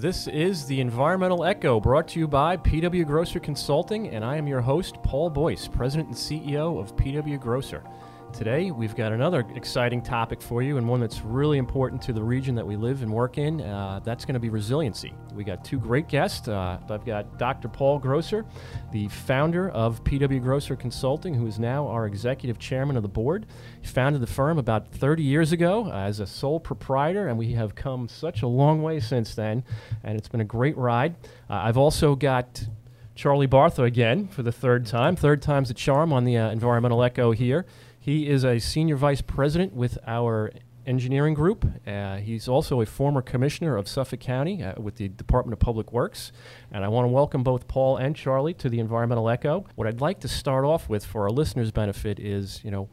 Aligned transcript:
This 0.00 0.28
is 0.28 0.64
the 0.64 0.80
Environmental 0.80 1.44
Echo 1.44 1.78
brought 1.78 2.08
to 2.08 2.18
you 2.18 2.26
by 2.26 2.56
PW 2.56 3.06
Grosser 3.06 3.38
Consulting, 3.38 4.08
and 4.08 4.24
I 4.24 4.38
am 4.38 4.46
your 4.46 4.62
host, 4.62 4.96
Paul 5.02 5.28
Boyce, 5.28 5.68
President 5.68 6.08
and 6.08 6.16
CEO 6.16 6.80
of 6.80 6.96
PW 6.96 7.38
Grosser. 7.38 7.84
Today, 8.32 8.70
we've 8.70 8.94
got 8.94 9.12
another 9.12 9.44
exciting 9.54 10.00
topic 10.00 10.40
for 10.40 10.62
you 10.62 10.78
and 10.78 10.88
one 10.88 11.00
that's 11.00 11.20
really 11.20 11.58
important 11.58 12.00
to 12.02 12.12
the 12.12 12.22
region 12.22 12.54
that 12.54 12.66
we 12.66 12.74
live 12.76 13.02
and 13.02 13.12
work 13.12 13.36
in. 13.36 13.60
Uh, 13.60 14.00
that's 14.02 14.24
going 14.24 14.34
to 14.34 14.40
be 14.40 14.48
resiliency. 14.48 15.12
We 15.34 15.44
got 15.44 15.62
two 15.62 15.78
great 15.78 16.08
guests. 16.08 16.48
Uh, 16.48 16.78
I've 16.88 17.04
got 17.04 17.38
Dr. 17.38 17.68
Paul 17.68 17.98
Grosser, 17.98 18.46
the 18.92 19.08
founder 19.08 19.68
of 19.70 20.02
PW 20.04 20.40
Grosser 20.42 20.74
Consulting, 20.74 21.34
who 21.34 21.46
is 21.46 21.58
now 21.58 21.86
our 21.88 22.06
executive 22.06 22.58
chairman 22.58 22.96
of 22.96 23.02
the 23.02 23.08
board. 23.08 23.46
He 23.82 23.88
founded 23.88 24.22
the 24.22 24.26
firm 24.26 24.58
about 24.58 24.90
30 24.90 25.22
years 25.22 25.52
ago 25.52 25.90
as 25.92 26.18
a 26.20 26.26
sole 26.26 26.60
proprietor, 26.60 27.28
and 27.28 27.36
we 27.36 27.52
have 27.52 27.74
come 27.74 28.08
such 28.08 28.40
a 28.40 28.46
long 28.46 28.82
way 28.82 29.00
since 29.00 29.34
then, 29.34 29.64
and 30.02 30.16
it's 30.16 30.28
been 30.28 30.40
a 30.40 30.44
great 30.44 30.78
ride. 30.78 31.14
Uh, 31.50 31.54
I've 31.54 31.76
also 31.76 32.14
got 32.14 32.66
Charlie 33.14 33.48
Bartha 33.48 33.84
again 33.84 34.28
for 34.28 34.42
the 34.42 34.52
third 34.52 34.86
time. 34.86 35.14
Third 35.14 35.42
time's 35.42 35.68
a 35.68 35.74
charm 35.74 36.10
on 36.10 36.24
the 36.24 36.38
uh, 36.38 36.50
Environmental 36.50 37.02
Echo 37.02 37.32
here. 37.32 37.66
He 38.02 38.30
is 38.30 38.44
a 38.44 38.58
senior 38.58 38.96
vice 38.96 39.20
president 39.20 39.74
with 39.74 39.98
our 40.06 40.52
engineering 40.86 41.34
group. 41.34 41.66
Uh, 41.86 42.16
he's 42.16 42.48
also 42.48 42.80
a 42.80 42.86
former 42.86 43.20
commissioner 43.20 43.76
of 43.76 43.86
Suffolk 43.86 44.20
County 44.20 44.62
uh, 44.62 44.80
with 44.80 44.96
the 44.96 45.08
Department 45.08 45.52
of 45.52 45.58
Public 45.58 45.92
Works. 45.92 46.32
And 46.72 46.82
I 46.82 46.88
want 46.88 47.04
to 47.04 47.08
welcome 47.08 47.42
both 47.42 47.68
Paul 47.68 47.98
and 47.98 48.16
Charlie 48.16 48.54
to 48.54 48.70
the 48.70 48.78
Environmental 48.78 49.28
Echo. 49.28 49.66
What 49.74 49.86
I'd 49.86 50.00
like 50.00 50.20
to 50.20 50.28
start 50.28 50.64
off 50.64 50.88
with 50.88 51.04
for 51.04 51.24
our 51.24 51.30
listeners' 51.30 51.70
benefit 51.70 52.18
is, 52.18 52.62
you 52.64 52.70
know, 52.70 52.88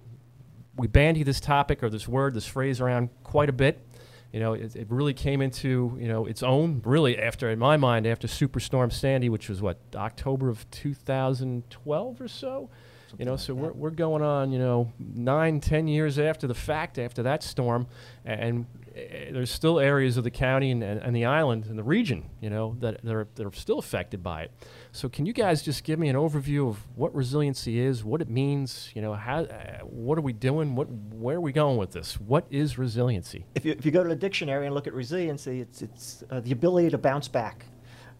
we 0.75 0.87
bandy 0.87 1.23
this 1.23 1.39
topic 1.39 1.81
or 1.83 1.89
this 1.89 2.05
word, 2.05 2.33
this 2.33 2.45
phrase 2.45 2.81
around 2.81 3.09
quite 3.23 3.47
a 3.47 3.53
bit. 3.53 3.87
You 4.33 4.41
know, 4.41 4.51
it, 4.51 4.75
it 4.75 4.87
really 4.89 5.13
came 5.13 5.41
into, 5.41 5.97
you 5.97 6.09
know, 6.09 6.25
its 6.25 6.43
own 6.43 6.81
really 6.83 7.17
after, 7.17 7.49
in 7.49 7.59
my 7.59 7.77
mind, 7.77 8.05
after 8.05 8.27
Superstorm 8.27 8.91
Sandy, 8.91 9.29
which 9.29 9.47
was 9.47 9.61
what, 9.61 9.79
October 9.95 10.49
of 10.49 10.69
2012 10.69 12.19
or 12.19 12.27
so? 12.27 12.69
You 13.17 13.25
know, 13.25 13.37
so 13.37 13.53
we're, 13.53 13.71
we're 13.71 13.89
going 13.89 14.21
on, 14.21 14.51
you 14.51 14.59
know, 14.59 14.91
nine, 14.99 15.59
ten 15.59 15.87
years 15.87 16.19
after 16.19 16.47
the 16.47 16.53
fact, 16.53 16.99
after 16.99 17.23
that 17.23 17.43
storm, 17.43 17.87
and, 18.25 18.41
and 18.41 18.65
uh, 18.97 19.33
there's 19.33 19.51
still 19.51 19.79
areas 19.79 20.17
of 20.17 20.23
the 20.23 20.31
county 20.31 20.71
and, 20.71 20.83
and, 20.83 21.01
and, 21.01 21.15
the 21.15 21.25
island 21.25 21.65
and 21.67 21.77
the 21.77 21.83
region, 21.83 22.29
you 22.41 22.49
know, 22.49 22.75
that, 22.79 23.03
that, 23.03 23.13
are, 23.13 23.27
that 23.35 23.45
are 23.45 23.51
still 23.53 23.79
affected 23.79 24.21
by 24.23 24.43
it. 24.43 24.51
So 24.91 25.07
can 25.07 25.25
you 25.25 25.33
guys 25.33 25.61
just 25.61 25.83
give 25.83 25.99
me 25.99 26.09
an 26.09 26.15
overview 26.15 26.69
of 26.69 26.79
what 26.95 27.13
resiliency 27.15 27.79
is, 27.79 28.03
what 28.03 28.21
it 28.21 28.29
means, 28.29 28.91
you 28.93 29.01
know, 29.01 29.13
how, 29.13 29.41
uh, 29.41 29.79
what 29.83 30.17
are 30.17 30.21
we 30.21 30.33
doing, 30.33 30.75
what, 30.75 30.89
where 30.89 31.37
are 31.37 31.41
we 31.41 31.51
going 31.51 31.77
with 31.77 31.91
this? 31.91 32.19
What 32.19 32.45
is 32.49 32.77
resiliency? 32.77 33.45
If 33.55 33.65
you, 33.65 33.71
if 33.71 33.85
you 33.85 33.91
go 33.91 34.03
to 34.03 34.09
the 34.09 34.15
dictionary 34.15 34.65
and 34.65 34.75
look 34.75 34.87
at 34.87 34.93
resiliency, 34.93 35.61
it's, 35.61 35.81
it's 35.81 36.23
uh, 36.29 36.39
the 36.39 36.51
ability 36.51 36.89
to 36.89 36.97
bounce 36.97 37.27
back. 37.27 37.65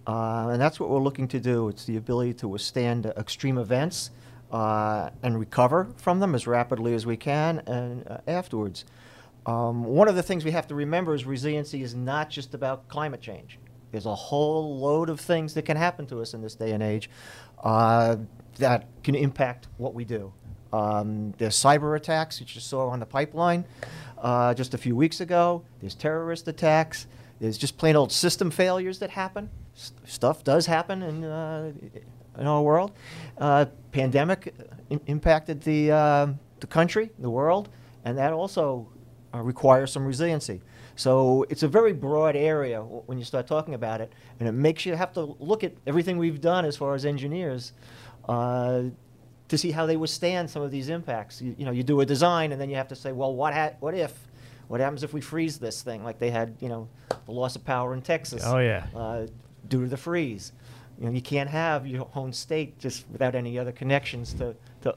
Uh, 0.06 0.50
and 0.52 0.62
that's 0.62 0.80
what 0.80 0.90
we're 0.90 1.02
looking 1.02 1.28
to 1.28 1.40
do. 1.40 1.68
It's 1.68 1.84
the 1.84 1.98
ability 1.98 2.36
to 2.36 2.48
withstand 2.48 3.08
extreme 3.18 3.58
events 3.58 4.12
uh, 4.52 5.10
and 5.24 5.40
recover 5.40 5.90
from 5.98 6.20
them 6.20 6.36
as 6.36 6.48
rapidly 6.48 6.94
as 6.94 7.06
we 7.06 7.18
can 7.18 7.60
and 7.68 8.08
uh, 8.08 8.18
afterwards. 8.28 8.86
Um, 9.46 9.84
one 9.86 10.08
of 10.08 10.16
the 10.16 10.24
things 10.24 10.44
we 10.44 10.52
have 10.52 10.68
to 10.68 10.76
remember 10.76 11.14
is 11.14 11.26
resiliency 11.26 11.82
is 11.82 11.96
not 11.96 12.30
just 12.30 12.54
about 12.54 12.88
climate 12.90 13.22
change. 13.22 13.60
There's 13.92 14.06
a 14.06 14.16
whole 14.16 14.78
load 14.80 15.10
of 15.10 15.20
things 15.20 15.54
that 15.54 15.64
can 15.64 15.78
happen 15.78 16.06
to 16.08 16.22
us 16.22 16.34
in 16.34 16.42
this 16.42 16.56
day 16.56 16.72
and 16.72 16.84
age 16.84 17.10
uh, 17.64 18.18
that 18.60 18.88
can 19.04 19.16
impact 19.16 19.68
what 19.78 19.94
we 19.94 20.04
do. 20.04 20.34
Um, 20.74 21.34
there's 21.38 21.56
cyber 21.56 21.96
attacks, 21.96 22.40
which 22.42 22.56
you 22.56 22.62
saw 22.62 22.90
on 22.90 23.00
the 23.00 23.06
pipeline 23.06 23.66
uh, 24.18 24.54
just 24.54 24.74
a 24.74 24.78
few 24.78 24.96
weeks 24.96 25.22
ago. 25.22 25.64
There's 25.80 25.96
terrorist 25.96 26.48
attacks. 26.48 27.08
There's 27.40 27.58
just 27.58 27.78
plain 27.78 27.96
old 27.96 28.12
system 28.12 28.52
failures 28.52 29.00
that 29.00 29.12
happen. 29.12 29.50
S- 29.76 29.94
stuff 30.06 30.44
does 30.44 30.66
happen 30.66 31.04
in, 31.04 31.24
uh, 31.24 31.72
in 32.38 32.48
our 32.48 32.62
world. 32.62 32.92
Uh, 33.38 33.66
pandemic 33.92 34.54
impacted 35.08 35.62
the, 35.62 35.92
uh, 35.92 36.28
the 36.60 36.68
country, 36.68 37.10
the 37.20 37.30
world, 37.30 37.70
and 38.06 38.18
that 38.18 38.34
also 38.34 38.88
uh, 39.34 39.42
requires 39.42 39.92
some 39.92 40.06
resiliency. 40.06 40.62
So 40.96 41.46
it's 41.50 41.64
a 41.64 41.68
very 41.68 41.94
broad 41.94 42.36
area 42.36 42.82
when 42.82 43.20
you 43.20 43.24
start 43.24 43.46
talking 43.46 43.76
about 43.76 44.02
it, 44.02 44.12
and 44.40 44.50
it 44.50 44.54
makes 44.54 44.86
you 44.86 44.96
have 44.96 45.14
to 45.14 45.36
look 45.40 45.64
at 45.64 45.74
everything 45.86 46.18
we've 46.18 46.42
done 46.42 46.66
as 46.66 46.76
far 46.76 46.96
as 46.96 47.06
engineers 47.06 47.74
uh, 48.28 48.84
to 49.48 49.58
see 49.58 49.72
how 49.72 49.86
they 49.86 49.96
withstand 49.96 50.50
some 50.50 50.64
of 50.64 50.72
these 50.72 50.90
impacts. 50.90 51.42
You, 51.42 51.56
you, 51.58 51.66
know, 51.66 51.72
you 51.72 51.84
do 51.84 52.02
a 52.02 52.06
design, 52.06 52.52
and 52.52 52.60
then 52.60 52.70
you 52.70 52.76
have 52.76 52.88
to 52.88 52.96
say, 52.96 53.12
well, 53.12 53.34
what, 53.36 53.54
ha- 53.54 53.74
what 53.80 53.94
if? 53.94 54.14
What 54.68 54.82
happens 54.82 55.04
if 55.04 55.14
we 55.14 55.22
freeze 55.22 55.60
this 55.60 55.82
thing, 55.82 56.04
like 56.04 56.20
they 56.20 56.30
had, 56.30 56.58
you 56.60 56.68
know, 56.68 56.90
the 57.26 57.32
loss 57.32 57.56
of 57.56 57.64
power 57.64 57.94
in 57.94 58.02
Texas? 58.02 58.44
Oh 58.46 58.58
yeah. 58.58 58.86
Uh, 58.94 59.28
due 59.70 59.84
to 59.84 59.88
the 59.88 59.98
freeze. 59.98 60.52
You 61.00 61.06
know, 61.06 61.12
you 61.12 61.22
can't 61.22 61.50
have 61.50 61.86
your 61.86 62.10
own 62.16 62.34
state 62.34 62.80
just 62.80 63.06
without 63.10 63.36
any 63.36 63.60
other 63.60 63.72
connections 63.72 64.34
to, 64.36 64.56
to 64.82 64.96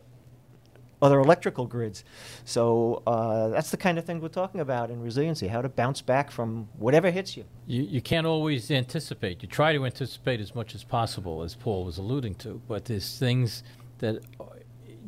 other 1.03 1.19
electrical 1.19 1.67
grids. 1.67 2.05
So 2.45 3.03
uh, 3.07 3.49
that's 3.49 3.71
the 3.71 3.77
kind 3.77 3.99
of 3.99 4.05
thing 4.05 4.21
we're 4.21 4.29
talking 4.29 4.61
about 4.61 4.91
in 4.91 5.01
resiliency, 5.01 5.49
how 5.49 5.63
to 5.63 5.69
bounce 5.69 6.01
back 6.01 6.31
from 6.31 6.69
whatever 6.79 7.11
hits 7.11 7.37
you. 7.37 7.45
you. 7.67 7.83
You 7.83 8.01
can't 8.01 8.27
always 8.27 8.71
anticipate. 8.71 9.43
You 9.43 9.49
try 9.49 9.73
to 9.73 9.85
anticipate 9.85 10.41
as 10.41 10.55
much 10.55 10.75
as 10.75 10.85
possible, 10.85 11.43
as 11.43 11.55
Paul 11.55 11.85
was 11.85 11.99
alluding 11.99 12.37
to, 12.37 12.61
but 12.69 12.85
there's 12.87 13.19
things 13.19 13.63
that 13.99 14.23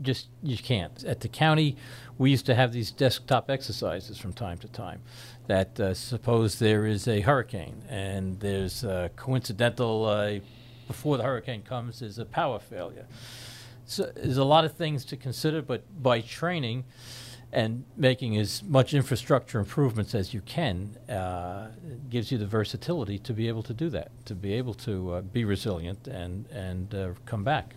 just 0.00 0.28
you 0.42 0.56
can't. 0.56 1.04
At 1.04 1.20
the 1.20 1.28
county, 1.28 1.76
we 2.18 2.30
used 2.30 2.46
to 2.46 2.54
have 2.54 2.72
these 2.72 2.90
desktop 2.90 3.50
exercises 3.50 4.18
from 4.18 4.32
time 4.32 4.58
to 4.58 4.68
time. 4.68 5.00
That 5.46 5.78
uh, 5.78 5.94
suppose 5.94 6.58
there 6.58 6.86
is 6.86 7.06
a 7.08 7.20
hurricane 7.20 7.82
and 7.88 8.40
there's 8.40 8.84
a 8.84 9.10
coincidental 9.16 10.06
uh, 10.06 10.38
before 10.86 11.16
the 11.16 11.22
hurricane 11.22 11.62
comes 11.62 12.02
is 12.02 12.18
a 12.18 12.24
power 12.24 12.58
failure. 12.58 13.06
So 13.84 14.10
there's 14.14 14.36
a 14.36 14.44
lot 14.44 14.64
of 14.64 14.74
things 14.74 15.04
to 15.06 15.16
consider, 15.16 15.62
but 15.62 15.82
by 16.02 16.20
training 16.20 16.84
and 17.52 17.84
making 17.96 18.38
as 18.38 18.62
much 18.62 18.94
infrastructure 18.94 19.58
improvements 19.58 20.14
as 20.14 20.32
you 20.32 20.40
can 20.40 20.96
uh, 21.08 21.70
gives 22.08 22.32
you 22.32 22.38
the 22.38 22.46
versatility 22.46 23.18
to 23.18 23.34
be 23.34 23.46
able 23.48 23.62
to 23.62 23.74
do 23.74 23.90
that, 23.90 24.10
to 24.24 24.34
be 24.34 24.54
able 24.54 24.72
to 24.72 25.12
uh, 25.12 25.20
be 25.20 25.44
resilient 25.44 26.08
and 26.08 26.46
and 26.48 26.94
uh, 26.94 27.10
come 27.26 27.44
back. 27.44 27.74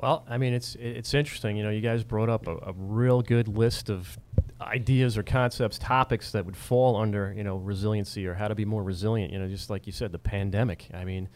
Well, 0.00 0.24
I 0.28 0.38
mean, 0.38 0.52
it's 0.52 0.74
it's 0.80 1.14
interesting. 1.14 1.56
You 1.56 1.62
know, 1.62 1.70
you 1.70 1.80
guys 1.80 2.02
brought 2.02 2.28
up 2.28 2.48
a, 2.48 2.56
a, 2.56 2.72
real 2.76 3.22
good 3.22 3.46
list 3.46 3.88
of 3.88 4.18
ideas 4.60 5.16
or 5.16 5.22
concepts, 5.22 5.78
topics 5.78 6.32
that 6.32 6.44
would 6.44 6.56
fall 6.56 6.96
under 6.96 7.32
you 7.36 7.44
know 7.44 7.56
resiliency 7.56 8.26
or 8.26 8.34
how 8.34 8.48
to 8.48 8.56
be 8.56 8.64
more 8.64 8.82
resilient. 8.82 9.32
You 9.32 9.38
know, 9.38 9.48
just 9.48 9.70
like 9.70 9.86
you 9.86 9.92
said, 9.92 10.10
the 10.10 10.18
pandemic. 10.18 10.88
I 10.92 11.04
mean 11.04 11.28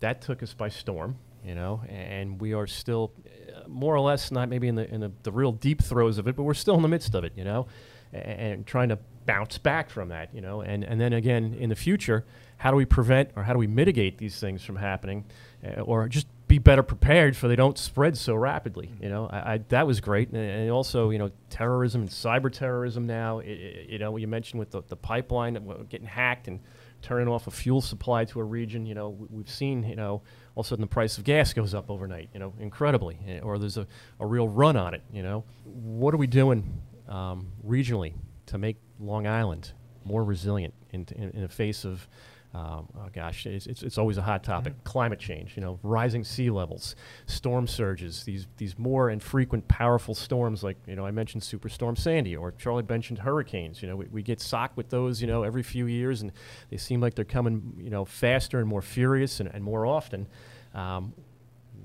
that 0.00 0.20
took 0.20 0.42
us 0.42 0.54
by 0.54 0.68
storm, 0.68 1.16
you 1.44 1.54
know, 1.54 1.82
and 1.88 2.40
we 2.40 2.52
are 2.52 2.66
still 2.66 3.12
uh, 3.26 3.68
more 3.68 3.94
or 3.94 4.00
less 4.00 4.30
not 4.30 4.48
maybe 4.48 4.68
in 4.68 4.74
the 4.74 4.92
in 4.92 5.00
the, 5.00 5.12
the 5.22 5.32
real 5.32 5.52
deep 5.52 5.82
throes 5.82 6.18
of 6.18 6.26
it, 6.28 6.36
but 6.36 6.42
we're 6.42 6.54
still 6.54 6.74
in 6.74 6.82
the 6.82 6.88
midst 6.88 7.14
of 7.14 7.24
it, 7.24 7.32
you 7.36 7.44
know, 7.44 7.66
and, 8.12 8.40
and 8.40 8.66
trying 8.66 8.88
to 8.88 8.98
bounce 9.26 9.58
back 9.58 9.90
from 9.90 10.08
that, 10.08 10.34
you 10.34 10.40
know, 10.40 10.60
and 10.60 10.84
and 10.84 11.00
then 11.00 11.12
again 11.12 11.54
in 11.58 11.68
the 11.68 11.76
future, 11.76 12.24
how 12.58 12.70
do 12.70 12.76
we 12.76 12.84
prevent 12.84 13.30
or 13.36 13.42
how 13.42 13.52
do 13.52 13.58
we 13.58 13.66
mitigate 13.66 14.18
these 14.18 14.38
things 14.38 14.62
from 14.62 14.76
happening, 14.76 15.24
uh, 15.64 15.80
or 15.80 16.08
just 16.08 16.26
be 16.48 16.58
better 16.58 16.82
prepared 16.82 17.36
for 17.36 17.48
they 17.48 17.56
don't 17.56 17.76
spread 17.76 18.16
so 18.16 18.34
rapidly. 18.34 18.92
You 19.00 19.08
know, 19.08 19.26
I, 19.26 19.54
I, 19.54 19.58
that 19.68 19.86
was 19.86 20.00
great, 20.00 20.28
and, 20.28 20.38
and, 20.38 20.70
also 20.70 21.10
you 21.10 21.18
know 21.18 21.30
terrorism 21.50 22.02
and 22.02 22.10
cyber 22.10 22.52
terrorism. 22.52 23.06
Now, 23.06 23.40
it, 23.40 23.48
it, 23.48 23.90
you 23.90 23.98
know, 23.98 24.16
you 24.16 24.26
mentioned 24.26 24.60
with 24.60 24.70
the, 24.70 24.82
the 24.86 24.96
pipeline 24.96 25.54
getting 25.88 26.06
hacked 26.06 26.48
and 26.48 26.60
turning 27.02 27.28
off 27.28 27.46
a 27.46 27.50
fuel 27.50 27.80
supply 27.80 28.24
to 28.26 28.40
a 28.40 28.44
region. 28.44 28.86
You 28.86 28.94
know, 28.94 29.16
we've 29.30 29.50
seen, 29.50 29.84
you 29.84 29.96
know, 29.96 30.22
all 30.54 30.60
of 30.60 30.66
a 30.66 30.68
sudden 30.68 30.82
the 30.82 30.86
price 30.88 31.18
of 31.18 31.24
gas 31.24 31.52
goes 31.52 31.74
up 31.74 31.90
overnight, 31.90 32.30
you 32.32 32.40
know, 32.40 32.54
incredibly, 32.58 33.18
eh, 33.26 33.40
or 33.40 33.58
there's 33.58 33.76
a, 33.76 33.86
a 34.20 34.26
real 34.26 34.48
run 34.48 34.76
on 34.76 34.94
it, 34.94 35.02
you 35.12 35.22
know. 35.22 35.44
What 35.64 36.14
are 36.14 36.18
we 36.18 36.26
doing 36.26 36.82
um, 37.08 37.48
regionally 37.66 38.14
to 38.46 38.58
make 38.58 38.76
Long 38.98 39.26
Island 39.26 39.72
more 40.04 40.24
resilient 40.24 40.74
in, 40.92 41.06
in, 41.16 41.30
in 41.30 41.42
the 41.42 41.48
face 41.48 41.84
of 41.84 42.08
um, 42.56 42.88
oh 42.96 43.08
gosh, 43.12 43.44
it's, 43.44 43.66
it's, 43.66 43.82
it's, 43.82 43.98
always 43.98 44.16
a 44.16 44.22
hot 44.22 44.42
topic. 44.42 44.72
Mm-hmm. 44.72 44.84
Climate 44.84 45.18
change, 45.18 45.56
you 45.56 45.60
know, 45.62 45.78
rising 45.82 46.24
sea 46.24 46.48
levels, 46.48 46.96
storm 47.26 47.66
surges, 47.66 48.24
these 48.24 48.46
these 48.56 48.78
more 48.78 49.10
and 49.10 49.22
frequent 49.22 49.68
powerful 49.68 50.14
storms 50.14 50.64
like 50.64 50.78
you 50.86 50.96
know 50.96 51.04
I 51.04 51.10
mentioned 51.10 51.42
Superstorm 51.42 51.98
Sandy 51.98 52.34
or 52.34 52.52
Charlie 52.52 52.84
mentioned 52.88 53.18
hurricanes. 53.18 53.82
You 53.82 53.88
know, 53.88 53.96
we, 53.96 54.06
we 54.06 54.22
get 54.22 54.40
socked 54.40 54.74
with 54.74 54.88
those 54.88 55.20
you 55.20 55.26
know 55.26 55.42
every 55.42 55.62
few 55.62 55.84
years, 55.84 56.22
and 56.22 56.32
they 56.70 56.78
seem 56.78 56.98
like 56.98 57.14
they're 57.14 57.26
coming 57.26 57.74
you 57.78 57.90
know 57.90 58.06
faster 58.06 58.58
and 58.58 58.66
more 58.66 58.82
furious 58.82 59.38
and, 59.38 59.50
and 59.52 59.62
more 59.62 59.84
often. 59.84 60.26
Um, 60.72 61.12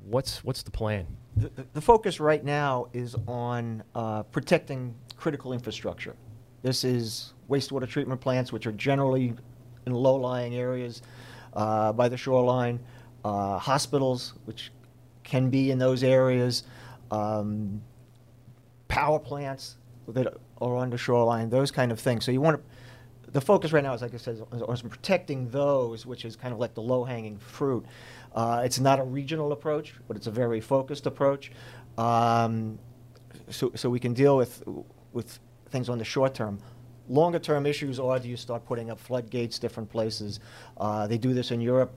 what's 0.05 0.41
what's 0.41 0.63
the 0.63 0.71
plan? 0.71 1.05
The, 1.35 1.51
the, 1.73 1.81
focus 1.81 2.21
right 2.21 2.43
now 2.43 2.87
is 2.93 3.15
on 3.27 3.83
uh, 3.93 4.23
protecting 4.23 4.95
critical 5.17 5.51
infrastructure. 5.51 6.15
This 6.61 6.85
is 6.85 7.33
wastewater 7.49 7.89
treatment 7.89 8.21
plants, 8.21 8.53
which 8.53 8.67
are 8.67 8.71
generally 8.71 9.33
in 9.85 9.93
low-lying 9.93 10.55
areas 10.55 11.01
uh, 11.53 11.91
by 11.93 12.09
the 12.09 12.17
shoreline, 12.17 12.79
uh, 13.23 13.57
hospitals, 13.57 14.33
which 14.45 14.71
can 15.23 15.49
be 15.49 15.71
in 15.71 15.77
those 15.77 16.03
areas, 16.03 16.63
um, 17.11 17.81
power 18.87 19.19
plants 19.19 19.77
that 20.07 20.27
are 20.59 20.75
on 20.75 20.89
the 20.89 20.97
shoreline, 20.97 21.49
those 21.49 21.71
kind 21.71 21.91
of 21.91 21.99
things. 21.99 22.25
So 22.25 22.31
you 22.31 22.41
want 22.41 22.57
to, 22.57 23.31
the 23.31 23.41
focus 23.41 23.71
right 23.71 23.83
now 23.83 23.93
is, 23.93 24.01
like 24.01 24.13
I 24.13 24.17
said, 24.17 24.35
is 24.53 24.61
on 24.61 24.89
protecting 24.89 25.49
those, 25.49 26.05
which 26.05 26.25
is 26.25 26.35
kind 26.35 26.53
of 26.53 26.59
like 26.59 26.73
the 26.73 26.81
low-hanging 26.81 27.37
fruit. 27.37 27.85
Uh, 28.35 28.61
it's 28.63 28.79
not 28.79 28.99
a 28.99 29.03
regional 29.03 29.51
approach, 29.51 29.93
but 30.07 30.17
it's 30.17 30.27
a 30.27 30.31
very 30.31 30.61
focused 30.61 31.05
approach. 31.05 31.51
Um, 31.97 32.77
so, 33.49 33.71
so 33.75 33.89
we 33.89 33.99
can 33.99 34.13
deal 34.13 34.37
with 34.37 34.63
with 35.13 35.39
things 35.69 35.89
on 35.89 35.97
the 35.97 36.05
short 36.05 36.33
term. 36.33 36.59
Longer 37.11 37.39
term 37.39 37.65
issues 37.65 37.99
are 37.99 38.19
do 38.19 38.29
you 38.29 38.37
start 38.37 38.65
putting 38.65 38.89
up 38.89 38.97
floodgates 38.97 39.59
different 39.59 39.89
places? 39.89 40.39
Uh, 40.77 41.07
they 41.07 41.17
do 41.17 41.33
this 41.33 41.51
in 41.51 41.59
Europe. 41.59 41.93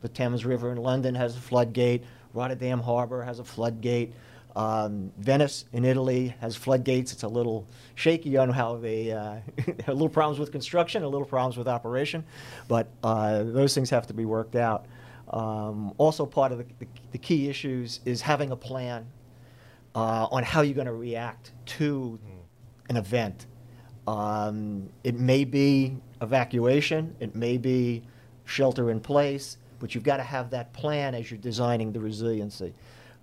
The 0.00 0.08
Thames 0.08 0.46
River 0.46 0.72
in 0.72 0.78
London 0.78 1.14
has 1.14 1.36
a 1.36 1.40
floodgate. 1.40 2.04
Rotterdam 2.32 2.80
Harbor 2.80 3.22
has 3.22 3.38
a 3.38 3.44
floodgate. 3.44 4.14
Um, 4.56 5.12
Venice 5.18 5.66
in 5.74 5.84
Italy 5.84 6.34
has 6.40 6.56
floodgates. 6.56 7.12
It's 7.12 7.22
a 7.22 7.28
little 7.28 7.66
shaky 7.96 8.38
on 8.38 8.48
how 8.48 8.76
they 8.76 9.12
uh, 9.12 9.40
have 9.58 9.78
a 9.88 9.92
little 9.92 10.08
problems 10.08 10.38
with 10.38 10.50
construction, 10.50 11.02
a 11.02 11.08
little 11.08 11.26
problems 11.26 11.58
with 11.58 11.68
operation, 11.68 12.24
but 12.66 12.88
uh, 13.04 13.42
those 13.42 13.74
things 13.74 13.90
have 13.90 14.06
to 14.06 14.14
be 14.14 14.24
worked 14.24 14.56
out. 14.56 14.86
Um, 15.28 15.92
also, 15.98 16.24
part 16.24 16.50
of 16.50 16.58
the, 16.58 16.64
the, 16.78 16.86
the, 17.12 17.18
key 17.18 17.50
issues 17.50 18.00
is 18.06 18.22
having 18.22 18.52
a 18.52 18.56
plan 18.56 19.06
uh, 19.94 20.26
on 20.30 20.44
how 20.44 20.62
you're 20.62 20.74
going 20.74 20.86
to 20.86 20.94
react 20.94 21.52
to 21.66 22.18
an 22.88 22.96
event. 22.96 23.46
Um, 24.06 24.88
it 25.04 25.14
may 25.14 25.44
be 25.44 25.96
evacuation, 26.22 27.14
it 27.20 27.34
may 27.34 27.58
be 27.58 28.02
shelter 28.44 28.90
in 28.90 29.00
place, 29.00 29.58
but 29.78 29.94
you've 29.94 30.04
got 30.04 30.18
to 30.18 30.22
have 30.22 30.50
that 30.50 30.72
plan 30.72 31.14
as 31.14 31.30
you're 31.30 31.38
designing 31.38 31.92
the 31.92 32.00
resiliency. 32.00 32.74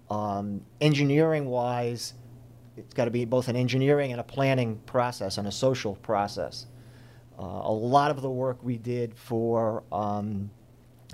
Um, 0.09 0.62
engineering 0.79 1.45
wise, 1.45 2.13
it's 2.77 2.94
got 2.94 3.06
to 3.06 3.12
be 3.12 3.25
both 3.25 3.47
an 3.47 3.56
engineering 3.56 4.12
and 4.12 4.21
a 4.21 4.24
planning 4.24 4.79
process 4.85 5.38
and 5.38 5.47
a 5.47 5.51
social 5.51 5.95
process. 5.95 6.68
Uh, 7.38 7.44
a 7.44 7.71
lot 7.71 8.09
of 8.09 8.21
the 8.21 8.29
work 8.29 8.63
we 8.63 8.77
did 8.77 9.13
for 9.15 9.83
um, 9.91 10.50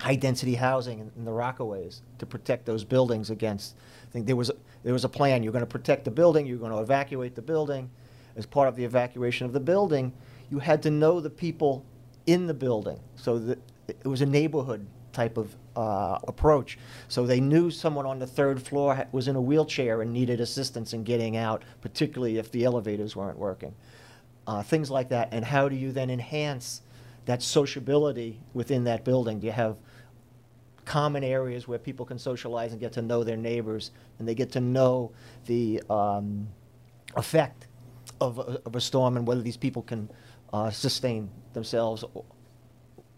high 0.00 0.16
density 0.16 0.54
housing 0.54 1.00
in, 1.00 1.10
in, 1.16 1.24
the 1.24 1.30
Rockaways 1.30 2.00
to 2.18 2.26
protect 2.26 2.64
those 2.64 2.84
buildings 2.84 3.30
against. 3.30 3.76
I 4.08 4.12
think 4.12 4.26
there 4.26 4.36
was 4.36 4.50
a, 4.50 4.54
there 4.82 4.92
was 4.92 5.04
a 5.04 5.08
plan. 5.08 5.42
You're 5.42 5.52
going 5.52 5.64
to 5.64 5.66
protect 5.66 6.04
the 6.04 6.10
building. 6.10 6.46
You're 6.46 6.58
going 6.58 6.72
to 6.72 6.78
evacuate 6.78 7.34
the 7.34 7.42
building. 7.42 7.90
As 8.36 8.46
part 8.46 8.68
of 8.68 8.76
the 8.76 8.84
evacuation 8.84 9.46
of 9.46 9.52
the 9.52 9.60
building, 9.60 10.12
you 10.50 10.58
had 10.58 10.82
to 10.82 10.90
know 10.90 11.20
the 11.20 11.30
people 11.30 11.84
in 12.26 12.46
the 12.46 12.54
building. 12.54 12.98
So 13.16 13.38
that 13.38 13.58
it 13.88 14.06
was 14.06 14.22
a 14.22 14.26
neighborhood 14.26 14.86
type 15.12 15.36
of 15.36 15.54
uh, 15.76 16.18
approach. 16.26 16.78
So 17.08 17.26
they 17.26 17.40
knew 17.40 17.70
someone 17.70 18.06
on 18.06 18.18
the 18.18 18.26
third 18.26 18.60
floor 18.60 19.06
was 19.12 19.28
in 19.28 19.36
a 19.36 19.40
wheelchair 19.40 20.02
and 20.02 20.12
needed 20.12 20.40
assistance 20.40 20.92
in 20.92 21.04
getting 21.04 21.36
out, 21.36 21.62
particularly 21.80 22.38
if 22.38 22.50
the 22.50 22.64
elevators 22.64 23.16
weren't 23.16 23.38
working. 23.38 23.74
Uh, 24.46 24.62
things 24.62 24.90
like 24.90 25.08
that. 25.08 25.28
And 25.32 25.44
how 25.44 25.68
do 25.68 25.76
you 25.76 25.92
then 25.92 26.10
enhance 26.10 26.82
that 27.24 27.42
sociability 27.42 28.40
within 28.52 28.84
that 28.84 29.04
building? 29.04 29.40
Do 29.40 29.46
you 29.46 29.52
have 29.52 29.76
common 30.84 31.24
areas 31.24 31.66
where 31.66 31.78
people 31.78 32.04
can 32.04 32.18
socialize 32.18 32.72
and 32.72 32.80
get 32.80 32.92
to 32.92 33.02
know 33.02 33.24
their 33.24 33.38
neighbors 33.38 33.90
and 34.18 34.28
they 34.28 34.34
get 34.34 34.52
to 34.52 34.60
know 34.60 35.12
the 35.46 35.82
um, 35.88 36.46
effect 37.16 37.66
of, 38.20 38.38
of 38.38 38.76
a 38.76 38.80
storm 38.80 39.16
and 39.16 39.26
whether 39.26 39.42
these 39.42 39.56
people 39.56 39.82
can 39.82 40.10
uh, 40.52 40.70
sustain 40.70 41.30
themselves, 41.52 42.04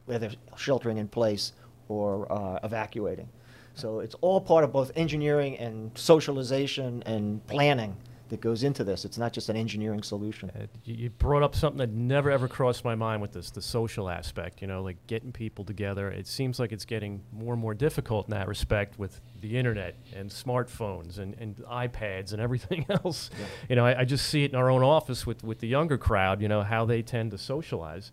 whether 0.06 0.30
sheltering 0.56 0.98
in 0.98 1.08
place 1.08 1.52
or 1.88 2.30
uh, 2.30 2.58
evacuating. 2.64 3.28
So 3.74 4.00
it's 4.00 4.14
all 4.22 4.40
part 4.40 4.64
of 4.64 4.72
both 4.72 4.90
engineering 4.96 5.58
and 5.58 5.90
socialization 5.96 7.02
and 7.04 7.46
planning 7.46 7.96
that 8.28 8.40
goes 8.40 8.62
into 8.62 8.84
this. 8.84 9.04
It's 9.04 9.18
not 9.18 9.32
just 9.32 9.48
an 9.48 9.56
engineering 9.56 10.02
solution. 10.02 10.50
Uh, 10.50 10.66
you 10.84 11.10
brought 11.10 11.42
up 11.42 11.54
something 11.54 11.78
that 11.78 11.90
never 11.90 12.30
ever 12.30 12.48
crossed 12.48 12.84
my 12.84 12.94
mind 12.94 13.22
with 13.22 13.32
this, 13.32 13.50
the 13.50 13.62
social 13.62 14.08
aspect, 14.08 14.60
you 14.60 14.66
know, 14.66 14.82
like 14.82 14.96
getting 15.06 15.32
people 15.32 15.64
together. 15.64 16.10
It 16.10 16.26
seems 16.26 16.58
like 16.58 16.72
it's 16.72 16.84
getting 16.84 17.22
more 17.32 17.52
and 17.52 17.62
more 17.62 17.74
difficult 17.74 18.26
in 18.26 18.32
that 18.32 18.48
respect 18.48 18.98
with 18.98 19.20
the 19.40 19.56
internet 19.56 19.96
and 20.14 20.30
smartphones 20.30 21.18
and, 21.18 21.34
and 21.38 21.56
iPads 21.56 22.32
and 22.32 22.40
everything 22.40 22.86
else. 23.04 23.30
Yeah. 23.38 23.46
You 23.68 23.76
know, 23.76 23.86
I, 23.86 24.00
I, 24.00 24.04
just 24.04 24.28
see 24.28 24.44
it 24.44 24.50
in 24.50 24.56
our 24.56 24.70
own 24.70 24.82
office 24.82 25.26
with, 25.26 25.44
with 25.44 25.60
the 25.60 25.68
younger 25.68 25.98
crowd, 25.98 26.40
you 26.40 26.48
know, 26.48 26.62
how 26.62 26.84
they 26.84 27.02
tend 27.02 27.30
to 27.32 27.38
socialize. 27.38 28.12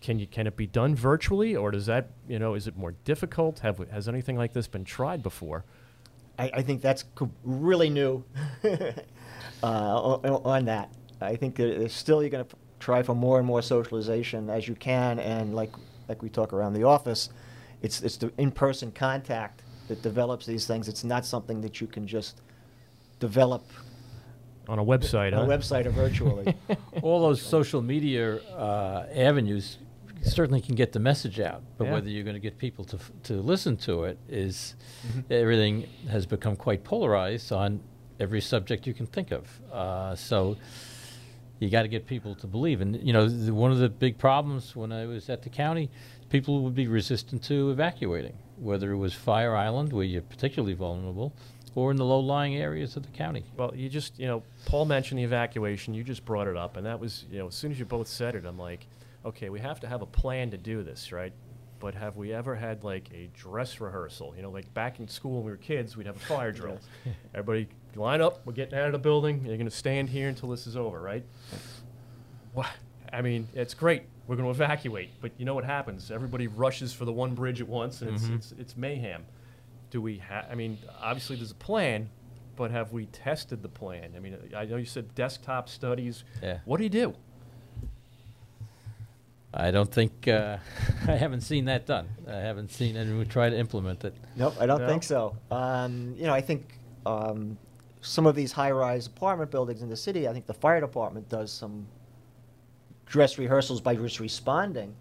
Can 0.00 0.18
you 0.18 0.26
can 0.26 0.46
it 0.46 0.56
be 0.56 0.66
done 0.66 0.94
virtually, 0.94 1.56
or 1.56 1.70
does 1.70 1.86
that 1.86 2.10
you 2.28 2.38
know 2.38 2.54
is 2.54 2.66
it 2.66 2.76
more 2.76 2.92
difficult? 3.04 3.60
Have 3.60 3.78
has 3.90 4.06
anything 4.06 4.36
like 4.36 4.52
this 4.52 4.66
been 4.66 4.84
tried 4.84 5.22
before? 5.22 5.64
I, 6.38 6.50
I 6.54 6.62
think 6.62 6.82
that's 6.82 7.04
really 7.44 7.90
new 7.90 8.24
uh, 9.62 9.66
on, 9.66 10.64
that. 10.66 10.90
I 11.20 11.36
think 11.36 11.56
that 11.56 11.90
still 11.90 12.22
you're 12.22 12.30
going 12.30 12.44
to 12.44 12.56
try 12.80 13.02
for 13.02 13.14
more 13.14 13.38
and 13.38 13.46
more 13.46 13.62
socialization 13.62 14.50
as 14.50 14.68
you 14.68 14.74
can, 14.74 15.18
and 15.20 15.54
like 15.54 15.72
like 16.08 16.22
we 16.22 16.28
talk 16.28 16.52
around 16.52 16.74
the 16.74 16.84
office, 16.84 17.30
it's 17.82 18.02
it's 18.02 18.16
the 18.16 18.32
in-person 18.38 18.92
contact 18.92 19.62
that 19.88 20.02
develops 20.02 20.46
these 20.46 20.66
things. 20.66 20.88
It's 20.88 21.04
not 21.04 21.24
something 21.24 21.60
that 21.60 21.80
you 21.80 21.86
can 21.86 22.06
just 22.06 22.40
develop 23.20 23.64
on 24.68 24.78
a 24.78 24.84
website, 24.84 25.36
on 25.36 25.46
huh? 25.46 25.52
a 25.52 25.58
website 25.58 25.86
or 25.86 25.90
virtually. 25.90 26.54
All 27.02 27.20
those 27.20 27.40
social 27.40 27.82
media 27.82 28.36
uh, 28.36 29.06
avenues 29.14 29.78
certainly 30.24 30.60
can 30.60 30.74
get 30.74 30.92
the 30.92 31.00
message 31.00 31.40
out, 31.40 31.62
but 31.78 31.84
yeah. 31.84 31.92
whether 31.92 32.08
you're 32.08 32.24
going 32.24 32.34
to 32.34 32.40
get 32.40 32.58
people 32.58 32.84
to 32.86 32.98
to 33.24 33.34
listen 33.34 33.76
to 33.78 34.04
it 34.04 34.18
is, 34.28 34.74
mm-hmm. 35.06 35.20
everything 35.32 35.86
has 36.10 36.26
become 36.26 36.56
quite 36.56 36.84
polarized 36.84 37.52
on 37.52 37.80
every 38.20 38.40
subject 38.40 38.86
you 38.86 38.94
can 38.94 39.06
think 39.06 39.32
of. 39.32 39.60
Uh, 39.72 40.14
so 40.14 40.56
you 41.58 41.70
got 41.70 41.82
to 41.82 41.88
get 41.88 42.06
people 42.06 42.34
to 42.36 42.46
believe. 42.46 42.80
And 42.80 43.00
you 43.02 43.12
know, 43.12 43.28
the, 43.28 43.52
one 43.54 43.72
of 43.72 43.78
the 43.78 43.88
big 43.88 44.18
problems 44.18 44.74
when 44.74 44.92
I 44.92 45.06
was 45.06 45.28
at 45.30 45.42
the 45.42 45.48
county, 45.48 45.90
people 46.30 46.62
would 46.62 46.74
be 46.74 46.86
resistant 46.86 47.42
to 47.44 47.70
evacuating, 47.70 48.36
whether 48.58 48.92
it 48.92 48.96
was 48.96 49.14
Fire 49.14 49.56
Island, 49.56 49.92
where 49.92 50.04
you're 50.04 50.22
particularly 50.22 50.74
vulnerable, 50.74 51.32
or 51.74 51.90
in 51.90 51.96
the 51.96 52.04
low-lying 52.04 52.56
areas 52.56 52.96
of 52.96 53.02
the 53.02 53.10
county. 53.16 53.44
Well, 53.56 53.72
you 53.74 53.88
just, 53.88 54.18
you 54.18 54.26
know, 54.26 54.42
Paul 54.66 54.84
mentioned 54.84 55.18
the 55.18 55.24
evacuation. 55.24 55.94
You 55.94 56.04
just 56.04 56.24
brought 56.24 56.46
it 56.46 56.56
up, 56.56 56.76
and 56.76 56.86
that 56.86 57.00
was, 57.00 57.24
you 57.30 57.38
know, 57.38 57.48
as 57.48 57.54
soon 57.54 57.72
as 57.72 57.78
you 57.78 57.84
both 57.84 58.08
said 58.08 58.34
it, 58.34 58.44
I'm 58.44 58.58
like, 58.58 58.86
okay, 59.24 59.48
we 59.48 59.60
have 59.60 59.80
to 59.80 59.88
have 59.88 60.02
a 60.02 60.06
plan 60.06 60.50
to 60.50 60.58
do 60.58 60.82
this, 60.82 61.12
right? 61.12 61.32
But 61.80 61.94
have 61.94 62.16
we 62.16 62.32
ever 62.32 62.54
had 62.54 62.84
like 62.84 63.08
a 63.12 63.28
dress 63.34 63.80
rehearsal? 63.80 64.34
You 64.36 64.42
know, 64.42 64.50
like 64.50 64.72
back 64.74 65.00
in 65.00 65.08
school 65.08 65.36
when 65.36 65.44
we 65.44 65.50
were 65.50 65.56
kids, 65.56 65.96
we'd 65.96 66.06
have 66.06 66.16
a 66.16 66.20
fire 66.20 66.52
drill. 66.52 66.78
Everybody 67.34 67.68
line 67.94 68.20
up. 68.20 68.40
We're 68.46 68.52
getting 68.52 68.78
out 68.78 68.86
of 68.86 68.92
the 68.92 68.98
building. 68.98 69.42
You're 69.44 69.56
going 69.56 69.68
to 69.68 69.76
stand 69.76 70.08
here 70.08 70.28
until 70.28 70.48
this 70.48 70.66
is 70.66 70.76
over, 70.76 71.00
right? 71.00 71.24
What? 72.52 72.68
I 73.12 73.22
mean, 73.22 73.48
it's 73.54 73.74
great. 73.74 74.04
We're 74.26 74.36
going 74.36 74.46
to 74.46 74.50
evacuate, 74.50 75.10
but 75.20 75.32
you 75.36 75.44
know 75.44 75.54
what 75.54 75.64
happens? 75.64 76.10
Everybody 76.10 76.46
rushes 76.46 76.92
for 76.94 77.04
the 77.04 77.12
one 77.12 77.34
bridge 77.34 77.60
at 77.60 77.68
once, 77.68 78.00
and 78.00 78.16
mm-hmm. 78.16 78.34
it's, 78.34 78.52
it's, 78.52 78.60
it's 78.60 78.76
mayhem. 78.76 79.26
Do 79.90 80.00
we 80.00 80.18
have? 80.18 80.46
I 80.50 80.54
mean, 80.54 80.78
obviously 81.00 81.36
there's 81.36 81.50
a 81.50 81.56
plan, 81.56 82.08
but 82.56 82.70
have 82.70 82.92
we 82.92 83.06
tested 83.06 83.62
the 83.62 83.68
plan? 83.68 84.14
I 84.16 84.20
mean, 84.20 84.36
I 84.56 84.64
know 84.64 84.76
you 84.76 84.86
said 84.86 85.14
desktop 85.14 85.68
studies. 85.68 86.24
Yeah. 86.42 86.60
What 86.64 86.78
do 86.78 86.84
you 86.84 86.90
do? 86.90 87.14
I 89.56 89.70
don't 89.70 89.90
think 89.90 90.26
uh, 90.26 90.58
I 91.08 91.12
haven't 91.12 91.42
seen 91.42 91.66
that 91.66 91.86
done. 91.86 92.08
I 92.28 92.36
haven't 92.36 92.72
seen 92.72 92.96
anyone 92.96 93.26
try 93.26 93.48
to 93.48 93.56
implement 93.56 94.04
it. 94.04 94.14
Nope, 94.36 94.54
I 94.58 94.66
don't 94.66 94.80
no? 94.80 94.86
think 94.86 95.04
so. 95.04 95.36
Um, 95.50 96.14
you 96.16 96.24
know, 96.26 96.34
I 96.34 96.40
think 96.40 96.80
um, 97.06 97.56
some 98.00 98.26
of 98.26 98.34
these 98.34 98.50
high-rise 98.50 99.06
apartment 99.06 99.52
buildings 99.52 99.80
in 99.82 99.88
the 99.88 99.96
city, 99.96 100.28
I 100.28 100.32
think 100.32 100.46
the 100.46 100.54
fire 100.54 100.80
department 100.80 101.28
does 101.28 101.52
some 101.52 101.86
dress 103.06 103.38
rehearsals 103.38 103.80
by 103.80 103.94
just 103.94 104.18
responding, 104.18 104.94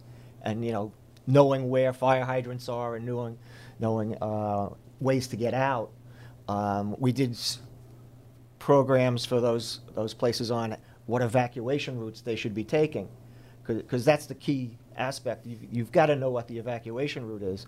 and 0.44 0.64
you 0.64 0.72
know, 0.72 0.92
knowing 1.26 1.70
where 1.70 1.92
fire 1.92 2.24
hydrants 2.24 2.70
are 2.70 2.96
and 2.96 3.06
knowing 3.06 3.38
knowing 3.80 4.16
uh, 4.22 4.70
ways 5.00 5.28
to 5.30 5.36
get 5.36 5.56
out. 5.56 5.90
Um, 6.48 6.96
we 7.00 7.12
did 7.12 7.32
s- 7.32 7.60
programs 8.60 9.26
for 9.26 9.42
those 9.42 9.80
those 9.96 10.14
places 10.14 10.52
on 10.52 10.78
what 11.08 11.22
evacuation 11.24 12.00
routes 12.00 12.22
they 12.22 12.36
should 12.36 12.54
be 12.54 12.64
taking 12.64 13.10
because 13.66 14.06
that's 14.06 14.26
the 14.26 14.36
key 14.36 14.78
aspect. 14.98 15.46
You've, 15.46 15.64
you've 15.72 15.92
got 15.92 16.08
to 16.08 16.16
know 16.16 16.30
what 16.30 16.48
the 16.48 16.58
evacuation 16.58 17.26
route 17.26 17.44
is. 17.44 17.66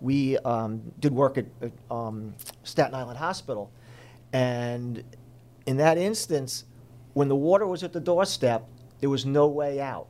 We 0.00 0.38
um, 0.38 0.82
did 1.00 1.12
work 1.12 1.38
at, 1.38 1.46
at 1.60 1.72
um, 1.90 2.34
Staten 2.62 2.94
Island 2.94 3.18
Hospital, 3.18 3.70
and 4.32 5.02
in 5.66 5.76
that 5.78 5.98
instance, 5.98 6.64
when 7.14 7.28
the 7.28 7.36
water 7.36 7.66
was 7.66 7.82
at 7.82 7.92
the 7.92 8.00
doorstep, 8.00 8.66
there 9.00 9.10
was 9.10 9.26
no 9.26 9.48
way 9.48 9.80
out. 9.80 10.08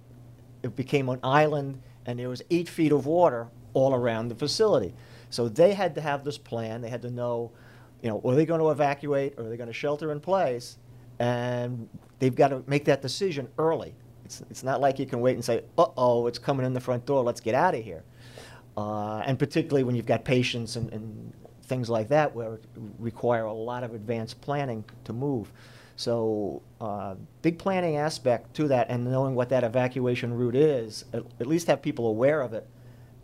It 0.62 0.76
became 0.76 1.08
an 1.08 1.20
island, 1.22 1.80
and 2.06 2.18
there 2.18 2.28
was 2.28 2.42
eight 2.50 2.68
feet 2.68 2.92
of 2.92 3.06
water 3.06 3.48
all 3.74 3.94
around 3.94 4.28
the 4.28 4.34
facility. 4.34 4.94
So 5.30 5.48
they 5.48 5.74
had 5.74 5.94
to 5.94 6.00
have 6.00 6.24
this 6.24 6.38
plan. 6.38 6.80
They 6.80 6.88
had 6.88 7.02
to 7.02 7.10
know, 7.10 7.52
you 8.02 8.08
know, 8.08 8.20
are 8.24 8.34
they 8.34 8.46
going 8.46 8.60
to 8.60 8.70
evacuate 8.70 9.34
or 9.36 9.44
are 9.44 9.48
they 9.48 9.56
going 9.56 9.68
to 9.68 9.74
shelter 9.74 10.10
in 10.10 10.20
place? 10.20 10.78
And 11.18 11.88
they've 12.18 12.34
got 12.34 12.48
to 12.48 12.62
make 12.66 12.84
that 12.86 13.02
decision 13.02 13.48
early. 13.58 13.94
It's, 14.28 14.42
it's 14.50 14.62
not 14.62 14.82
like 14.82 14.98
you 14.98 15.06
can 15.06 15.20
wait 15.20 15.36
and 15.36 15.44
say, 15.44 15.62
uh 15.78 15.86
oh, 15.96 16.26
it's 16.26 16.38
coming 16.38 16.66
in 16.66 16.74
the 16.74 16.80
front 16.80 17.06
door, 17.06 17.24
let's 17.24 17.40
get 17.40 17.54
out 17.54 17.74
of 17.74 17.82
here. 17.82 18.04
Uh, 18.76 19.20
and 19.20 19.38
particularly 19.38 19.84
when 19.84 19.96
you've 19.96 20.04
got 20.04 20.22
patients 20.22 20.76
and, 20.76 20.92
and 20.92 21.32
things 21.62 21.88
like 21.88 22.08
that 22.08 22.34
where 22.34 22.54
it 22.54 22.64
require 22.98 23.44
a 23.44 23.52
lot 23.52 23.84
of 23.84 23.94
advanced 23.94 24.38
planning 24.42 24.84
to 25.04 25.14
move. 25.14 25.50
So, 25.96 26.60
uh, 26.78 27.14
big 27.40 27.58
planning 27.58 27.96
aspect 27.96 28.54
to 28.56 28.68
that, 28.68 28.90
and 28.90 29.06
knowing 29.06 29.34
what 29.34 29.48
that 29.48 29.64
evacuation 29.64 30.34
route 30.34 30.54
is, 30.54 31.06
at, 31.14 31.22
at 31.40 31.46
least 31.46 31.66
have 31.68 31.80
people 31.80 32.06
aware 32.06 32.42
of 32.42 32.52
it 32.52 32.66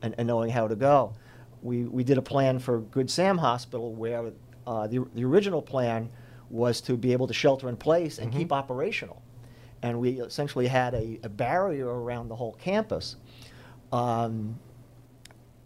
and, 0.01 0.15
and 0.17 0.27
knowing 0.27 0.51
how 0.51 0.67
to 0.69 0.75
go. 0.75 1.13
We, 1.63 1.85
we 1.85 2.03
did 2.03 2.17
a 2.17 2.23
plan 2.23 2.59
for 2.59 2.81
Good 2.81 3.11
Sam 3.11 3.37
Hospital 3.37 3.93
where 3.93 4.33
uh, 4.67 4.87
the, 4.87 5.07
the 5.15 5.25
original 5.27 5.61
plan 5.61 6.09
was 6.49 6.81
to 6.81 6.97
be 6.97 7.13
able 7.13 7.27
to 7.27 7.35
shelter 7.35 7.69
in 7.69 7.77
place 7.77 8.19
and 8.19 8.33
keep 8.33 8.53
operational. 8.53 9.21
And 9.85 10.01
we 10.01 10.19
essentially 10.21 10.67
had 10.67 10.95
a, 10.95 11.21
a 11.23 11.29
barrier 11.29 11.87
around 11.87 12.29
the 12.29 12.37
whole 12.37 12.55
campus. 12.55 13.17
Um, 13.93 14.59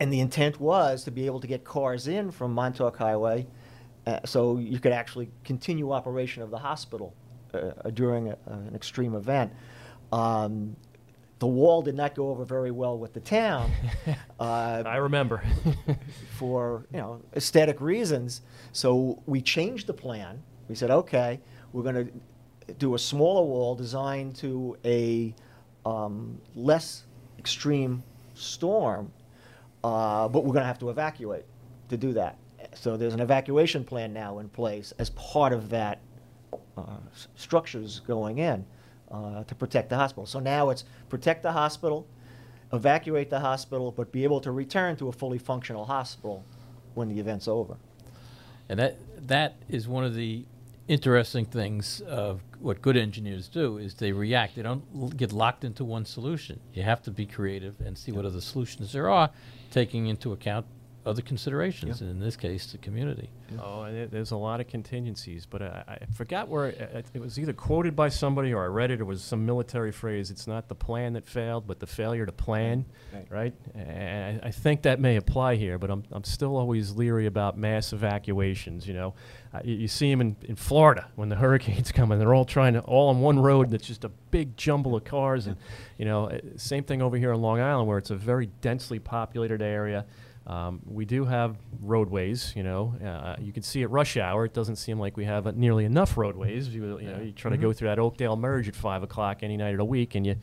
and 0.01 0.13
the 0.13 0.19
intent 0.19 0.61
was 0.61 1.05
to 1.05 1.13
be 1.13 1.27
able 1.27 1.39
to 1.39 1.47
get 1.47 1.63
cars 1.63 2.09
in 2.09 2.33
from 2.33 2.53
Montauk 2.53 2.97
Highway 2.97 3.47
uh, 4.09 4.19
so 4.25 4.59
you 4.59 4.81
could 4.81 4.93
actually 4.93 5.31
continue 5.45 5.93
operation 5.93 6.43
of 6.43 6.51
the 6.51 6.59
hospital 6.59 7.15
uh, 7.55 7.91
during 7.95 8.31
a, 8.31 8.39
an 8.47 8.75
extreme 8.75 9.15
event. 9.15 9.53
Um, 10.11 10.75
the 11.39 11.47
wall 11.47 11.81
did 11.81 11.95
not 11.95 12.17
go 12.17 12.31
over 12.31 12.45
very 12.45 12.73
well 12.73 12.99
with 12.99 13.13
the 13.13 13.21
town. 13.21 13.71
Uh, 14.41 14.85
I 14.87 14.99
remember. 14.99 15.43
for 16.39 16.87
you 16.93 16.99
know 16.99 17.21
aesthetic 17.35 17.81
reasons. 17.81 18.43
So 18.71 19.21
we 19.27 19.43
changed 19.43 19.89
the 19.89 19.93
plan. 19.93 20.41
We 20.69 20.77
said, 20.77 20.93
okay, 20.93 21.41
we're 21.73 21.83
going 21.83 22.07
to 22.07 22.13
do 22.79 22.95
a 22.95 22.99
smaller 22.99 23.45
wall 23.45 23.75
designed 23.75 24.37
to 24.37 24.77
a 24.85 25.35
um, 25.87 26.41
less 26.55 27.05
extreme 27.39 28.03
storm, 28.35 29.11
uh, 29.85 30.29
but 30.29 30.45
we're 30.45 30.53
going 30.53 30.63
to 30.63 30.67
have 30.67 30.79
to 30.81 30.91
evacuate 30.91 31.45
to 31.89 31.97
do 31.97 32.13
that. 32.13 32.37
So 32.75 32.97
there's 32.97 33.15
an 33.15 33.21
evacuation 33.21 33.85
plan 33.85 34.13
now 34.13 34.39
in 34.39 34.49
place 34.49 34.93
as 34.99 35.11
part 35.11 35.53
of 35.53 35.71
that 35.71 36.01
uh, 36.77 36.83
structures 37.37 38.01
going 38.01 38.39
in 38.39 38.65
uh, 39.11 39.45
to 39.45 39.55
protect 39.55 39.89
the 39.89 39.97
hospital. 39.97 40.27
So 40.27 40.39
now 40.39 40.71
it's 40.71 40.85
protect 41.09 41.43
the 41.43 41.53
hospital, 41.53 42.07
evacuate 42.73 43.31
the 43.31 43.41
hospital, 43.41 43.93
but 43.93 44.13
be 44.13 44.25
able 44.25 44.41
to 44.43 44.53
return 44.53 44.97
to 44.97 45.09
a 45.09 45.13
fully 45.13 45.39
functional 45.39 45.87
hospital 45.87 46.45
when 46.95 47.09
the 47.09 47.19
event's 47.19 47.49
over. 47.49 47.77
And 48.69 48.79
that 48.79 48.97
that 49.27 49.57
is 49.69 49.89
one 49.89 50.05
of 50.05 50.15
the 50.15 50.45
interesting 50.89 51.45
things 51.45 52.01
of 52.03 52.41
what 52.61 52.83
good 52.83 52.97
engineers 52.97 53.49
do 53.49 53.79
is 53.79 53.95
they 53.95 54.13
react. 54.13 54.57
They 54.57 54.63
don't 54.63 54.85
l- 54.95 55.09
get 55.09 55.33
locked 55.33 55.65
into 55.65 55.85
one 55.85 56.05
solution. 56.05 56.61
You 56.75 56.83
have 56.83 57.03
to 57.03 57.11
be 57.11 57.27
creative 57.27 57.81
and 57.81 57.97
see 57.97 58.13
what 58.13 58.25
other 58.25 58.41
solutions 58.41 58.93
there 58.93 59.09
are, 59.11 59.31
taking 59.71 60.07
into 60.07 60.33
account 60.33 60.67
other 61.07 61.23
considerations, 61.23 62.01
and 62.03 62.11
in 62.11 62.19
this 62.21 62.37
case, 62.37 62.67
the 62.73 62.79
community. 62.79 63.31
Oh, 63.63 63.83
and 63.83 63.97
it, 63.97 64.11
there's 64.11 64.33
a 64.33 64.37
lot 64.37 64.61
of 64.61 64.67
contingencies, 64.67 65.47
but 65.47 65.63
I, 65.63 65.83
I 66.03 66.05
forgot 66.15 66.49
where 66.49 66.67
it, 66.67 67.07
it 67.15 67.21
was 67.21 67.39
either 67.39 67.55
quoted 67.55 67.97
by 67.97 68.11
somebody 68.11 68.53
or 68.53 68.63
I 68.63 68.67
read 68.67 68.91
it. 68.91 69.01
It 69.01 69.05
was 69.05 69.23
some 69.23 69.47
military 69.47 69.91
phrase. 69.91 70.31
It's 70.31 70.47
not 70.47 70.69
the 70.69 70.75
plan 70.75 71.15
that 71.15 71.27
failed, 71.27 71.67
but 71.67 71.79
the 71.81 71.87
failure 71.87 72.27
to 72.27 72.33
plan, 72.33 72.85
Right. 73.15 73.27
right? 73.31 73.55
And 73.75 74.41
I, 74.45 74.49
I 74.49 74.51
think 74.51 74.83
that 74.83 75.01
may 75.01 75.17
apply 75.17 75.55
here, 75.55 75.79
but 75.79 75.91
I'm, 75.91 76.03
I'm 76.13 76.25
still 76.25 76.57
always 76.57 76.93
leery 76.93 77.25
about 77.27 77.57
mass 77.57 77.93
evacuations. 77.95 78.87
You 78.87 78.95
know, 78.95 79.15
uh, 79.55 79.61
you, 79.65 79.77
you 79.77 79.89
see 79.89 80.11
them 80.11 80.21
in, 80.21 80.37
in 80.43 80.57
Florida 80.57 81.07
when 81.17 81.31
the 81.31 81.37
hurricanes 81.37 81.91
come 81.93 82.13
and 82.13 82.21
they're 82.21 82.35
all 82.35 82.45
trying 82.45 82.75
to 82.75 82.81
all 82.81 83.09
on 83.09 83.21
one 83.21 83.39
road. 83.39 83.71
That's 83.71 83.87
just 83.87 84.05
a 84.05 84.11
big 84.31 84.57
jumble 84.59 84.95
of 84.95 85.05
cars, 85.05 85.47
and 85.47 85.57
you 85.97 86.05
know, 86.05 86.27
uh, 86.27 86.39
same 86.57 86.85
thing 86.85 87.01
over 87.01 87.17
here 87.17 87.33
on 87.33 87.41
Long 87.41 87.61
Island 87.61 87.89
where 87.89 87.97
it's 87.99 88.11
a 88.11 88.17
very 88.17 88.47
densely 88.61 88.99
populated 88.99 89.63
area. 89.63 90.05
Um, 90.49 90.81
we 90.87 91.05
do 91.05 91.25
have 91.27 91.57
roadways, 91.81 92.55
you 92.57 92.63
know. 92.63 92.95
Uh, 93.05 93.37
you 93.39 93.53
can 93.53 93.63
see 93.63 93.83
at 93.83 93.91
rush 93.91 94.17
hour, 94.17 94.45
it 94.47 94.55
doesn't 94.55 94.77
seem 94.77 94.99
like 94.99 95.17
we 95.17 95.25
have 95.27 95.47
uh, 95.47 95.53
nearly 95.55 95.85
enough 95.85 96.17
roadways. 96.17 96.69
You, 96.69 96.99
you 96.99 97.11
know, 97.11 97.21
you 97.21 97.33
try 97.33 97.51
to 97.51 97.57
go 97.59 97.73
through 97.73 97.89
that 97.89 97.99
Oakdale 97.99 98.37
merge 98.37 98.67
at 98.69 98.75
five 98.75 99.03
o'clock 99.03 99.43
any 99.43 99.57
night 99.59 99.73
of 99.73 99.79
the 99.79 99.85
week, 99.85 100.15
and 100.15 100.27
you 100.27 100.37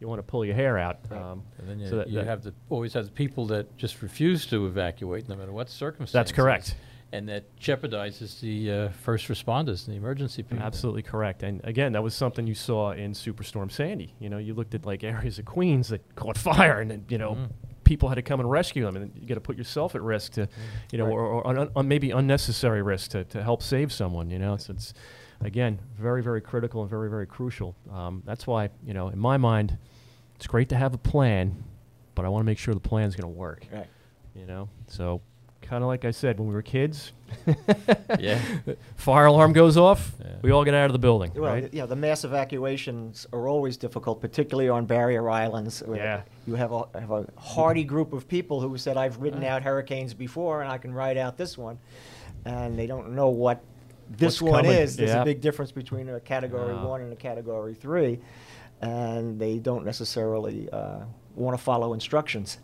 you 0.00 0.08
want 0.08 0.18
to 0.18 0.22
pull 0.22 0.46
your 0.46 0.54
hair 0.54 0.78
out. 0.78 0.98
Um, 1.12 1.42
And 1.58 1.68
then 1.68 1.78
you, 1.78 1.88
so 1.90 1.96
that- 1.96 2.08
you 2.08 2.14
that- 2.14 2.26
have 2.26 2.42
the 2.42 2.54
always 2.70 2.94
have 2.94 3.04
the 3.04 3.12
people 3.12 3.46
that 3.48 3.76
just 3.76 4.00
refuse 4.00 4.46
to 4.46 4.66
evacuate, 4.66 5.28
no 5.28 5.36
matter 5.36 5.52
what 5.52 5.68
circumstances. 5.68 6.12
That's 6.14 6.32
correct. 6.32 6.74
And 7.12 7.28
that 7.28 7.44
jeopardizes 7.58 8.40
the 8.40 8.70
uh, 8.72 8.88
first 8.90 9.28
responders 9.28 9.84
and 9.86 9.94
the 9.94 9.98
emergency 9.98 10.42
people. 10.44 10.64
Absolutely 10.64 11.02
correct. 11.02 11.42
And 11.42 11.60
again, 11.64 11.92
that 11.92 12.02
was 12.02 12.14
something 12.14 12.46
you 12.46 12.54
saw 12.54 12.92
in 12.92 13.12
Superstorm 13.12 13.70
Sandy. 13.70 14.14
You 14.20 14.30
know, 14.30 14.38
you 14.38 14.54
looked 14.54 14.74
at 14.74 14.86
like 14.86 15.02
areas 15.04 15.38
of 15.38 15.44
Queens 15.44 15.88
that 15.88 16.14
caught 16.14 16.38
fire, 16.38 16.80
and 16.80 16.90
then, 16.90 17.04
you 17.08 17.18
know, 17.18 17.34
Mhm. 17.34 17.48
People 17.90 18.08
had 18.08 18.14
to 18.14 18.22
come 18.22 18.38
and 18.38 18.48
rescue 18.48 18.84
them, 18.84 18.94
and 18.94 19.10
you 19.20 19.26
got 19.26 19.34
to 19.34 19.40
put 19.40 19.58
yourself 19.58 19.96
at 19.96 20.00
risk 20.02 20.30
to, 20.34 20.48
you 20.92 20.98
know, 20.98 21.06
Right. 21.06 21.12
or, 21.12 21.22
or 21.26 21.46
un, 21.48 21.68
un, 21.74 21.88
maybe 21.88 22.12
unnecessary 22.12 22.82
risk 22.82 23.10
to, 23.10 23.24
to 23.24 23.42
help 23.42 23.64
save 23.64 23.92
someone. 23.92 24.30
You 24.30 24.38
know, 24.38 24.56
so 24.56 24.72
it's 24.72 24.94
again 25.40 25.80
very 25.98 26.22
very 26.22 26.40
critical 26.40 26.82
and 26.82 26.88
very 26.88 27.10
very 27.10 27.26
crucial. 27.26 27.74
Um, 27.92 28.22
that's 28.24 28.46
why 28.46 28.70
you 28.86 28.94
know, 28.94 29.08
in 29.08 29.18
my 29.18 29.36
mind, 29.38 29.76
it's 30.36 30.46
great 30.46 30.68
to 30.68 30.76
have 30.76 30.94
a 30.94 30.98
plan, 30.98 31.64
but 32.14 32.24
I 32.24 32.28
want 32.28 32.42
to 32.42 32.46
make 32.46 32.58
sure 32.58 32.74
the 32.74 32.78
plan's 32.80 33.16
going 33.16 33.32
to 33.32 33.38
work. 33.38 33.66
Right. 33.72 33.88
You 34.36 34.46
know, 34.46 34.68
so 34.86 35.20
kind 35.60 35.82
of 35.82 35.88
like 35.88 36.04
I 36.04 36.12
said 36.12 36.38
when 36.38 36.46
we 36.48 36.54
were 36.54 36.62
kids. 36.62 37.10
Yeah. 38.18 38.40
Fire 38.96 39.26
alarm 39.26 39.52
goes 39.52 39.76
off. 39.76 40.12
Yeah. 40.20 40.36
We 40.42 40.50
all 40.50 40.64
get 40.64 40.74
out 40.74 40.86
of 40.86 40.92
the 40.92 40.98
building, 40.98 41.32
Well, 41.34 41.52
right? 41.52 41.72
yeah, 41.72 41.86
the 41.86 41.96
mass 41.96 42.24
evacuations 42.24 43.26
are 43.32 43.48
always 43.48 43.76
difficult, 43.76 44.20
particularly 44.20 44.68
on 44.68 44.86
barrier 44.86 45.28
islands. 45.30 45.80
where 45.84 45.98
Yeah. 45.98 46.22
You 46.46 46.54
have 46.54 46.72
a, 46.72 46.84
have 46.98 47.10
a 47.10 47.26
hardy 47.38 47.84
group 47.84 48.12
of 48.12 48.26
people 48.28 48.60
who 48.60 48.76
said, 48.78 48.96
I've 48.96 49.18
ridden 49.18 49.44
out 49.44 49.62
hurricanes 49.62 50.14
before 50.14 50.62
and 50.62 50.70
I 50.70 50.78
can 50.78 50.92
ride 50.92 51.16
out 51.16 51.36
this 51.36 51.56
one. 51.56 51.78
And 52.44 52.78
they 52.78 52.86
don't 52.86 53.12
know 53.14 53.28
what 53.28 53.62
this 54.08 54.40
What's 54.40 54.52
one 54.52 54.64
coming, 54.64 54.78
is. 54.78 54.96
There's 54.96 55.10
yeah. 55.10 55.22
a 55.22 55.24
big 55.24 55.40
difference 55.40 55.72
between 55.72 56.08
a 56.08 56.20
category 56.20 56.74
Yeah. 56.74 56.84
one 56.84 57.00
and 57.02 57.12
a 57.12 57.16
category 57.16 57.74
three. 57.74 58.18
And 58.80 59.38
they 59.38 59.58
don't 59.58 59.84
necessarily 59.84 60.68
uh, 60.70 61.00
want 61.34 61.56
to 61.56 61.62
follow 61.62 61.92
instructions. 61.92 62.58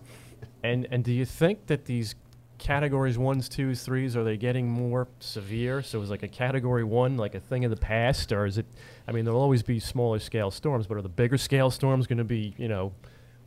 And 0.62 0.86
and 0.90 1.04
do 1.04 1.12
you 1.12 1.24
think 1.26 1.66
that 1.66 1.84
these 1.84 2.14
categories 2.58 3.18
ones, 3.18 3.48
twos, 3.48 3.82
threes 3.82 4.16
are 4.16 4.24
they 4.24 4.36
getting 4.36 4.68
more 4.68 5.08
severe? 5.20 5.82
So 5.82 6.00
is 6.02 6.10
like 6.10 6.22
a 6.22 6.28
category 6.28 6.84
one 6.84 7.16
like 7.16 7.34
a 7.34 7.40
thing 7.40 7.64
of 7.64 7.70
the 7.70 7.76
past, 7.76 8.32
or 8.32 8.46
is 8.46 8.58
it? 8.58 8.66
I 9.06 9.12
mean, 9.12 9.24
there'll 9.24 9.40
always 9.40 9.62
be 9.62 9.80
smaller 9.80 10.18
scale 10.18 10.50
storms, 10.50 10.86
but 10.86 10.96
are 10.96 11.02
the 11.02 11.08
bigger 11.08 11.38
scale 11.38 11.70
storms 11.70 12.06
going 12.06 12.18
to 12.18 12.24
be 12.24 12.54
you 12.58 12.68
know 12.68 12.92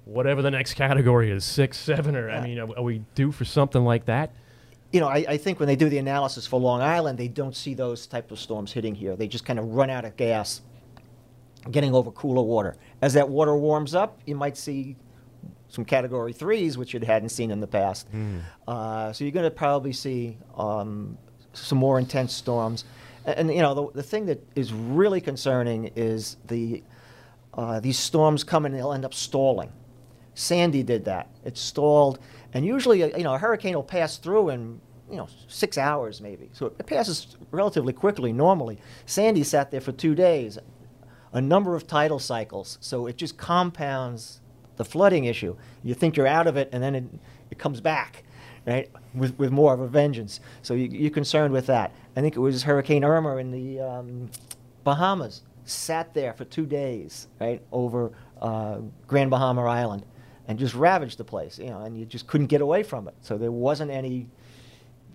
whatever 0.05 0.41
the 0.41 0.51
next 0.51 0.73
category 0.73 1.29
is, 1.31 1.45
six, 1.45 1.77
seven, 1.77 2.15
or 2.15 2.29
I 2.29 2.41
mean, 2.41 2.59
are, 2.59 2.77
are 2.77 2.83
we 2.83 3.03
due 3.15 3.31
for 3.31 3.45
something 3.45 3.83
like 3.83 4.05
that? 4.05 4.31
you 4.91 4.99
know, 4.99 5.07
I, 5.07 5.25
I 5.27 5.37
think 5.37 5.59
when 5.59 5.67
they 5.67 5.75
do 5.75 5.89
the 5.89 5.99
analysis 5.99 6.47
for 6.47 6.59
Long 6.59 6.81
Island, 6.81 7.17
they 7.17 7.27
don't 7.27 7.55
see 7.55 7.73
those 7.73 8.07
type 8.07 8.31
of 8.31 8.39
storms 8.39 8.71
hitting 8.71 8.95
here. 8.95 9.15
They 9.15 9.27
just 9.27 9.45
kind 9.45 9.59
of 9.59 9.65
run 9.65 9.89
out 9.89 10.03
of 10.03 10.17
gas, 10.17 10.61
getting 11.69 11.93
over 11.93 12.11
cooler 12.11 12.41
water. 12.41 12.75
As 13.01 13.13
that 13.13 13.29
water 13.29 13.55
warms 13.55 13.93
up, 13.93 14.19
you 14.25 14.35
might 14.35 14.57
see 14.57 14.95
some 15.69 15.85
Category 15.85 16.33
threes, 16.33 16.77
which 16.77 16.93
you 16.93 16.99
hadn't 16.99 17.29
seen 17.29 17.51
in 17.51 17.59
the 17.59 17.67
past. 17.67 18.07
Uh, 18.67 19.13
so 19.13 19.23
you're 19.23 19.31
going 19.31 19.45
to 19.45 19.51
probably 19.51 19.93
see 19.93 20.37
um, 20.55 21.17
some 21.53 21.77
more 21.77 21.99
intense 21.99 22.33
storms. 22.33 22.85
And, 23.25 23.39
and, 23.39 23.53
you 23.53 23.61
know, 23.61 23.73
the, 23.73 23.91
the 23.93 24.03
thing 24.03 24.25
that 24.25 24.45
is 24.55 24.73
really 24.73 25.21
concerning 25.21 25.91
is 25.95 26.37
the 26.47 26.83
uh, 27.53 27.79
these 27.79 27.97
storms 27.97 28.43
come 28.43 28.65
and 28.65 28.75
they'll 28.75 28.93
end 28.93 29.05
up 29.05 29.13
stalling. 29.13 29.71
Sandy 30.33 30.83
did 30.83 31.05
that. 31.05 31.27
It 31.43 31.57
stalled, 31.57 32.19
and 32.53 32.65
usually, 32.65 33.03
uh, 33.03 33.17
you 33.17 33.23
know, 33.23 33.33
a 33.33 33.37
hurricane 33.37 33.75
will 33.75 33.83
pass 33.83 34.17
through 34.17 34.49
in, 34.49 34.79
you 35.09 35.17
know, 35.17 35.27
six 35.47 35.77
hours 35.77 36.21
maybe. 36.21 36.49
So 36.53 36.67
it 36.67 36.85
passes 36.85 37.35
relatively 37.51 37.93
quickly 37.93 38.31
normally. 38.31 38.79
Sandy 39.05 39.43
sat 39.43 39.71
there 39.71 39.81
for 39.81 39.91
two 39.91 40.15
days, 40.15 40.57
a 41.33 41.41
number 41.41 41.75
of 41.75 41.87
tidal 41.87 42.19
cycles. 42.19 42.77
So 42.79 43.07
it 43.07 43.17
just 43.17 43.37
compounds 43.37 44.41
the 44.79 44.85
flooding 44.85 45.25
issue. 45.25 45.57
You 45.83 45.93
think 45.93 46.15
you're 46.15 46.25
out 46.25 46.47
of 46.47 46.55
it, 46.55 46.69
and 46.71 46.81
then 46.81 46.95
it, 46.95 47.03
it 47.51 47.59
comes 47.59 47.81
back, 47.81 48.23
right, 48.65 48.89
with, 49.13 49.37
with 49.37 49.51
more 49.51 49.73
of 49.73 49.81
a 49.81 49.87
vengeance. 49.87 50.39
So 50.61 50.73
you, 50.73 50.87
you're 50.87 51.11
concerned 51.11 51.53
with 51.53 51.65
that. 51.65 51.93
I 52.15 52.21
think 52.21 52.37
it 52.37 52.39
was 52.39 52.63
Hurricane 52.63 53.03
Irma 53.03 53.35
in 53.35 53.51
the 53.51 53.81
um, 53.81 54.29
Bahamas. 54.85 55.41
Sat 55.65 56.13
there 56.13 56.33
for 56.33 56.45
two 56.45 56.65
days, 56.65 57.27
right, 57.41 57.61
over 57.73 58.13
uh, 58.41 58.77
Grand 59.05 59.29
Bahama 59.29 59.65
Island, 59.65 60.05
and 60.47 60.57
just 60.57 60.75
ravaged 60.75 61.17
the 61.17 61.25
place. 61.25 61.59
You 61.59 61.71
know, 61.71 61.81
and 61.81 61.99
you 61.99 62.05
just 62.05 62.25
couldn't 62.25 62.47
get 62.47 62.61
away 62.61 62.81
from 62.81 63.09
it. 63.09 63.15
So 63.19 63.37
there 63.37 63.51
wasn't 63.51 63.91
any 63.91 64.27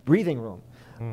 breathing 0.04 0.38
room. 0.38 0.61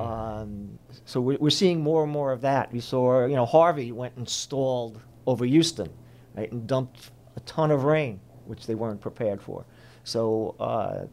Um, 0.01 0.77
so 1.05 1.21
we're, 1.21 1.37
we're 1.39 1.49
seeing 1.49 1.79
more 1.79 2.03
and 2.03 2.11
more 2.11 2.33
of 2.33 2.41
that. 2.41 2.71
We 2.71 2.81
saw, 2.81 3.25
you 3.25 3.35
know, 3.35 3.45
Harvey 3.45 3.93
went 3.93 4.15
and 4.17 4.27
stalled 4.27 5.01
over 5.25 5.45
Houston, 5.45 5.89
right, 6.35 6.51
and 6.51 6.67
dumped 6.67 7.11
a 7.35 7.39
ton 7.41 7.71
of 7.71 7.83
rain, 7.85 8.19
which 8.51 8.67
they 8.67 8.75
weren't 8.75 8.99
prepared 9.01 9.41
for. 9.41 9.65
So 10.03 10.55
uh, 10.59 11.05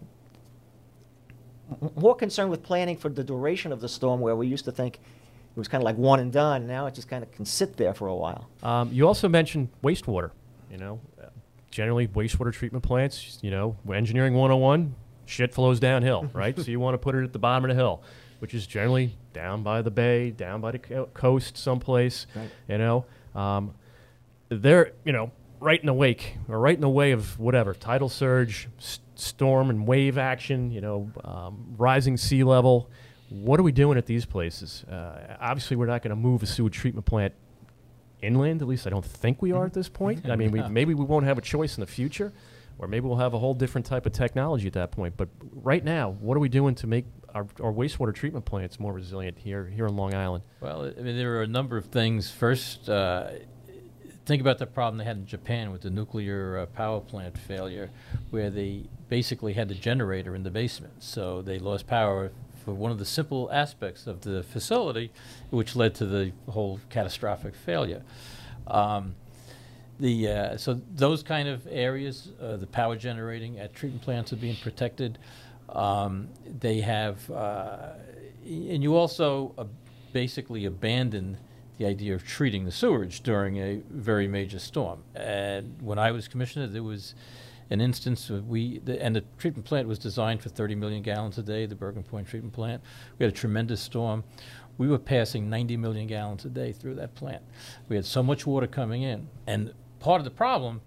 more 1.97 2.15
concerned 2.17 2.51
with 2.51 2.63
planning 2.63 2.97
for 2.97 3.09
the 3.09 3.23
duration 3.25 3.73
of 3.73 3.81
the 3.81 3.89
storm, 3.89 4.21
where 4.21 4.35
we 4.37 4.49
used 4.49 4.65
to 4.65 4.73
think 4.73 4.97
it 4.97 5.57
was 5.59 5.69
kind 5.69 5.81
of 5.83 5.85
like 5.87 5.97
one 5.97 6.19
and 6.21 6.33
done. 6.33 6.67
Now 6.67 6.87
it 6.87 6.95
just 6.95 7.09
kind 7.09 7.23
of 7.23 7.31
can 7.31 7.45
sit 7.45 7.77
there 7.77 7.95
for 7.95 8.09
a 8.09 8.15
while. 8.15 8.49
Um, 8.63 8.91
you 8.93 9.07
also 9.07 9.29
mentioned 9.29 9.69
wastewater. 9.85 10.33
You 10.71 10.79
know, 10.79 11.01
generally 11.71 12.09
wastewater 12.09 12.53
treatment 12.53 12.85
plants. 12.85 13.39
You 13.41 13.51
know, 13.53 13.77
engineering 13.93 14.35
101, 14.35 14.95
shit 15.27 15.55
flows 15.55 15.79
downhill, 15.81 16.29
right? 16.35 16.59
so 16.59 16.71
you 16.71 16.81
want 16.81 16.95
to 16.95 16.99
put 16.99 17.15
it 17.15 17.23
at 17.23 17.33
the 17.33 17.39
bottom 17.39 17.65
of 17.65 17.69
the 17.69 17.81
hill. 17.81 18.03
which 18.41 18.53
is 18.55 18.67
generally 18.67 19.17
down 19.33 19.63
by 19.63 19.81
the 19.83 19.91
bay, 19.91 20.31
down 20.31 20.61
by 20.61 20.73
the 20.73 20.79
co- 20.79 21.09
coast, 21.15 21.57
someplace. 21.57 22.27
Right. 22.35 22.51
You 22.69 22.79
know, 22.79 23.05
um, 23.35 23.75
they're 24.49 24.93
you 25.05 25.13
know 25.13 25.31
right 25.61 25.79
in 25.81 25.87
the 25.87 25.93
wake 25.95 26.37
or 26.49 26.59
right 26.59 26.75
in 26.75 26.81
the 26.81 26.89
way 26.89 27.13
of 27.13 27.39
whatever 27.39 27.75
tidal 27.75 28.09
surge, 28.09 28.69
s- 28.79 29.01
storm 29.15 29.71
and 29.71 29.87
wave 29.87 30.19
action. 30.19 30.71
You 30.71 30.81
know, 30.81 31.11
um, 31.25 31.75
rising 31.77 32.17
sea 32.17 32.45
level. 32.45 32.91
What 33.31 33.61
are 33.61 33.63
we 33.63 33.73
doing 33.73 33.99
at 33.99 34.07
these 34.07 34.25
places? 34.25 34.85
Uh, 34.85 35.37
obviously, 35.41 35.77
we're 35.77 35.87
not 35.87 36.03
going 36.03 36.11
to 36.11 36.17
move 36.17 36.43
a 36.43 36.47
sewage 36.47 36.75
treatment 36.75 37.05
plant 37.07 37.35
inland. 38.23 38.63
At 38.63 38.69
least 38.69 38.87
I 38.87 38.91
don't 38.91 39.05
think 39.05 39.43
we 39.43 39.53
are 39.53 39.67
at 39.67 39.75
this 39.75 39.89
point. 39.89 40.29
I 40.29 40.37
mean, 40.37 40.51
we, 40.51 40.63
maybe 40.69 40.95
we 40.95 41.05
won't 41.05 41.27
have 41.27 41.37
a 41.39 41.43
choice 41.43 41.77
in 41.77 41.83
the 41.83 41.87
future, 41.87 42.33
or 42.79 42.89
maybe 42.89 43.07
we'll 43.07 43.19
have 43.19 43.35
a 43.35 43.39
whole 43.39 43.55
different 43.55 43.87
type 43.87 44.07
of 44.07 44.13
technology 44.13 44.67
at 44.67 44.73
that 44.75 44.93
point. 44.93 45.17
But 45.17 45.29
right 45.53 45.85
now, 45.85 46.11
what 46.21 46.37
are 46.37 46.41
we 46.41 46.49
doing 46.49 46.75
to 46.77 46.87
make 46.87 47.05
our, 47.35 47.47
our 47.61 47.73
wastewater 47.73 48.15
treatment 48.15 48.47
plants 48.47 48.81
more 48.81 48.93
resilient 48.95 49.39
here 49.39 49.67
here 49.67 49.87
in 49.87 49.95
Long 49.97 50.15
Island? 50.15 50.43
Well, 50.61 50.87
I 50.97 51.01
mean, 51.03 51.17
there 51.19 51.37
are 51.37 51.43
a 51.43 51.47
number 51.47 51.77
of 51.77 51.85
things. 51.87 52.31
First, 52.31 52.89
uh, 52.89 53.31
think 54.29 54.43
about 54.43 54.59
the 54.59 54.67
problem 54.67 54.99
they 54.99 55.05
had 55.05 55.17
in 55.17 55.27
Japan 55.27 55.73
with 55.73 55.81
the 55.81 55.89
nuclear 55.89 56.59
uh, 56.59 56.67
power 56.67 57.01
plant 57.01 57.39
failure, 57.39 57.89
where 58.29 58.51
they 58.51 58.85
basically 59.09 59.55
had 59.55 59.69
the 59.69 59.75
generator 59.75 60.35
in 60.35 60.43
the 60.43 60.51
basement. 60.51 61.03
So 61.03 61.41
they 61.41 61.59
lost 61.59 61.87
power 61.87 62.31
for 62.63 62.75
one 62.75 62.93
of 62.93 62.99
the 62.99 63.07
simple 63.07 63.49
aspects 63.51 64.07
of 64.07 64.21
the 64.21 64.43
facility, 64.43 65.11
which 65.49 65.75
led 65.75 65.95
to 65.95 66.05
the 66.05 66.33
whole 66.51 66.79
catastrophic 66.91 67.55
failure. 67.55 68.03
Um, 68.67 69.15
the 69.99 70.29
uh, 70.29 70.57
so 70.59 70.79
those 70.95 71.23
kind 71.23 71.49
of 71.49 71.67
areas, 71.71 72.31
uh, 72.39 72.59
the 72.59 72.67
power 72.67 72.97
generating 72.97 73.59
at 73.59 73.75
treatment 73.75 74.03
plants 74.03 74.31
are 74.35 74.37
being 74.37 74.57
protected. 74.57 75.19
Um, 75.71 76.29
they 76.61 76.83
have, 76.83 77.31
uh, 77.31 77.93
and 78.45 78.83
you 78.83 78.95
also 78.95 79.55
uh, 79.57 79.65
basically 80.13 80.67
abandon 80.67 81.39
the 81.79 81.87
idea 81.87 82.15
of 82.15 82.27
treating 82.27 82.65
the 82.65 82.73
sewage 82.73 83.23
during 83.23 83.57
a 83.57 83.81
very 83.89 84.29
major 84.29 84.59
storm. 84.59 85.05
And 85.15 85.81
when 85.81 85.99
I 85.99 86.11
was 86.11 86.29
commissioner, 86.29 86.67
there 86.67 86.83
was 86.83 87.15
an 87.71 87.81
instance 87.81 88.29
we, 88.31 88.79
the, 88.81 89.03
and 89.03 89.15
the 89.15 89.25
treatment 89.39 89.65
plant 89.65 89.87
was 89.87 89.99
designed 89.99 90.43
for 90.43 90.49
30 90.49 90.75
million 90.75 91.03
gallons 91.03 91.39
a 91.39 91.43
day, 91.43 91.67
the 91.67 91.77
Bergen 91.77 92.03
Point 92.03 92.27
treatment 92.27 92.53
plant. 92.53 92.83
We 93.19 93.25
had 93.25 93.33
a 93.33 93.37
tremendous 93.37 93.81
storm. 93.81 94.25
We 94.77 94.89
were 94.89 94.99
passing 94.99 95.49
90 95.49 95.77
million 95.77 96.07
gallons 96.07 96.45
a 96.45 96.49
day 96.49 96.73
through 96.73 96.97
that 96.97 97.15
plant. 97.15 97.43
We 97.89 97.97
had 97.97 98.05
so 98.05 98.23
much 98.23 98.47
water 98.47 98.67
coming 98.67 99.03
in. 99.03 99.29
And 99.47 99.73
part 100.01 100.21
of 100.21 100.25
the 100.25 100.31
problem 100.31 100.81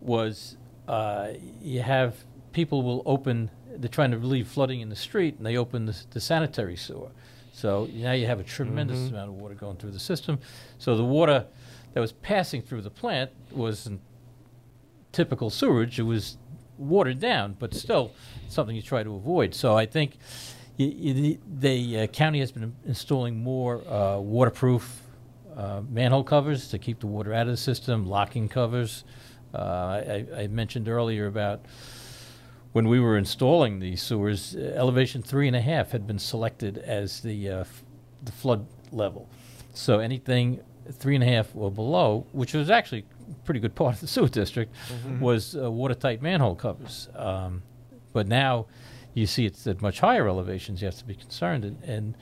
was 0.00 0.56
uh, 0.86 1.32
you 1.60 1.82
have 1.82 2.24
people 2.52 2.82
will 2.82 3.02
open, 3.06 3.50
they're 3.76 3.88
trying 3.88 4.10
to 4.10 4.18
relieve 4.18 4.48
flooding 4.48 4.80
in 4.80 4.88
the 4.90 4.96
street, 4.96 5.36
and 5.38 5.46
they 5.46 5.56
open 5.56 5.86
the, 5.86 5.96
the 6.10 6.20
sanitary 6.20 6.76
sewer. 6.76 7.10
So 7.60 7.88
now 7.92 8.12
you 8.12 8.26
have 8.26 8.40
a 8.40 8.42
tremendous 8.42 8.98
Mhm. 8.98 9.10
amount 9.10 9.28
of 9.28 9.34
water 9.34 9.54
going 9.54 9.76
through 9.76 9.90
the 9.90 9.98
system. 9.98 10.38
So 10.78 10.96
the 10.96 11.04
water 11.04 11.44
that 11.92 12.00
was 12.00 12.12
passing 12.12 12.62
through 12.62 12.80
the 12.82 12.90
plant 12.90 13.30
wasn't 13.52 14.00
typical 15.12 15.50
sewage. 15.50 15.98
It 15.98 16.04
was 16.04 16.38
watered 16.78 17.20
down, 17.20 17.56
but 17.58 17.74
still 17.74 18.12
something 18.48 18.74
you 18.74 18.80
try 18.80 19.02
to 19.02 19.14
avoid. 19.14 19.54
So 19.54 19.76
I 19.76 19.84
think 19.84 20.16
y 20.78 20.94
y 20.98 21.38
the 21.60 22.00
uh, 22.00 22.06
county 22.06 22.40
has 22.40 22.50
been 22.50 22.74
installing 22.86 23.36
more 23.42 23.86
uh, 23.86 24.18
waterproof 24.18 25.02
uh, 25.54 25.82
manhole 25.90 26.24
covers 26.24 26.68
to 26.68 26.78
keep 26.78 27.00
the 27.00 27.06
water 27.06 27.34
out 27.34 27.42
of 27.42 27.52
the 27.52 27.56
system, 27.58 28.06
locking 28.06 28.48
covers. 28.48 29.04
Uh, 29.52 29.58
I, 29.58 30.26
I 30.44 30.46
mentioned 30.46 30.88
earlier 30.88 31.26
about 31.26 31.60
when 32.72 32.88
we 32.88 33.00
were 33.00 33.16
installing 33.16 33.80
the 33.80 33.96
sewers, 33.96 34.54
uh, 34.54 34.72
elevation 34.76 35.22
three 35.22 35.46
and 35.46 35.56
a 35.56 35.60
half 35.60 35.90
had 35.90 36.06
been 36.06 36.18
selected 36.18 36.78
as 36.78 37.20
the 37.20 37.48
uh, 37.48 37.60
f- 37.60 37.84
the 38.22 38.32
flood 38.32 38.66
level. 38.92 39.28
So 39.74 39.98
anything 39.98 40.60
three 40.92 41.14
and 41.14 41.24
a 41.24 41.26
half 41.26 41.54
or 41.54 41.70
below, 41.70 42.26
which 42.32 42.54
was 42.54 42.70
actually 42.70 43.04
a 43.30 43.34
pretty 43.44 43.60
good 43.60 43.74
part 43.74 43.94
of 43.94 44.00
the 44.00 44.06
sewer 44.06 44.28
district, 44.28 44.74
was 45.20 45.56
uh, 45.56 45.70
watertight 45.70 46.22
manhole 46.22 46.56
covers. 46.56 47.08
Um, 47.14 47.62
but 48.12 48.26
now 48.26 48.66
you 49.14 49.26
see 49.26 49.46
it's 49.46 49.66
at 49.66 49.80
much 49.82 50.00
higher 50.00 50.28
elevations. 50.28 50.80
You 50.80 50.86
have 50.86 50.98
to 50.98 51.04
be 51.04 51.14
concerned. 51.14 51.64
And, 51.64 51.82
and 51.84 52.16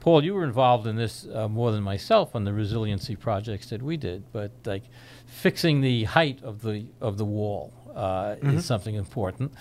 Paul, 0.00 0.24
you 0.24 0.34
were 0.34 0.44
involved 0.44 0.86
in 0.86 0.96
this 0.96 1.26
uh, 1.32 1.48
more 1.48 1.72
than 1.72 1.82
myself 1.82 2.34
on 2.34 2.44
the 2.44 2.52
resiliency 2.52 3.16
projects 3.16 3.70
that 3.70 3.82
we 3.82 3.96
did. 3.96 4.24
But 4.32 4.52
like 4.64 4.84
fixing 5.26 5.80
the 5.80 6.04
height 6.04 6.42
of 6.42 6.62
the 6.62 6.86
of 7.00 7.18
the 7.18 7.24
wall 7.24 7.72
uh, 7.96 8.36
is 8.42 8.64
something 8.64 8.94
important, 8.94 9.52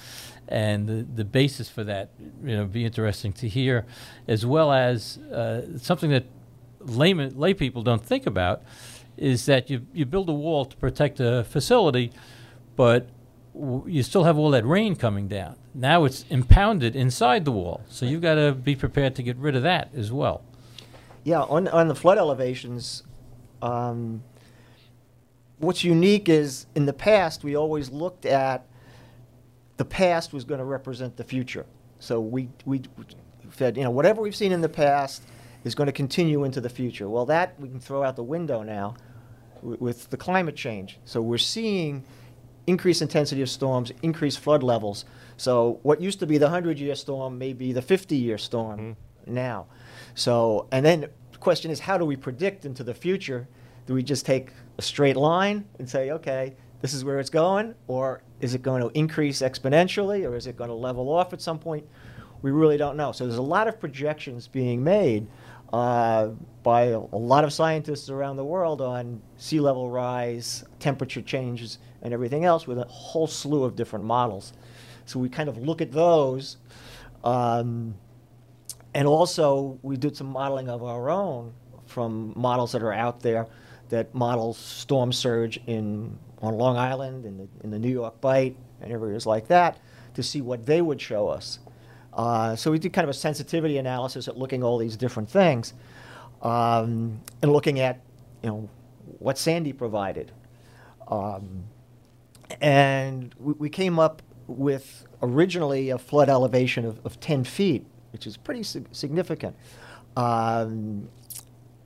and 0.48 0.88
the 0.88 1.06
the 1.16 1.26
basis 1.26 1.70
for 1.70 1.84
that, 1.86 2.10
you 2.44 2.56
know, 2.56 2.66
be 2.66 2.84
interesting 2.86 3.34
to 3.34 3.48
hear, 3.48 3.86
as 4.28 4.46
well 4.46 4.72
as 4.72 5.18
uh, 5.18 5.78
something 5.80 6.12
that 6.12 6.26
layman 6.82 7.40
lay 7.40 7.54
people 7.54 7.82
don't 7.82 8.06
think 8.06 8.26
about, 8.28 8.62
is 9.18 9.46
that 9.46 9.70
you 9.70 9.88
you 9.94 10.06
build 10.06 10.30
a 10.30 10.34
wall 10.34 10.66
to 10.66 10.76
protect 10.78 11.20
a 11.20 11.44
facility, 11.46 12.12
but 12.76 13.08
w- 13.54 13.84
you 13.88 14.04
still 14.04 14.26
have 14.26 14.38
all 14.38 14.52
that 14.52 14.66
rain 14.66 14.96
coming 14.96 15.28
down. 15.28 15.56
Now 15.74 16.06
it's 16.06 16.26
impounded 16.30 16.96
inside 16.96 17.46
the 17.46 17.52
wall, 17.52 17.82
so 17.90 18.06
you've 18.06 18.22
got 18.22 18.36
to 18.36 18.52
be 18.52 18.76
prepared 18.76 19.16
to 19.16 19.24
get 19.24 19.38
rid 19.38 19.56
of 19.56 19.64
that 19.64 19.90
as 19.96 20.12
well. 20.12 20.42
Yeah, 21.24 21.42
on, 21.42 21.68
on 21.70 21.88
the 21.88 21.96
flood 21.96 22.18
elevations, 22.18 23.04
um, 23.62 24.24
what's 25.60 25.84
unique 25.84 26.30
is 26.30 26.66
in 26.76 26.86
the 26.86 26.94
past, 26.94 27.44
we 27.44 27.56
always 27.56 27.90
looked 27.90 28.26
at 28.26 28.66
the 29.78 29.86
past 29.86 30.34
was 30.34 30.44
going 30.44 30.60
to 30.60 30.66
represent 30.66 31.18
the 31.18 31.24
future. 31.24 31.66
So 32.00 32.20
we, 32.20 32.50
we 32.66 32.82
said, 33.52 33.78
you 33.78 33.84
know, 33.84 33.92
whatever 33.92 34.22
we've 34.22 34.36
seen 34.36 34.52
in 34.52 34.62
the 34.62 34.70
past 34.70 35.24
is 35.64 35.76
going 35.76 35.88
to 35.88 35.94
continue 35.94 36.44
into 36.44 36.62
the 36.62 36.70
future. 36.70 37.10
Well, 37.10 37.26
that 37.26 37.60
we 37.60 37.68
can 37.70 37.80
throw 37.80 38.04
out 38.04 38.16
the 38.16 38.24
window 38.24 38.62
now 38.62 38.96
wi- 39.62 39.78
with 39.80 40.10
the 40.10 40.18
climate 40.18 40.56
change. 40.56 41.00
So 41.06 41.22
we're 41.22 41.38
seeing 41.38 42.04
increased 42.68 43.02
intensity 43.02 43.42
of 43.42 43.50
storms, 43.50 43.92
increased 44.02 44.40
flood 44.40 44.64
levels. 44.64 45.06
So 45.38 45.80
what 45.84 46.02
used 46.02 46.20
to 46.20 46.28
be 46.28 46.38
the 46.38 46.48
100-year 46.48 46.96
storm 46.96 47.38
may 47.38 47.54
be 47.54 47.74
the 47.74 47.82
50-year 47.82 48.38
storm 48.38 48.80
mm-hmm. 48.80 49.34
now. 49.34 49.68
So, 50.14 50.68
and 50.72 50.86
then 50.86 51.08
the 51.32 51.38
question 51.40 51.72
is, 51.72 51.80
how 51.80 51.98
do 51.98 52.06
we 52.06 52.16
predict 52.16 52.66
into 52.66 52.84
the 52.84 52.94
future? 52.94 53.48
Do 53.88 53.94
we 53.94 54.04
just 54.04 54.26
take 54.26 54.52
a 54.78 54.82
straight 54.82 55.16
line 55.16 55.66
and 55.80 55.90
say, 55.90 56.12
okay, 56.12 56.56
this 56.82 56.94
is 56.94 57.04
where 57.04 57.20
it's 57.20 57.30
going, 57.30 57.74
or 57.88 58.22
is 58.42 58.54
it 58.54 58.62
going 58.62 58.82
to 58.82 58.90
increase 58.98 59.42
exponentially, 59.42 60.28
or 60.30 60.36
is 60.36 60.48
it 60.48 60.58
going 60.58 60.70
to 60.70 60.76
level 60.76 61.12
off 61.12 61.34
at 61.34 61.42
some 61.42 61.58
point? 61.58 61.86
We 62.42 62.52
really 62.52 62.78
don't 62.78 62.98
know. 62.98 63.12
So 63.12 63.26
there's 63.26 63.40
a 63.40 63.42
lot 63.42 63.68
of 63.68 63.80
projections 63.80 64.48
being 64.48 64.84
made 64.84 65.28
uh, 65.74 66.30
by 66.64 66.84
a, 66.84 67.00
lot 67.00 67.44
of 67.44 67.52
scientists 67.52 68.10
around 68.10 68.38
the 68.38 68.46
world 68.46 68.82
on 68.82 69.22
sea 69.38 69.60
level 69.60 69.90
rise, 69.90 70.64
temperature 70.80 71.22
changes, 71.22 71.80
and 72.02 72.14
everything 72.14 72.46
else 72.46 72.68
with 72.68 72.78
a 72.78 72.86
whole 72.86 73.28
slew 73.28 73.64
of 73.64 73.76
different 73.76 74.06
models. 74.06 74.54
So 75.06 75.20
we 75.20 75.28
kind 75.30 75.50
of 75.50 75.58
look 75.58 75.82
at 75.82 75.92
those. 75.92 76.58
Um, 77.24 77.96
and 78.94 79.08
also, 79.08 79.80
we 79.82 79.98
did 79.98 80.16
some 80.16 80.28
modeling 80.28 80.70
of 80.70 80.84
our 80.84 81.10
own 81.10 81.54
from 81.86 82.34
models 82.36 82.72
that 82.74 82.84
are 82.84 82.94
out 82.94 83.22
there 83.22 83.48
that 83.90 84.14
models 84.14 84.58
storm 84.58 85.12
surge 85.12 85.60
in 85.68 86.18
on 86.42 86.58
Long 86.58 86.78
Island, 86.78 87.26
in 87.26 87.38
the, 87.38 87.48
in 87.64 87.72
the 87.72 87.80
New 87.80 87.90
York 87.90 88.20
Bight, 88.22 88.56
and 88.82 88.92
areas 88.92 89.26
like 89.26 89.48
that, 89.48 89.80
to 90.14 90.24
see 90.24 90.42
what 90.42 90.66
they 90.66 90.82
would 90.82 91.02
show 91.02 91.28
us. 91.28 91.60
Uh, 92.14 92.56
so 92.56 92.72
we 92.72 92.80
did 92.80 92.94
kind 92.94 93.04
of 93.04 93.10
a 93.10 93.18
sensitivity 93.18 93.78
analysis 93.78 94.28
at 94.28 94.38
looking 94.38 94.64
all 94.64 94.78
these 94.78 94.96
different 94.96 95.30
things, 95.30 95.74
um, 96.42 97.20
and 97.42 97.52
looking 97.52 97.80
at, 97.80 98.02
you 98.44 98.50
know, 98.50 98.70
what 99.20 99.38
Sandy 99.38 99.74
provided. 99.74 100.32
Um, 101.08 101.66
and 102.62 103.34
we, 103.40 103.54
we 103.54 103.70
came 103.70 104.00
up 104.00 104.22
with 104.48 105.06
originally 105.22 105.90
a 105.90 105.98
flood 105.98 106.30
elevation 106.30 106.86
of, 106.86 107.04
of 107.06 107.20
10 107.20 107.44
feet, 107.44 107.86
which 108.12 108.28
is 108.28 108.38
pretty 108.38 108.64
sig- 108.64 108.88
significant. 108.92 109.56
Um, 110.16 111.10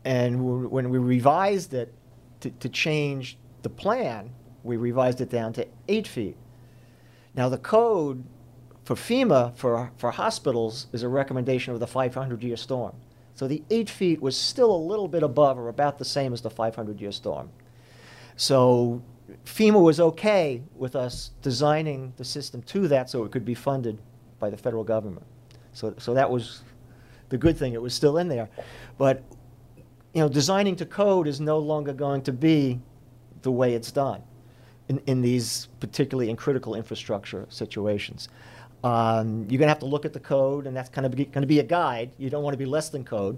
and 0.06 0.70
when 0.70 0.90
we 0.90 0.98
revised 0.98 1.74
it 1.74 1.94
to, 2.42 2.50
to 2.50 2.70
change 2.70 3.38
the 3.62 3.70
plan, 3.70 4.32
we 4.64 4.78
revised 4.78 5.22
it 5.22 5.30
down 5.30 5.54
to 5.54 5.68
eight 5.88 6.08
feet. 6.08 6.38
Now, 7.36 7.50
the 7.50 7.58
code 7.58 8.24
for 8.84 8.96
FEMA 8.96 9.56
for, 9.56 9.92
for 9.98 10.12
hospitals 10.12 10.88
is 10.94 11.04
a 11.04 11.10
recommendation 11.10 11.74
of 11.74 11.80
the 11.80 11.88
500 11.88 12.44
year 12.44 12.58
storm. 12.58 12.96
So 13.36 13.48
the 13.48 13.64
eight 13.70 13.90
feet 13.90 14.22
was 14.22 14.36
still 14.36 14.76
a 14.76 14.76
little 14.76 15.08
bit 15.08 15.24
above 15.24 15.58
or 15.58 15.70
about 15.70 15.98
the 15.98 16.06
same 16.06 16.34
as 16.34 16.42
the 16.42 16.50
500 16.50 17.00
year 17.00 17.12
storm. 17.12 17.50
So 18.36 19.02
FEMA 19.46 19.82
was 19.82 20.00
okay 20.00 20.64
with 20.76 20.96
us 20.96 21.32
designing 21.42 22.14
the 22.18 22.26
system 22.26 22.62
to 22.64 22.88
that 22.88 23.10
so 23.10 23.24
it 23.24 23.32
could 23.32 23.46
be 23.46 23.54
funded 23.54 24.02
by 24.40 24.50
the 24.50 24.58
federal 24.58 24.84
government. 24.84 25.26
So, 25.74 25.94
so 25.98 26.14
that 26.14 26.30
was 26.30 26.64
the 27.30 27.38
good 27.38 27.58
thing. 27.58 27.74
It 27.74 27.82
was 27.82 27.94
still 27.94 28.18
in 28.18 28.28
there. 28.28 28.50
But, 28.98 29.24
you 30.14 30.22
know, 30.22 30.30
designing 30.30 30.76
to 30.78 30.86
code 30.86 31.28
is 31.28 31.40
no 31.40 31.60
longer 31.60 31.94
going 31.94 32.22
to 32.24 32.32
be 32.32 32.80
the 33.42 33.52
way 33.52 33.74
it's 33.74 33.92
done 33.92 34.22
in, 34.88 35.00
in 35.06 35.22
these 35.22 35.68
particularly 35.80 36.30
in 36.30 36.36
critical 36.36 36.76
infrastructure 36.76 37.46
situations. 37.50 38.30
Um, 38.84 39.46
you're 39.50 39.60
going 39.60 39.68
to 39.68 39.70
have 39.70 39.80
to 39.80 39.86
look 39.86 40.06
at 40.06 40.14
the 40.14 40.20
code, 40.20 40.66
and 40.66 40.76
that's 40.76 40.90
kind 40.90 41.06
of 41.06 41.16
going 41.16 41.32
to 41.32 41.48
be 41.48 41.60
a 41.60 41.64
guide. 41.64 42.12
You 42.18 42.30
don't 42.30 42.44
want 42.44 42.54
to 42.54 42.58
be 42.58 42.66
less 42.66 42.90
than 42.90 43.04
code, 43.04 43.38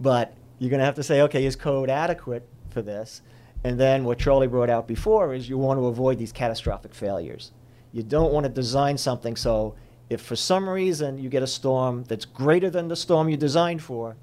but 0.00 0.34
you're 0.58 0.70
going 0.70 0.80
to 0.80 0.86
have 0.86 0.94
to 0.94 1.02
say, 1.02 1.22
okay, 1.22 1.44
is 1.44 1.56
code 1.56 1.90
adequate 1.90 2.48
for 2.70 2.80
this? 2.80 3.22
And 3.64 3.78
then 3.78 4.04
what 4.04 4.18
Charlie 4.18 4.46
brought 4.46 4.70
out 4.70 4.86
before 4.86 5.34
is 5.34 5.48
you 5.48 5.58
want 5.58 5.78
to 5.78 5.86
avoid 5.86 6.18
these 6.18 6.32
catastrophic 6.32 6.94
failures. 6.94 7.52
You 7.92 8.02
don't 8.02 8.32
want 8.32 8.44
to 8.44 8.50
design 8.50 8.98
something 8.98 9.36
so 9.36 9.74
if 10.10 10.20
for 10.20 10.36
some 10.36 10.68
reason 10.68 11.18
you 11.18 11.28
get 11.28 11.42
a 11.42 11.46
storm 11.46 12.04
that's 12.04 12.24
greater 12.24 12.68
than 12.68 12.88
the 12.88 12.96
storm 12.96 13.28
you 13.28 13.36
designed 13.36 13.82
for, 13.82 14.16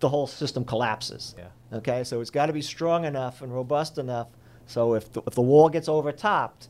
the 0.00 0.08
whole 0.08 0.26
system 0.26 0.64
collapses. 0.64 1.34
Yeah. 1.38 1.78
Okay, 1.78 2.02
so 2.04 2.20
it's 2.20 2.30
got 2.30 2.46
to 2.46 2.52
be 2.52 2.62
strong 2.62 3.04
enough 3.04 3.42
and 3.42 3.54
robust 3.54 3.98
enough 3.98 4.26
so 4.70 4.94
if 4.94 5.12
the, 5.12 5.20
if 5.26 5.34
the 5.34 5.42
wall 5.42 5.68
gets 5.68 5.88
overtopped, 5.88 6.68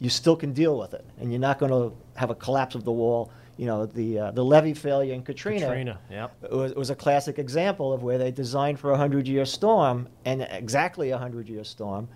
you 0.00 0.10
still 0.10 0.34
can 0.34 0.52
deal 0.52 0.76
with 0.76 0.94
it, 0.94 1.04
and 1.20 1.30
you're 1.30 1.40
not 1.40 1.60
going 1.60 1.70
to 1.70 1.96
have 2.16 2.30
a 2.30 2.34
collapse 2.34 2.74
of 2.74 2.82
the 2.82 2.90
wall. 2.90 3.30
You 3.56 3.66
know, 3.66 3.86
the 3.86 4.18
uh, 4.18 4.30
the 4.32 4.44
levee 4.44 4.74
failure 4.74 5.14
in 5.14 5.22
Katrina, 5.22 5.66
Katrina, 5.66 6.00
yep. 6.10 6.34
was, 6.50 6.72
it 6.72 6.76
was 6.76 6.90
a 6.90 6.96
classic 6.96 7.38
example 7.38 7.92
of 7.92 8.02
where 8.02 8.18
they 8.18 8.32
designed 8.32 8.80
for 8.80 8.90
a 8.90 8.96
hundred 8.96 9.28
year 9.28 9.44
storm 9.44 10.08
and 10.24 10.42
exactly 10.50 11.10
a 11.10 11.18
hundred 11.18 11.48
year 11.48 11.62
storm, 11.62 12.08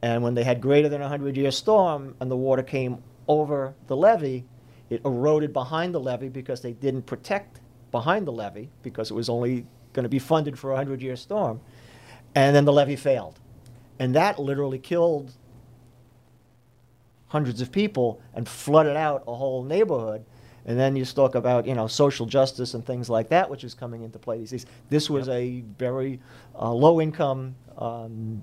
and 0.00 0.22
when 0.22 0.32
they 0.32 0.42
had 0.42 0.62
greater 0.62 0.88
than 0.88 1.02
a 1.02 1.08
hundred 1.08 1.36
year 1.36 1.50
storm 1.50 2.14
and 2.20 2.30
the 2.30 2.36
water 2.36 2.62
came 2.62 3.02
over 3.28 3.74
the 3.88 3.96
levee, 3.96 4.46
it 4.88 5.02
eroded 5.04 5.52
behind 5.52 5.94
the 5.94 6.00
levee 6.00 6.30
because 6.30 6.62
they 6.62 6.72
didn't 6.72 7.02
protect 7.02 7.59
behind 7.90 8.26
the 8.26 8.32
levee 8.32 8.70
because 8.82 9.10
it 9.10 9.14
was 9.14 9.28
only 9.28 9.66
going 9.92 10.04
to 10.04 10.08
be 10.08 10.18
funded 10.18 10.58
for 10.58 10.72
a 10.72 10.76
hundred 10.76 11.02
year 11.02 11.16
storm, 11.16 11.60
and 12.34 12.54
then 12.54 12.64
the 12.64 12.72
levee 12.72 12.96
failed, 12.96 13.38
and 13.98 14.14
that 14.14 14.38
literally 14.38 14.78
killed 14.78 15.32
hundreds 17.28 17.60
of 17.60 17.70
people 17.70 18.20
and 18.34 18.48
flooded 18.48 18.96
out 18.96 19.22
a 19.26 19.34
whole 19.34 19.62
neighborhood. 19.64 20.24
And 20.66 20.78
then 20.78 20.94
you 20.94 21.04
talk 21.04 21.34
about 21.34 21.66
you 21.66 21.74
know 21.74 21.86
social 21.86 22.26
justice 22.26 22.74
and 22.74 22.84
things 22.84 23.08
like 23.08 23.28
that, 23.30 23.48
which 23.48 23.64
is 23.64 23.74
coming 23.74 24.02
into 24.02 24.18
play 24.18 24.38
these 24.38 24.50
days. 24.50 24.66
This 24.90 25.08
was 25.08 25.28
a 25.28 25.62
very 25.78 26.20
uh, 26.54 26.72
low 26.72 27.00
income 27.00 27.54
um, 27.78 28.42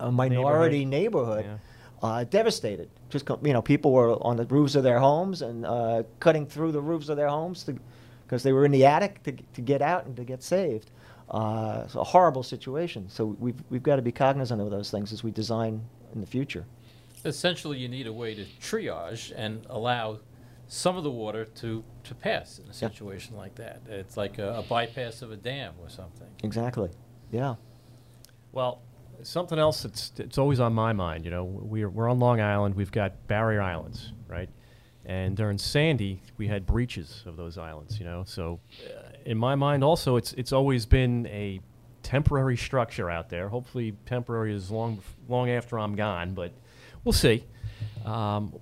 a 0.00 0.10
minority 0.10 0.84
neighborhood, 0.84 1.44
Yeah. 1.44 1.56
uh, 2.02 2.24
devastated. 2.24 2.88
Just 3.10 3.28
you 3.42 3.52
know, 3.52 3.60
people 3.62 3.92
were 3.92 4.12
on 4.22 4.36
the 4.36 4.46
roofs 4.46 4.74
of 4.74 4.82
their 4.82 4.98
homes 4.98 5.42
and 5.42 5.66
uh, 5.66 6.04
cutting 6.20 6.46
through 6.46 6.72
the 6.72 6.80
roofs 6.80 7.08
of 7.10 7.16
their 7.18 7.28
homes 7.28 7.64
because 8.30 8.44
they 8.44 8.52
were 8.52 8.64
in 8.64 8.70
the 8.70 8.86
attic 8.86 9.20
to, 9.24 9.32
to 9.32 9.60
get 9.60 9.82
out 9.82 10.06
and 10.06 10.14
to 10.14 10.22
get 10.22 10.40
saved. 10.40 10.92
Uh, 11.28 11.82
it's 11.84 11.96
a 11.96 12.04
horrible 12.04 12.44
situation. 12.44 13.08
So 13.08 13.36
we've 13.40 13.60
we've 13.70 13.82
got 13.82 13.96
to 13.96 14.02
be 14.02 14.12
cognizant 14.12 14.60
of 14.60 14.70
those 14.70 14.88
things 14.88 15.12
as 15.12 15.24
we 15.24 15.32
design 15.32 15.82
in 16.14 16.20
the 16.20 16.26
future. 16.26 16.64
Essentially, 17.24 17.78
you 17.78 17.88
need 17.88 18.06
a 18.06 18.12
way 18.12 18.34
to 18.36 18.44
triage 18.60 19.32
and 19.34 19.66
allow 19.68 20.20
some 20.68 20.96
of 20.96 21.02
the 21.02 21.10
water 21.10 21.44
to, 21.44 21.84
to 22.04 22.14
pass 22.14 22.60
in 22.60 22.70
a 22.70 22.72
situation 22.72 23.36
like 23.36 23.56
that. 23.56 23.82
It's 23.88 24.16
like 24.16 24.38
a, 24.38 24.58
a 24.58 24.62
bypass 24.62 25.22
of 25.22 25.32
a 25.32 25.36
dam 25.36 25.74
or 25.82 25.88
something. 25.88 26.28
Exactly. 26.44 26.88
Yeah. 27.32 27.56
Well, 28.52 28.80
something 29.24 29.58
else 29.58 29.82
that's 29.82 30.12
it's 30.18 30.38
always 30.38 30.60
on 30.60 30.72
my 30.72 30.92
mind. 30.92 31.24
You 31.24 31.32
know, 31.32 31.44
we're 31.44 31.90
we're 31.90 32.08
on 32.08 32.20
Long 32.20 32.40
Island. 32.40 32.76
We've 32.76 32.92
got 32.92 33.26
barrier 33.26 33.60
islands, 33.60 34.12
right? 34.28 34.48
And 35.06 35.36
during 35.36 35.58
Sandy, 35.58 36.22
we 36.36 36.46
had 36.48 36.66
breaches 36.66 37.22
of 37.26 37.36
those 37.36 37.56
islands. 37.58 37.98
You 37.98 38.04
know, 38.04 38.24
so 38.26 38.60
uh, 38.86 39.10
in 39.24 39.38
my 39.38 39.54
mind, 39.54 39.82
also, 39.82 40.16
it's 40.16 40.32
it's 40.34 40.52
always 40.52 40.86
been 40.86 41.26
a 41.26 41.60
temporary 42.02 42.56
structure 42.56 43.10
out 43.10 43.28
there. 43.28 43.48
Hopefully, 43.48 43.94
temporary 44.06 44.54
is 44.54 44.70
long 44.70 45.00
long 45.28 45.50
after 45.50 45.78
I'm 45.78 45.96
gone, 45.96 46.34
but 46.34 46.52
we'll 47.04 47.12
see. 47.12 47.44
Um, 48.04 48.54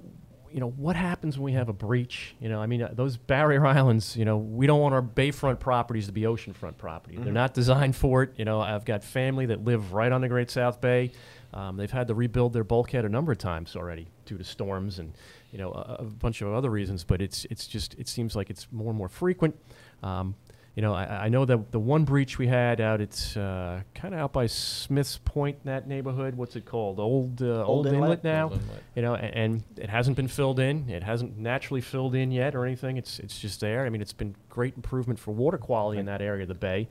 you 0.53 0.61
know, 0.61 0.70
what 0.70 0.96
happens 0.96 1.37
when 1.37 1.44
we 1.44 1.53
have 1.53 1.68
a 1.68 1.74
breach? 1.74 2.35
You 2.40 2.48
know, 2.48 2.61
I 2.61 2.66
mean, 2.66 2.83
uh, 2.83 2.90
those 2.94 3.16
barrier 3.16 3.66
islands, 3.79 4.16
you 4.16 4.24
know, 4.24 4.38
we 4.38 4.66
don't 4.66 4.81
want 4.81 4.94
our 4.94 5.03
bayfront 5.03 5.61
properties 5.61 6.07
to 6.07 6.12
be 6.12 6.22
oceanfront 6.22 6.79
property. 6.79 7.16
They're 7.16 7.33
not 7.33 7.55
designed 7.55 7.96
for 7.96 8.22
it. 8.22 8.33
You 8.37 8.44
know, 8.44 8.61
I've 8.61 8.85
got 8.85 9.05
family 9.05 9.46
that 9.46 9.64
live 9.64 9.92
right 9.92 10.11
on 10.11 10.20
the 10.20 10.29
Great 10.29 10.51
South 10.51 10.81
Bay. 10.81 11.12
Um, 11.53 11.77
they've 11.77 11.90
had 11.90 12.09
to 12.09 12.14
rebuild 12.14 12.53
their 12.53 12.64
bulkhead 12.64 13.05
a 13.05 13.09
number 13.09 13.33
of 13.33 13.38
times 13.38 13.74
already 13.77 14.09
due 14.24 14.38
to 14.38 14.44
storms 14.44 14.98
and, 14.98 15.12
you 15.52 15.58
know, 15.58 15.72
a, 15.72 15.96
a 16.00 16.04
bunch 16.04 16.42
of 16.42 16.52
other 16.52 16.70
reasons. 16.70 17.04
But 17.04 17.20
it's, 17.20 17.46
it's 17.50 17.66
just, 17.66 17.94
it 17.94 18.08
seems 18.08 18.37
like 18.37 18.50
it's 18.50 18.68
more 18.72 18.90
and 18.90 18.98
more 18.98 19.08
frequent. 19.08 19.56
Um, 20.02 20.34
you 20.78 20.82
know, 20.82 20.94
I, 20.94 21.24
I 21.24 21.28
know 21.28 21.44
that 21.44 21.72
the 21.72 21.80
one 21.80 22.04
breach 22.04 22.38
we 22.38 22.46
had 22.46 22.80
out, 22.80 23.00
it's 23.00 23.36
uh, 23.36 23.80
kind 23.96 24.14
of 24.14 24.20
out 24.20 24.32
by 24.32 24.46
Smith's 24.46 25.18
Point, 25.24 25.58
in 25.64 25.72
that 25.72 25.88
neighborhood. 25.88 26.36
What's 26.36 26.54
it 26.54 26.66
called? 26.66 27.00
Old 27.00 27.42
uh, 27.42 27.64
Old, 27.64 27.88
Inlet? 27.88 28.00
Inlet 28.00 28.22
now. 28.22 28.44
Old 28.44 28.52
Inlet. 28.52 28.82
You 28.94 29.02
know, 29.02 29.14
a- 29.14 29.18
and, 29.18 29.64
it 29.76 29.90
hasn't 29.90 30.16
been 30.16 30.28
filled 30.28 30.60
in. 30.60 30.88
It 30.88 31.02
hasn't 31.02 31.36
naturally 31.36 31.80
filled 31.80 32.14
in 32.14 32.30
yet 32.30 32.54
or 32.54 32.64
anything. 32.64 32.96
It's 32.96 33.18
it's 33.18 33.40
just 33.40 33.58
there. 33.58 33.86
I 33.86 33.88
mean, 33.88 34.00
it's 34.00 34.12
been 34.12 34.36
great 34.48 34.76
improvement 34.76 35.18
for 35.18 35.32
water 35.32 35.58
quality 35.58 35.98
in 35.98 36.06
that 36.06 36.22
area 36.22 36.42
of 36.42 36.48
the 36.48 36.54
bay. 36.54 36.88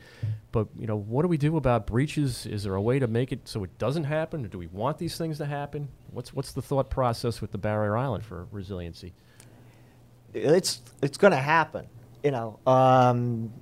But 0.51 0.67
you 0.77 0.85
know, 0.85 0.97
what 0.97 1.21
do 1.21 1.29
we 1.29 1.37
do 1.37 1.55
about 1.55 1.87
breaches? 1.87 2.45
Is 2.45 2.63
there 2.63 2.75
a 2.75 2.81
way 2.81 2.99
to 2.99 3.07
make 3.07 3.31
it 3.31 3.47
so 3.47 3.63
it 3.63 3.77
doesn't 3.77 4.03
happen, 4.03 4.43
or 4.43 4.49
do 4.49 4.57
we 4.57 4.67
want 4.67 4.97
these 4.97 5.17
things 5.17 5.37
to 5.37 5.45
happen? 5.45 5.87
What's 6.11 6.33
what's 6.33 6.51
the 6.51 6.61
thought 6.61 6.89
process 6.89 7.39
with 7.39 7.53
the 7.53 7.57
barrier 7.57 7.95
island 7.95 8.25
for 8.25 8.47
resiliency? 8.51 9.13
it's 10.33 10.81
it's 11.01 11.17
going 11.17 11.31
to 11.31 11.37
happen. 11.37 11.87
You 12.21 12.31
know, 12.31 12.59
um, 12.67 13.53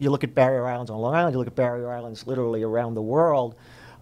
you 0.00 0.10
look 0.10 0.24
at 0.24 0.34
barrier 0.34 0.66
islands 0.66 0.90
on 0.90 0.98
Long 0.98 1.14
Island. 1.14 1.34
You 1.34 1.38
look 1.38 1.46
at 1.46 1.54
barrier 1.54 1.92
islands 1.92 2.26
literally 2.26 2.62
around 2.62 2.94
the 2.94 3.02
world. 3.02 3.54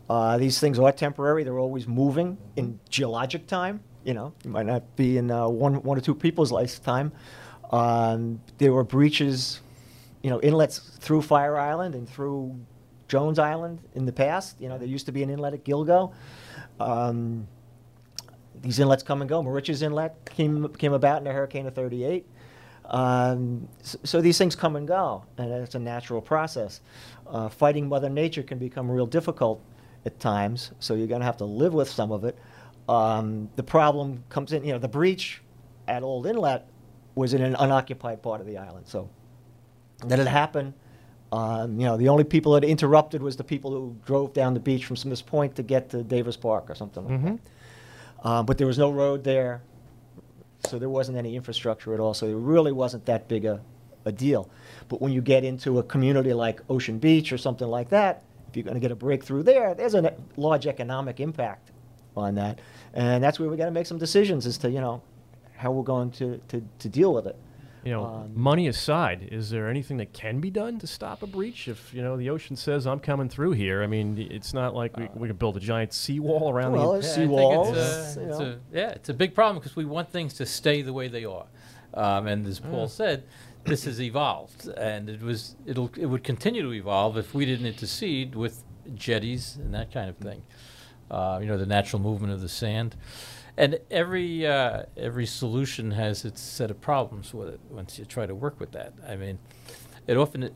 Uh, 0.08 0.38
these 0.38 0.58
things 0.58 0.78
are 0.78 0.92
temporary. 0.92 1.44
They're 1.44 1.58
always 1.58 1.86
moving 1.86 2.38
in 2.56 2.80
geologic 2.88 3.46
time. 3.46 3.80
You 4.04 4.14
know, 4.14 4.32
it 4.42 4.48
might 4.48 4.64
not 4.64 4.96
be 4.96 5.18
in 5.18 5.30
uh, 5.30 5.48
one 5.48 5.82
one 5.82 5.98
or 5.98 6.00
two 6.00 6.14
people's 6.14 6.50
lifetime. 6.50 7.12
Um, 7.70 8.40
there 8.56 8.72
were 8.72 8.84
breaches, 8.84 9.60
you 10.22 10.30
know, 10.30 10.40
inlets 10.40 10.78
through 10.78 11.22
Fire 11.22 11.58
Island 11.58 11.94
and 11.94 12.08
through 12.08 12.58
Jones 13.08 13.38
Island 13.38 13.80
in 13.94 14.06
the 14.06 14.12
past. 14.12 14.58
You 14.60 14.68
know, 14.70 14.78
there 14.78 14.88
used 14.88 15.06
to 15.06 15.12
be 15.12 15.22
an 15.22 15.30
inlet 15.30 15.52
at 15.52 15.64
Gilgo. 15.64 16.14
Um, 16.80 17.46
these 18.62 18.78
inlets 18.78 19.02
come 19.02 19.20
and 19.20 19.28
go. 19.28 19.42
Moriches 19.42 19.82
Inlet 19.82 20.14
came 20.24 20.68
came 20.74 20.92
about 20.92 21.18
in 21.18 21.24
the 21.24 21.32
hurricane 21.32 21.66
of 21.66 21.74
'38. 21.74 22.24
Um, 22.88 23.68
so, 23.82 23.98
so 24.04 24.20
these 24.20 24.38
things 24.38 24.56
come 24.56 24.76
and 24.76 24.88
go, 24.88 25.24
and 25.36 25.50
it's 25.52 25.74
a 25.74 25.78
natural 25.78 26.20
process. 26.20 26.80
Uh, 27.26 27.48
fighting 27.48 27.88
Mother 27.88 28.08
Nature 28.08 28.42
can 28.42 28.58
become 28.58 28.90
real 28.90 29.06
difficult 29.06 29.62
at 30.06 30.18
times, 30.20 30.72
so 30.78 30.94
you're 30.94 31.06
going 31.06 31.20
to 31.20 31.26
have 31.26 31.36
to 31.38 31.44
live 31.44 31.74
with 31.74 31.90
some 31.90 32.10
of 32.12 32.24
it. 32.24 32.38
Um, 32.88 33.50
the 33.56 33.62
problem 33.62 34.24
comes 34.30 34.52
in, 34.52 34.64
you 34.64 34.72
know, 34.72 34.78
the 34.78 34.88
breach 34.88 35.42
at 35.86 36.02
Old 36.02 36.26
Inlet 36.26 36.66
was 37.14 37.34
in 37.34 37.42
an 37.42 37.54
unoccupied 37.58 38.22
part 38.22 38.40
of 38.40 38.46
the 38.46 38.56
island, 38.56 38.86
so 38.88 39.10
that 40.06 40.18
had 40.18 40.28
happened. 40.28 40.72
Um, 41.30 41.78
you 41.78 41.84
know, 41.84 41.98
the 41.98 42.08
only 42.08 42.24
people 42.24 42.52
that 42.52 42.64
interrupted 42.64 43.20
was 43.20 43.36
the 43.36 43.44
people 43.44 43.70
who 43.70 43.94
drove 44.06 44.32
down 44.32 44.54
the 44.54 44.60
beach 44.60 44.86
from 44.86 44.96
Smiths 44.96 45.20
Point 45.20 45.54
to 45.56 45.62
get 45.62 45.90
to 45.90 46.02
Davis 46.02 46.38
Park 46.38 46.70
or 46.70 46.74
something 46.74 47.04
like 47.04 47.20
that. 47.22 48.26
Um, 48.26 48.46
but 48.46 48.56
there 48.56 48.66
was 48.66 48.78
no 48.78 48.90
road 48.90 49.24
there, 49.24 49.60
so 50.66 50.78
there 50.78 50.88
wasn't 50.88 51.18
any 51.18 51.36
infrastructure 51.36 51.94
at 51.94 52.00
all. 52.00 52.14
So 52.14 52.26
it 52.26 52.34
really 52.34 52.72
wasn't 52.72 53.06
that 53.06 53.28
big 53.28 53.44
a, 53.44 53.60
a 54.04 54.12
deal. 54.12 54.50
But 54.88 55.00
when 55.00 55.12
you 55.12 55.20
get 55.20 55.44
into 55.44 55.78
a 55.78 55.82
community 55.82 56.32
like 56.32 56.60
Ocean 56.68 56.98
Beach 56.98 57.32
or 57.32 57.38
something 57.38 57.68
like 57.68 57.90
that, 57.90 58.22
if 58.48 58.56
you're 58.56 58.64
going 58.64 58.74
to 58.74 58.80
get 58.80 58.90
a 58.90 58.96
breakthrough 58.96 59.42
there, 59.42 59.74
there's 59.74 59.94
a 59.94 60.14
large 60.36 60.66
economic 60.66 61.20
impact 61.20 61.70
on 62.16 62.34
that, 62.36 62.58
and 62.94 63.22
that's 63.22 63.38
where 63.38 63.48
we 63.48 63.56
got 63.56 63.66
to 63.66 63.70
make 63.70 63.86
some 63.86 63.98
decisions 63.98 64.46
as 64.46 64.58
to 64.58 64.70
you 64.70 64.80
know 64.80 65.02
how 65.56 65.70
we're 65.70 65.84
going 65.84 66.10
to, 66.12 66.40
to, 66.48 66.64
to 66.78 66.88
deal 66.88 67.12
with 67.12 67.26
it. 67.26 67.36
You 67.84 67.92
know, 67.92 68.04
Um, 68.04 68.32
money 68.34 68.66
aside, 68.66 69.28
is 69.30 69.50
there 69.50 69.68
anything 69.68 69.98
that 69.98 70.12
can 70.12 70.40
be 70.40 70.50
done 70.50 70.78
to 70.80 70.86
stop 70.86 71.22
a 71.22 71.26
breach? 71.26 71.68
If 71.68 71.94
you 71.94 72.02
know 72.02 72.16
the 72.16 72.28
ocean 72.30 72.56
says 72.56 72.86
I'm 72.86 73.00
coming 73.00 73.28
through 73.28 73.52
here, 73.52 73.82
I 73.82 73.86
mean, 73.86 74.18
it's 74.30 74.52
not 74.52 74.74
like 74.74 74.96
we, 74.96 75.08
we 75.14 75.28
could 75.28 75.38
build 75.38 75.56
a 75.56 75.60
giant 75.60 75.92
seawall 75.92 76.50
around 76.50 76.72
Well, 76.72 76.92
the. 76.92 76.98
it's- 76.98 77.16
Yeah, 77.16 77.22
I 77.24 77.26
Seawalls, 77.26 77.68
it's 77.76 78.16
a- 78.16 78.20
you 78.20 78.26
it's 78.28 78.40
a- 78.40 78.58
yeah, 78.72 78.90
it's 78.90 79.08
a 79.08 79.14
big 79.14 79.34
problem 79.34 79.58
because 79.58 79.76
we 79.76 79.84
want 79.84 80.10
things 80.10 80.34
to 80.34 80.46
stay 80.46 80.82
the 80.82 80.92
way 80.92 81.08
they 81.08 81.24
are. 81.24 81.46
Um, 81.94 82.26
and 82.26 82.46
as 82.46 82.60
Paul 82.60 82.88
said, 82.88 83.22
this 83.64 83.84
has 83.84 84.00
evolved, 84.00 84.68
and 84.76 85.08
it 85.08 85.22
was 85.22 85.56
it'll 85.64 85.90
it 85.96 86.06
would 86.06 86.24
continue 86.24 86.62
to 86.62 86.72
evolve 86.72 87.16
if 87.16 87.32
we 87.34 87.46
didn't 87.46 87.66
intercede 87.66 88.34
with 88.34 88.64
jetties 88.94 89.56
and 89.56 89.72
that 89.74 89.92
kind 89.92 90.10
of 90.10 90.16
thing. 90.16 90.42
Uh, 91.10 91.38
you 91.40 91.46
know, 91.46 91.56
the 91.56 91.64
natural 91.66 92.02
movement 92.02 92.32
of 92.34 92.40
the 92.42 92.48
sand, 92.50 92.94
and 93.58 93.78
every 93.90 94.46
uh, 94.46 94.84
every 94.96 95.26
solution 95.26 95.90
has 95.90 96.24
its 96.24 96.40
set 96.40 96.70
of 96.70 96.80
problems 96.80 97.34
with 97.34 97.48
it. 97.48 97.60
Once 97.70 97.98
you 97.98 98.04
try 98.06 98.24
to 98.26 98.34
work 98.34 98.58
with 98.60 98.72
that, 98.72 98.92
I 99.06 99.16
mean, 99.16 99.38
it 100.06 100.16
often 100.16 100.44
uh, 100.44 100.48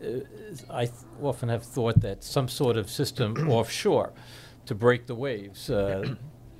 I 0.72 0.84
th- 0.86 0.96
often 1.20 1.48
have 1.50 1.64
thought 1.64 2.00
that 2.00 2.22
some 2.24 2.48
sort 2.48 2.76
of 2.76 2.88
system 2.88 3.36
offshore 3.50 4.12
to 4.66 4.74
break 4.74 5.06
the 5.06 5.14
waves 5.14 5.68
uh, 5.68 6.14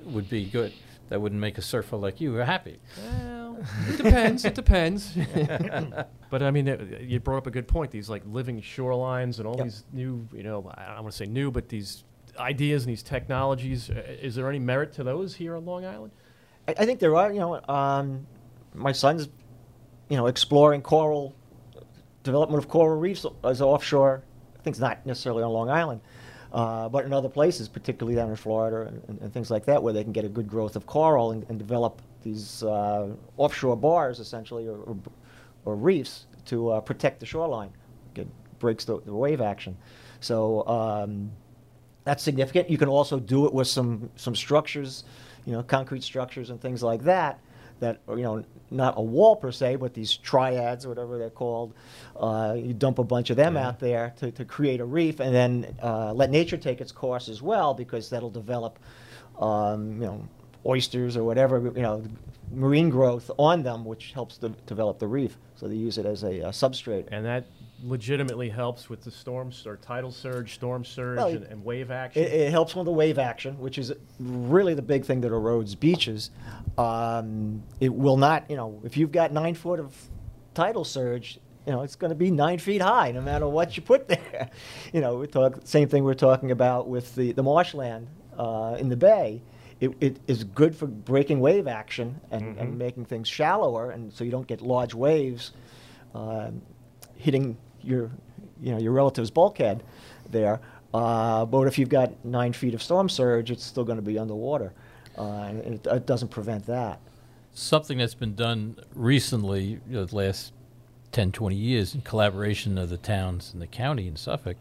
would 0.05 0.29
be 0.29 0.45
good. 0.45 0.73
That 1.09 1.21
wouldn't 1.21 1.41
make 1.41 1.57
a 1.57 1.61
surfer 1.61 1.97
like 1.97 2.19
you 2.21 2.33
happy. 2.35 2.79
Well, 2.97 3.57
it 3.89 3.97
depends. 3.97 4.45
it 4.45 4.55
depends. 4.55 5.13
but 6.31 6.41
I 6.41 6.49
mean, 6.49 6.67
uh, 6.67 6.77
you 6.99 7.19
brought 7.19 7.37
up 7.37 7.47
a 7.47 7.51
good 7.51 7.67
point. 7.67 7.91
These 7.91 8.09
like 8.09 8.23
living 8.25 8.61
shorelines 8.61 9.37
and 9.37 9.45
all 9.47 9.55
Yep. 9.57 9.65
these 9.65 9.83
new, 9.93 10.27
you 10.33 10.43
know, 10.43 10.71
I 10.75 10.85
don't 10.95 11.03
want 11.03 11.11
to 11.11 11.17
say 11.17 11.25
new, 11.25 11.51
but 11.51 11.69
these 11.69 12.03
ideas 12.39 12.83
and 12.83 12.89
these 12.91 13.03
technologies. 13.03 13.89
uh, 13.91 14.01
Is 14.21 14.33
there 14.35 14.49
any 14.49 14.59
merit 14.59 14.91
to 14.93 15.03
those 15.03 15.35
here 15.35 15.55
on 15.55 15.65
Long 15.65 15.85
Island? 15.85 16.11
I, 16.67 16.71
I 16.77 16.85
think 16.85 16.99
there 16.99 17.15
are. 17.15 17.31
You 17.31 17.39
know, 17.39 17.61
um, 17.67 18.25
my 18.73 18.91
son's, 18.91 19.29
you 20.09 20.17
know, 20.17 20.27
exploring 20.27 20.81
coral 20.81 21.35
development 22.23 22.63
of 22.63 22.69
coral 22.69 22.97
reefs 22.97 23.25
as 23.43 23.61
offshore. 23.61 24.23
I 24.55 24.63
think 24.63 24.75
it's 24.75 24.81
not 24.81 25.05
necessarily 25.05 25.43
on 25.43 25.51
Long 25.51 25.69
Island, 25.69 26.01
uh, 26.53 26.87
but 26.89 27.05
in 27.05 27.13
other 27.13 27.29
places, 27.29 27.67
particularly 27.67 28.15
down 28.15 28.29
in 28.29 28.35
Florida 28.35 28.87
and, 28.87 29.03
and, 29.09 29.21
and, 29.21 29.33
things 29.33 29.51
like 29.51 29.65
that, 29.65 29.83
where 29.83 29.91
they 29.91 30.03
can 30.03 30.13
get 30.13 30.23
a 30.23 30.29
good 30.29 30.47
growth 30.47 30.77
of 30.77 30.85
coral 30.85 31.31
and, 31.31 31.45
and 31.49 31.59
develop 31.59 32.01
these 32.21 32.63
uh, 32.63 33.09
offshore 33.35 33.75
bars, 33.75 34.19
essentially, 34.19 34.67
or, 34.67 34.77
or, 34.77 34.97
or 35.65 35.75
reefs 35.75 36.27
to 36.45 36.69
uh, 36.69 36.79
protect 36.79 37.19
the 37.19 37.25
shoreline. 37.25 37.71
It 38.15 38.27
breaks 38.59 38.85
the, 38.85 39.01
the 39.01 39.13
wave 39.13 39.41
action. 39.41 39.75
So 40.21 40.65
um, 40.67 41.29
that's 42.05 42.23
significant. 42.23 42.69
You 42.69 42.77
can 42.77 42.87
also 42.87 43.19
do 43.19 43.45
it 43.45 43.53
with 43.53 43.67
some 43.67 44.09
some 44.15 44.35
structures, 44.35 45.03
you 45.45 45.53
know, 45.53 45.63
concrete 45.63 46.03
structures 46.03 46.49
and 46.49 46.59
things 46.61 46.83
like 46.83 47.03
that. 47.03 47.39
That 47.79 47.99
are, 48.07 48.15
you 48.15 48.23
know, 48.23 48.45
not 48.71 48.93
a 48.97 49.01
wall 49.01 49.35
per 49.35 49.51
se, 49.51 49.75
but 49.75 49.93
these 49.93 50.15
triads 50.15 50.85
or 50.85 50.89
whatever 50.89 51.17
they're 51.17 51.29
called. 51.29 51.73
Uh, 52.15 52.55
you 52.55 52.73
dump 52.73 52.97
a 52.99 53.03
bunch 53.03 53.29
of 53.29 53.35
them 53.35 53.55
yeah. 53.55 53.67
out 53.67 53.79
there 53.79 54.13
to, 54.19 54.31
to 54.31 54.45
create 54.45 54.79
a 54.79 54.85
reef, 54.85 55.19
and 55.19 55.35
then 55.35 55.75
uh, 55.83 56.13
let 56.13 56.29
nature 56.29 56.55
take 56.55 56.79
its 56.79 56.93
course 56.93 57.27
as 57.27 57.41
well, 57.41 57.73
because 57.73 58.09
that'll 58.09 58.29
develop, 58.29 58.79
um, 59.37 59.93
you 59.93 60.07
know, 60.07 60.27
oysters 60.65 61.17
or 61.17 61.25
whatever, 61.25 61.59
you 61.59 61.81
know, 61.81 62.03
marine 62.51 62.89
growth 62.89 63.29
on 63.37 63.63
them, 63.63 63.83
which 63.83 64.13
helps 64.13 64.37
to 64.37 64.49
develop 64.65 64.99
the 64.99 65.07
reef. 65.07 65.37
So 65.55 65.67
they 65.67 65.75
use 65.75 65.97
it 65.97 66.05
as 66.05 66.23
a, 66.23 66.39
a 66.39 66.49
substrate. 66.49 67.07
And 67.11 67.25
that 67.25 67.45
legitimately 67.83 68.49
helps 68.49 68.89
with 68.89 69.03
the 69.03 69.11
storm 69.11 69.51
or 69.65 69.77
tidal 69.77 70.11
surge, 70.11 70.53
storm 70.53 70.85
surge, 70.85 71.17
well, 71.17 71.27
and, 71.27 71.43
and, 71.45 71.63
wave 71.63 71.91
action? 71.91 72.23
It, 72.23 72.31
it, 72.31 72.51
helps 72.51 72.75
with 72.75 72.85
the 72.85 72.91
wave 72.91 73.19
action, 73.19 73.59
which 73.59 73.77
is 73.77 73.91
really 74.19 74.73
the 74.73 74.81
big 74.81 75.05
thing 75.05 75.21
that 75.21 75.31
erodes 75.31 75.77
beaches. 75.77 76.31
Um, 76.77 77.63
it 77.79 77.93
will 77.93 78.17
not, 78.17 78.49
you 78.49 78.55
know, 78.55 78.81
if 78.83 78.95
you've 78.97 79.11
got 79.11 79.33
nine 79.33 79.55
foot 79.55 79.79
of 79.79 79.95
tidal 80.53 80.85
surge, 80.85 81.39
you 81.65 81.73
know, 81.73 81.81
it's 81.81 81.95
going 81.95 82.09
to 82.09 82.15
be 82.15 82.31
nine 82.31 82.59
feet 82.59 82.81
high 82.81 83.11
no 83.11 83.21
matter 83.21 83.47
what 83.47 83.75
you 83.75 83.83
put 83.83 84.07
there. 84.07 84.49
you 84.91 85.01
know, 85.01 85.17
we 85.17 85.27
talk 85.27 85.59
same 85.65 85.87
thing 85.87 86.03
we're 86.03 86.13
talking 86.13 86.51
about 86.51 86.87
with 86.87 87.15
the, 87.15 87.31
the 87.33 87.43
marshland 87.43 88.07
uh, 88.37 88.75
in 88.79 88.89
the 88.89 88.97
bay. 88.97 89.41
It, 89.79 89.91
it 89.99 90.19
is 90.27 90.45
good 90.45 90.75
for 90.75 90.87
breaking 90.87 91.41
wave 91.41 91.67
action 91.67 92.21
and, 92.31 92.43
mm-hmm. 92.43 92.59
and 92.59 92.77
making 92.77 93.05
things 93.05 93.27
shallower, 93.27 93.91
and 93.91 94.13
so 94.13 94.23
you 94.23 94.31
don't 94.31 94.47
get 94.47 94.61
large 94.61 94.93
waves 94.93 95.51
uh, 96.15 96.51
hitting 97.15 97.57
your, 97.83 98.11
you 98.61 98.71
know, 98.71 98.79
your 98.79 98.91
relative's 98.91 99.31
bulkhead 99.31 99.83
there. 100.29 100.59
Uh, 100.93 101.45
but 101.45 101.67
if 101.67 101.79
you've 101.79 101.89
got 101.89 102.23
nine 102.23 102.53
feet 102.53 102.73
of 102.73 102.83
storm 102.83 103.09
surge, 103.09 103.49
it's 103.49 103.63
still 103.63 103.83
going 103.83 103.97
to 103.97 104.03
be 104.03 104.19
underwater, 104.19 104.73
uh, 105.17 105.23
and 105.23 105.59
it, 105.59 105.87
it, 105.87 106.05
doesn't 106.05 106.29
prevent 106.29 106.65
that. 106.67 106.99
Something 107.53 107.97
that's 107.97 108.13
been 108.13 108.35
done 108.35 108.77
recently, 108.93 109.63
you 109.63 109.79
know, 109.87 110.05
the 110.05 110.15
last 110.15 110.53
10, 111.11 111.31
20 111.31 111.55
years, 111.55 111.95
in 111.95 112.01
collaboration 112.01 112.77
of 112.77 112.89
the 112.89 112.97
towns 112.97 113.51
and 113.53 113.61
the 113.61 113.67
county 113.67 114.07
in 114.07 114.15
Suffolk, 114.15 114.57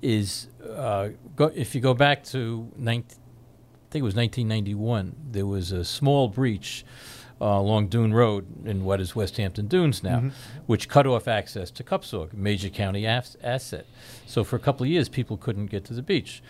is 0.00 0.48
uh, 0.76 1.10
go, 1.36 1.52
if 1.54 1.74
you 1.74 1.80
go 1.82 1.92
back 1.92 2.24
to 2.24 2.70
19, 2.76 3.04
I 3.04 3.92
think 3.92 4.02
it 4.02 4.04
was 4.04 4.14
1991, 4.14 5.14
there 5.30 5.46
was 5.46 5.72
a 5.72 5.84
small 5.84 6.28
breach 6.28 6.84
uh, 7.40 7.46
along 7.46 7.88
Dune 7.88 8.12
Road 8.12 8.66
in 8.66 8.84
what 8.84 9.00
is 9.00 9.16
West 9.16 9.36
Hampton 9.38 9.66
Dunes 9.66 10.02
now, 10.02 10.18
mm-hmm. 10.18 10.28
which 10.66 10.88
cut 10.88 11.06
off 11.06 11.26
access 11.26 11.70
to 11.70 11.82
Cupsogue, 11.82 12.34
major 12.34 12.68
county 12.68 13.06
af- 13.06 13.36
asset. 13.42 13.86
So 14.26 14.44
for 14.44 14.56
a 14.56 14.58
couple 14.58 14.84
of 14.84 14.90
years, 14.90 15.08
people 15.08 15.36
couldn't 15.36 15.66
get 15.66 15.84
to 15.86 15.94
the 15.94 16.02
beach. 16.02 16.42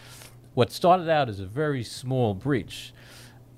What 0.54 0.72
started 0.72 1.08
out 1.08 1.28
as 1.28 1.38
a 1.38 1.46
very 1.46 1.84
small 1.84 2.34
breach 2.34 2.92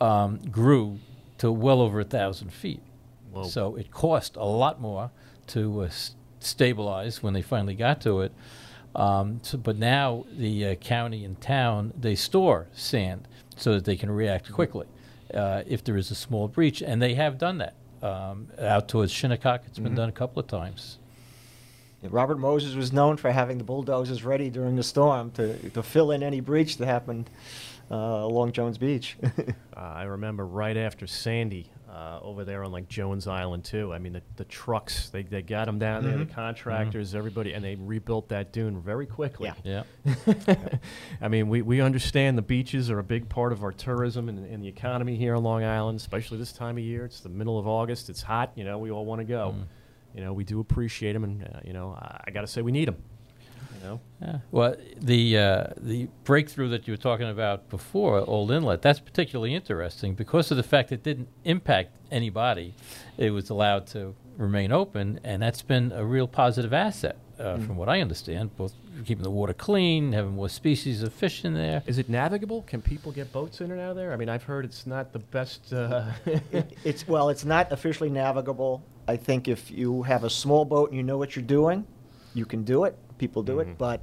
um, 0.00 0.38
grew 0.50 0.98
to 1.38 1.50
well 1.50 1.80
over 1.80 2.00
a 2.00 2.04
thousand 2.04 2.52
feet. 2.52 2.82
Whoa. 3.30 3.44
So 3.44 3.76
it 3.76 3.90
cost 3.90 4.36
a 4.36 4.44
lot 4.44 4.80
more 4.80 5.10
to 5.48 5.82
uh, 5.82 5.84
s- 5.86 6.14
stabilize 6.40 7.22
when 7.22 7.32
they 7.32 7.42
finally 7.42 7.74
got 7.74 8.00
to 8.02 8.20
it. 8.20 8.32
Um, 8.94 9.40
so, 9.42 9.56
but 9.56 9.78
now 9.78 10.26
the 10.30 10.66
uh, 10.66 10.74
county 10.74 11.24
and 11.24 11.40
town 11.40 11.94
they 11.98 12.14
store 12.14 12.66
sand 12.72 13.26
so 13.56 13.72
that 13.72 13.86
they 13.86 13.96
can 13.96 14.10
react 14.10 14.52
quickly 14.52 14.86
uh, 15.34 15.62
if 15.66 15.84
there 15.84 15.96
is 15.96 16.10
a 16.10 16.14
small 16.14 16.48
breach, 16.48 16.82
and 16.82 17.00
they 17.00 17.14
have 17.14 17.38
done 17.38 17.58
that 17.58 17.74
um, 18.02 18.48
out 18.58 18.88
towards 18.88 19.12
Shinnecock. 19.12 19.62
It's 19.66 19.78
been 19.78 19.88
mm-hmm. 19.88 19.96
done 19.96 20.08
a 20.08 20.12
couple 20.12 20.40
of 20.40 20.46
times. 20.46 20.98
Yeah, 22.02 22.08
Robert 22.12 22.38
Moses 22.38 22.74
was 22.74 22.92
known 22.92 23.16
for 23.16 23.30
having 23.30 23.58
the 23.58 23.64
bulldozers 23.64 24.24
ready 24.24 24.50
during 24.50 24.76
the 24.76 24.82
storm 24.82 25.30
to, 25.32 25.70
to 25.70 25.82
fill 25.82 26.10
in 26.10 26.22
any 26.22 26.40
breach 26.40 26.78
that 26.78 26.86
happened 26.86 27.30
uh, 27.90 27.94
along 27.94 28.52
Jones 28.52 28.78
Beach. 28.78 29.16
uh, 29.22 29.52
I 29.76 30.04
remember 30.04 30.44
right 30.44 30.76
after 30.76 31.06
Sandy, 31.06 31.70
uh, 31.92 32.18
over 32.22 32.44
there 32.44 32.64
on 32.64 32.72
like 32.72 32.88
Jones 32.88 33.26
Island 33.26 33.64
too. 33.64 33.92
I 33.92 33.98
mean, 33.98 34.14
the, 34.14 34.22
the 34.36 34.44
trucks 34.44 35.10
they, 35.10 35.22
they 35.22 35.42
got 35.42 35.66
them 35.66 35.78
down 35.78 36.00
mm-hmm. 36.00 36.08
there, 36.08 36.18
the 36.18 36.24
mm-hmm. 36.24 36.34
contractors, 36.34 37.10
mm-hmm. 37.10 37.18
everybody, 37.18 37.52
and 37.52 37.62
they 37.62 37.74
rebuilt 37.74 38.30
that 38.30 38.52
dune 38.52 38.80
very 38.80 39.06
quickly. 39.06 39.52
Yeah. 39.62 39.82
yeah. 40.06 40.54
I 41.20 41.28
mean, 41.28 41.48
we, 41.48 41.60
we 41.60 41.80
understand 41.82 42.38
the 42.38 42.42
beaches 42.42 42.90
are 42.90 42.98
a 42.98 43.04
big 43.04 43.28
part 43.28 43.52
of 43.52 43.62
our 43.62 43.72
tourism 43.72 44.28
and, 44.30 44.46
and, 44.46 44.62
the 44.62 44.68
economy 44.68 45.16
here 45.16 45.34
on 45.34 45.42
Long 45.42 45.64
Island, 45.64 45.98
especially 45.98 46.38
this 46.38 46.52
time 46.52 46.78
of 46.78 46.84
year. 46.84 47.04
It's 47.04 47.20
the 47.20 47.28
middle 47.28 47.58
of 47.58 47.66
August. 47.66 48.08
It's 48.08 48.22
hot. 48.22 48.52
You 48.54 48.64
know, 48.64 48.78
we 48.78 48.90
all 48.90 49.04
want 49.04 49.20
to 49.20 49.24
go. 49.24 49.54
Mm. 49.56 49.64
You 50.14 50.24
know, 50.24 50.32
we 50.32 50.44
do 50.44 50.60
appreciate 50.60 51.12
them, 51.14 51.24
and 51.24 51.42
uh, 51.42 51.60
you 51.64 51.72
know, 51.72 51.98
I, 51.98 52.22
I 52.26 52.30
got 52.30 52.42
to 52.42 52.46
say 52.46 52.62
we 52.62 52.72
need 52.72 52.88
them 52.88 52.96
know? 53.82 54.00
Yeah. 54.20 54.38
Well, 54.50 54.76
the 54.96 55.38
uh, 55.38 55.66
the 55.76 56.08
breakthrough 56.24 56.68
that 56.70 56.86
you 56.86 56.92
were 56.92 56.98
talking 56.98 57.28
about 57.28 57.68
before, 57.68 58.18
Old 58.18 58.50
Inlet, 58.50 58.82
that's 58.82 59.00
particularly 59.00 59.54
interesting 59.54 60.14
because 60.14 60.50
of 60.50 60.56
the 60.56 60.62
fact 60.62 60.92
it 60.92 61.02
didn't 61.02 61.28
impact 61.44 61.96
anybody. 62.10 62.74
It 63.18 63.30
was 63.30 63.50
allowed 63.50 63.86
to 63.88 64.14
remain 64.36 64.72
open, 64.72 65.20
and 65.24 65.42
that's 65.42 65.62
been 65.62 65.92
a 65.92 66.04
real 66.04 66.26
positive 66.26 66.72
asset, 66.72 67.16
uh, 67.38 67.56
mm. 67.56 67.66
from 67.66 67.76
what 67.76 67.88
I 67.88 68.00
understand, 68.00 68.56
both 68.56 68.72
keeping 69.04 69.24
the 69.24 69.30
water 69.30 69.54
clean, 69.54 70.12
having 70.12 70.32
more 70.32 70.48
species 70.48 71.02
of 71.02 71.12
fish 71.12 71.44
in 71.44 71.54
there. 71.54 71.82
Is 71.86 71.98
it 71.98 72.08
navigable? 72.08 72.62
Can 72.62 72.82
people 72.82 73.12
get 73.12 73.32
boats 73.32 73.60
in 73.60 73.70
and 73.70 73.80
out 73.80 73.90
of 73.90 73.96
there? 73.96 74.12
I 74.12 74.16
mean, 74.16 74.28
I've 74.28 74.44
heard 74.44 74.64
it's 74.64 74.86
not 74.86 75.12
the 75.12 75.18
best. 75.18 75.72
Uh 75.72 76.12
it, 76.26 76.76
it's 76.84 77.06
well, 77.08 77.28
it's 77.28 77.44
not 77.44 77.72
officially 77.72 78.10
navigable. 78.10 78.82
I 79.08 79.16
think 79.16 79.48
if 79.48 79.70
you 79.70 80.02
have 80.02 80.22
a 80.22 80.30
small 80.30 80.64
boat 80.64 80.90
and 80.90 80.96
you 80.96 81.02
know 81.02 81.18
what 81.18 81.34
you're 81.34 81.44
doing, 81.44 81.84
you 82.34 82.46
can 82.46 82.62
do 82.62 82.84
it 82.84 82.96
people 83.22 83.44
do 83.44 83.58
mm-hmm. 83.58 83.70
it, 83.70 83.78
but 83.78 84.02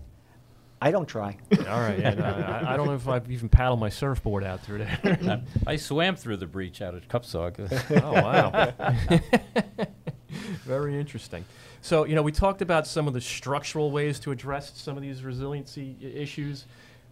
I 0.81 0.91
don't 0.91 1.05
try. 1.05 1.35
All 1.59 1.81
right. 1.81 1.99
Yeah, 1.99 2.13
no, 2.13 2.23
I, 2.23 2.73
I, 2.73 2.77
don't 2.77 2.87
know 2.87 2.93
if 2.93 3.05
I've 3.05 3.29
even 3.29 3.49
paddled 3.49 3.81
my 3.81 3.89
surfboard 3.89 4.45
out 4.45 4.61
through 4.63 4.77
there. 4.77 5.43
I 5.67 5.75
swam 5.75 6.15
through 6.15 6.37
the 6.37 6.45
breach 6.45 6.81
out 6.81 6.95
at 6.95 7.09
Cupsogue. 7.09 7.59
oh, 8.01 8.13
wow. 8.13 8.71
Very 10.63 10.97
interesting. 10.97 11.43
So, 11.81 12.05
you 12.05 12.15
know, 12.15 12.21
we 12.21 12.31
talked 12.31 12.61
about 12.61 12.87
some 12.87 13.09
of 13.09 13.13
the 13.13 13.19
structural 13.19 13.91
ways 13.91 14.19
to 14.21 14.31
address 14.31 14.71
some 14.73 14.95
of 14.95 15.03
these 15.03 15.21
resiliency 15.21 15.97
issues. 16.01 16.63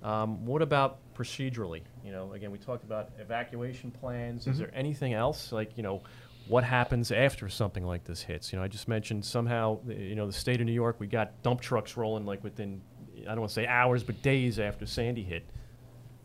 Um, 0.02 0.46
what 0.46 0.62
about 0.62 1.00
procedurally? 1.14 1.82
You 2.06 2.14
know, 2.14 2.32
again, 2.32 2.52
we 2.52 2.58
talked 2.58 2.86
about 2.86 3.10
evacuation 3.20 3.92
plans. 3.92 4.44
Mm-hmm. 4.44 4.52
Is 4.52 4.60
there 4.60 4.72
anything 4.74 5.12
else, 5.14 5.52
like, 5.52 5.76
you 5.76 5.84
know, 5.84 6.04
what 6.48 6.64
happens 6.64 7.12
after 7.12 7.50
something 7.50 7.86
like 7.86 8.04
this 8.04 8.22
hits. 8.22 8.52
You 8.52 8.60
know, 8.60 8.64
I 8.64 8.68
just 8.68 8.88
mentioned 8.88 9.26
somehow, 9.26 9.80
you 9.88 10.16
know, 10.16 10.28
the 10.28 10.34
state 10.34 10.60
of 10.60 10.66
New 10.66 10.74
York, 10.74 10.98
we 11.00 11.08
got 11.08 11.42
dump 11.44 11.62
trucks 11.62 11.98
rolling 11.98 12.26
like 12.26 12.44
within, 12.44 12.82
I 13.22 13.32
don't 13.32 13.40
want 13.40 13.50
to 13.50 13.56
say 13.56 13.68
hours, 13.68 14.04
but 14.04 14.22
days 14.22 14.60
after 14.60 14.86
Sandy 14.86 15.24
hit. 15.24 15.46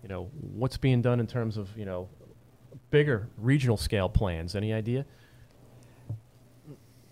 You 0.03 0.09
know, 0.09 0.31
what's 0.41 0.77
being 0.77 1.03
done 1.03 1.21
in 1.21 1.27
terms 1.27 1.57
of, 1.57 1.77
you 1.77 1.85
know, 1.85 2.09
bigger 2.91 3.29
regional 3.39 3.77
scale 3.77 4.09
plans? 4.09 4.55
Any 4.55 4.73
idea? 4.73 5.05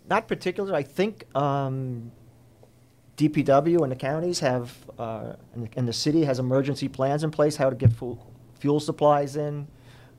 Not 0.08 0.26
particular. 0.26 0.74
I 0.74 0.82
think 0.82 1.24
um, 1.36 2.10
DPW 3.16 3.82
and 3.82 3.92
the 3.92 3.96
counties 3.96 4.40
have, 4.40 4.76
uh, 4.98 5.34
and, 5.54 5.68
and 5.76 5.86
the 5.86 5.92
city 5.92 6.24
has 6.24 6.38
emergency 6.38 6.88
plans 6.88 7.22
in 7.22 7.30
place 7.30 7.56
how 7.56 7.70
to 7.70 7.76
get 7.76 7.92
fuel 8.58 8.80
supplies 8.80 9.36
in 9.36 9.68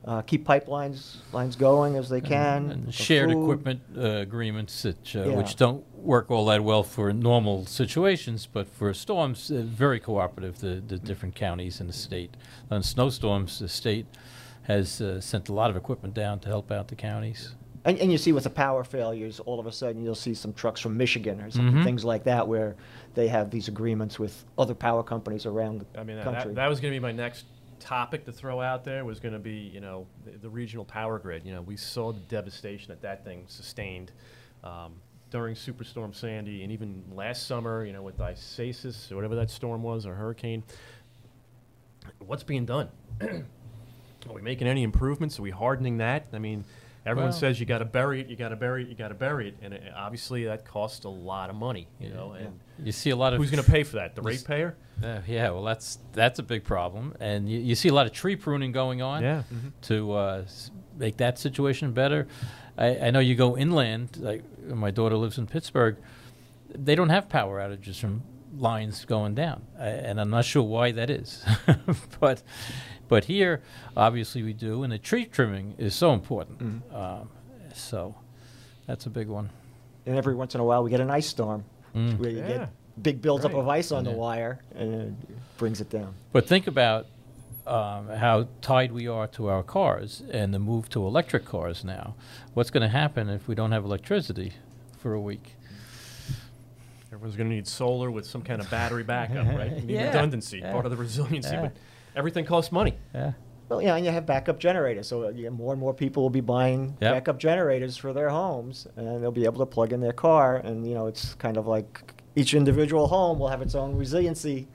uh, 0.04 0.22
keep 0.22 0.46
pipelines 0.46 1.16
lines 1.32 1.56
going 1.56 1.96
as 1.96 2.08
they 2.08 2.20
can. 2.20 2.70
And, 2.70 2.84
and 2.84 2.94
shared 2.94 3.30
food. 3.30 3.42
equipment 3.42 3.80
uh, 3.96 4.00
agreements 4.00 4.82
that, 4.82 5.16
uh, 5.16 5.24
yeah. 5.24 5.36
which 5.36 5.56
don't 5.56 5.84
work 5.96 6.30
all 6.30 6.46
that 6.46 6.64
well 6.64 6.82
for 6.82 7.12
normal 7.12 7.66
situations, 7.66 8.48
but 8.52 8.68
for 8.68 8.92
storms, 8.94 9.50
uh, 9.50 9.62
very 9.64 10.00
cooperative. 10.00 10.58
The, 10.58 10.82
the 10.86 10.98
different 10.98 11.34
counties 11.34 11.80
in 11.80 11.86
the 11.86 11.92
state. 11.92 12.36
On 12.70 12.82
snowstorms, 12.82 13.58
the 13.60 13.68
state 13.68 14.06
has 14.64 15.00
uh, 15.00 15.20
sent 15.20 15.48
a 15.48 15.52
lot 15.52 15.70
of 15.70 15.76
equipment 15.76 16.14
down 16.14 16.40
to 16.40 16.48
help 16.48 16.70
out 16.70 16.88
the 16.88 16.96
counties. 16.96 17.54
And, 17.84 17.98
and, 17.98 18.12
you 18.12 18.18
see 18.18 18.30
with 18.30 18.44
the 18.44 18.50
power 18.50 18.84
failures, 18.84 19.40
all 19.40 19.58
of 19.58 19.66
a 19.66 19.72
sudden 19.72 20.04
you'll 20.04 20.14
see 20.14 20.34
some 20.34 20.52
trucks 20.52 20.80
from 20.80 20.96
Michigan 20.96 21.40
or 21.40 21.50
some 21.50 21.68
mm-hmm. 21.68 21.82
things 21.82 22.04
like 22.04 22.22
that 22.24 22.46
where 22.46 22.76
they 23.14 23.26
have 23.26 23.50
these 23.50 23.66
agreements 23.66 24.20
with 24.20 24.44
other 24.56 24.74
power 24.74 25.02
companies 25.02 25.46
around 25.46 25.80
the 25.80 26.00
I 26.00 26.04
mean, 26.04 26.22
country. 26.22 26.50
That, 26.50 26.54
that 26.54 26.68
was 26.68 26.78
going 26.78 26.92
to 26.92 26.96
be 26.96 27.02
my 27.02 27.10
next 27.10 27.44
topic 27.82 28.24
to 28.24 28.32
throw 28.32 28.60
out 28.60 28.84
there 28.84 29.04
was 29.04 29.20
going 29.20 29.34
to 29.34 29.38
be, 29.38 29.70
you 29.74 29.80
know, 29.80 30.06
the, 30.24 30.38
the, 30.38 30.48
regional 30.48 30.84
power 30.84 31.18
grid. 31.18 31.44
You 31.44 31.52
know, 31.52 31.62
we 31.62 31.76
saw 31.76 32.12
the 32.12 32.20
devastation 32.20 32.88
that 32.88 33.02
that 33.02 33.24
thing 33.24 33.44
sustained 33.48 34.12
um, 34.62 34.94
during 35.30 35.54
Superstorm 35.54 36.14
Sandy, 36.14 36.62
and 36.62 36.72
even 36.72 37.02
last 37.12 37.46
summer, 37.46 37.84
you 37.84 37.92
know, 37.92 38.02
with 38.02 38.20
Isaias 38.20 39.10
or 39.10 39.16
whatever 39.16 39.34
that 39.34 39.50
storm 39.50 39.82
was 39.82 40.06
or 40.06 40.14
hurricane. 40.14 40.62
What's 42.18 42.44
being 42.44 42.64
done? 42.64 42.88
Are 43.20 44.32
we 44.32 44.42
making 44.42 44.68
any 44.68 44.84
improvements? 44.84 45.38
Are 45.38 45.42
we 45.42 45.50
hardening 45.50 45.98
that? 45.98 46.26
I 46.32 46.38
mean, 46.38 46.64
everyone 47.04 47.30
Well- 47.30 47.38
says 47.38 47.58
you 47.58 47.66
got 47.66 47.78
to 47.78 47.84
bury 47.84 48.20
it, 48.20 48.28
you 48.28 48.36
got 48.36 48.50
to 48.50 48.56
bury 48.56 48.84
it, 48.84 48.88
you 48.88 48.94
got 48.94 49.08
to 49.08 49.14
bury 49.14 49.48
it, 49.48 49.56
and 49.60 49.74
it, 49.74 49.82
obviously 49.94 50.44
that 50.44 50.64
costs 50.64 51.04
a 51.04 51.08
lot 51.08 51.50
of 51.50 51.56
money, 51.56 51.88
you 51.98 52.10
know. 52.10 52.32
And 52.32 52.60
You 52.84 52.92
see 52.92 53.10
a 53.10 53.16
lot 53.16 53.32
of 53.32 53.38
who's 53.40 53.50
going 53.50 53.62
to 53.64 53.70
pay 53.70 53.82
for 53.82 53.96
that? 53.96 54.14
The 54.14 54.22
This- 54.22 54.40
ratepayer? 54.40 54.76
Uh, 55.02 55.20
yeah, 55.26 55.50
well, 55.50 55.64
that's 55.64 55.98
that's 56.12 56.38
a 56.38 56.42
big 56.44 56.62
problem, 56.64 57.14
and 57.18 57.48
you, 57.48 57.58
you 57.58 57.74
see 57.74 57.88
a 57.88 57.92
lot 57.94 58.06
of 58.06 58.12
tree 58.12 58.36
pruning 58.36 58.70
going 58.70 59.02
on 59.02 59.22
Yeah. 59.22 59.42
to 59.82 60.12
uh, 60.12 60.44
make 60.96 61.16
that 61.16 61.38
situation 61.40 61.92
better. 61.92 62.28
I, 62.78 62.98
I 63.06 63.10
know 63.10 63.18
you 63.18 63.34
go 63.34 63.56
inland. 63.56 64.16
Like 64.20 64.42
my 64.68 64.90
daughter 64.92 65.16
lives 65.16 65.38
in 65.38 65.46
Pittsburgh, 65.48 65.96
they 66.72 66.94
don't 66.94 67.08
have 67.08 67.28
power 67.28 67.58
outages 67.58 67.98
from 67.98 68.22
lines 68.56 69.04
going 69.04 69.34
down, 69.34 69.62
I, 69.78 69.88
and 69.88 70.20
I'm 70.20 70.30
not 70.30 70.44
sure 70.44 70.62
why 70.62 70.92
that 70.92 71.10
is. 71.10 71.44
but 72.20 72.42
but 73.08 73.24
here, 73.24 73.60
obviously, 73.96 74.42
we 74.44 74.52
do, 74.52 74.84
and 74.84 74.92
the 74.92 74.98
tree 74.98 75.24
trimming 75.24 75.74
is 75.78 75.94
so 75.96 76.12
important. 76.12 76.82
Um, 76.94 77.28
so 77.74 78.14
that's 78.86 79.06
a 79.06 79.10
big 79.10 79.26
one. 79.28 79.50
And 80.06 80.16
every 80.16 80.34
once 80.36 80.54
in 80.54 80.60
a 80.60 80.64
while, 80.64 80.84
we 80.84 80.90
get 80.90 81.00
an 81.00 81.10
ice 81.10 81.26
storm 81.26 81.64
Mm. 81.94 82.18
where 82.18 82.30
you 82.30 82.38
Yeah. 82.38 82.48
get 82.48 82.68
big 83.02 83.22
buildup 83.22 83.52
Right. 83.52 83.60
of 83.60 83.68
ice 83.68 83.92
on 83.92 84.04
the 84.04 84.10
wire 84.10 84.60
and 84.74 84.94
it 84.94 85.12
brings 85.58 85.80
it 85.80 85.90
down. 85.90 86.14
But 86.32 86.46
think 86.46 86.66
about 86.66 87.06
um, 87.64 88.08
how 88.08 88.48
tied 88.60 88.90
we 88.90 89.06
are 89.06 89.28
to 89.28 89.46
our 89.46 89.62
cars 89.62 90.20
and 90.32 90.52
the 90.52 90.58
move 90.58 90.88
to 90.90 91.06
electric 91.06 91.44
cars 91.44 91.84
now. 91.84 92.14
What's 92.54 92.70
going 92.70 92.82
to 92.82 92.88
happen 92.88 93.28
if 93.28 93.46
we 93.46 93.54
don't 93.54 93.70
have 93.70 93.84
electricity 93.84 94.54
for 94.98 95.14
a 95.14 95.20
week? 95.20 95.54
Everyone's 97.12 97.36
going 97.36 97.48
to 97.48 97.54
need 97.54 97.68
solar 97.68 98.10
with 98.10 98.26
some 98.26 98.42
kind 98.42 98.60
of 98.60 98.68
battery 98.70 99.04
backup, 99.04 99.46
right? 99.46 99.72
You 99.76 99.82
need 99.82 99.94
Yeah. 99.94 100.06
redundancy, 100.08 100.58
Yeah. 100.58 100.72
part 100.72 100.86
of 100.86 100.90
the 100.90 100.96
resiliency, 100.96 101.50
Yeah. 101.52 101.60
but 101.62 101.72
everything 102.16 102.44
costs 102.46 102.72
money. 102.72 102.94
Yeah. 103.14 103.32
Well, 103.72 103.82
yeah, 103.82 103.96
and 103.96 104.04
you 104.04 104.12
have 104.12 104.26
backup 104.26 104.58
generators, 104.58 105.08
so 105.08 105.24
uh, 105.24 105.28
yeah, 105.30 105.48
more 105.48 105.72
and 105.72 105.80
more 105.80 105.94
people 105.94 106.22
will 106.22 106.30
be 106.30 106.40
buying 106.42 106.96
Yep. 107.00 107.12
backup 107.14 107.38
generators 107.38 107.96
for 107.96 108.12
their 108.12 108.28
homes, 108.28 108.86
and 108.96 109.22
they'll 109.22 109.30
be 109.32 109.44
able 109.46 109.60
to 109.60 109.66
plug 109.66 109.92
in 109.92 110.00
their 110.00 110.12
car. 110.12 110.56
And 110.56 110.86
you 110.86 110.94
know, 110.94 111.06
it's 111.06 111.34
kind 111.34 111.56
of 111.56 111.66
like 111.66 112.12
each 112.36 112.52
individual 112.54 113.06
home 113.08 113.38
will 113.38 113.48
have 113.48 113.62
its 113.62 113.74
own 113.74 113.96
resiliency 113.96 114.68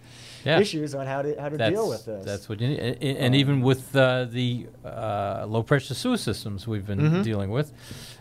Yeah. 0.45 0.59
issues 0.59 0.95
on 0.95 1.05
how 1.07 1.21
to 1.21 1.39
how 1.39 1.49
to 1.49 1.57
deal 1.57 1.87
with 1.89 2.05
this. 2.05 2.25
That's 2.25 2.49
what 2.49 2.59
you 2.61 2.69
need. 2.69 2.79
A- 2.79 3.05
a- 3.05 3.17
And 3.25 3.35
even 3.35 3.61
with 3.61 3.95
uh, 3.95 4.25
the 4.25 4.67
uh, 4.83 5.45
low 5.47 5.61
pressure 5.63 5.93
sewer 5.93 6.17
systems 6.17 6.67
we've 6.67 6.85
been 6.85 6.99
Mhm. 6.99 7.23
dealing 7.23 7.51
with, 7.51 7.71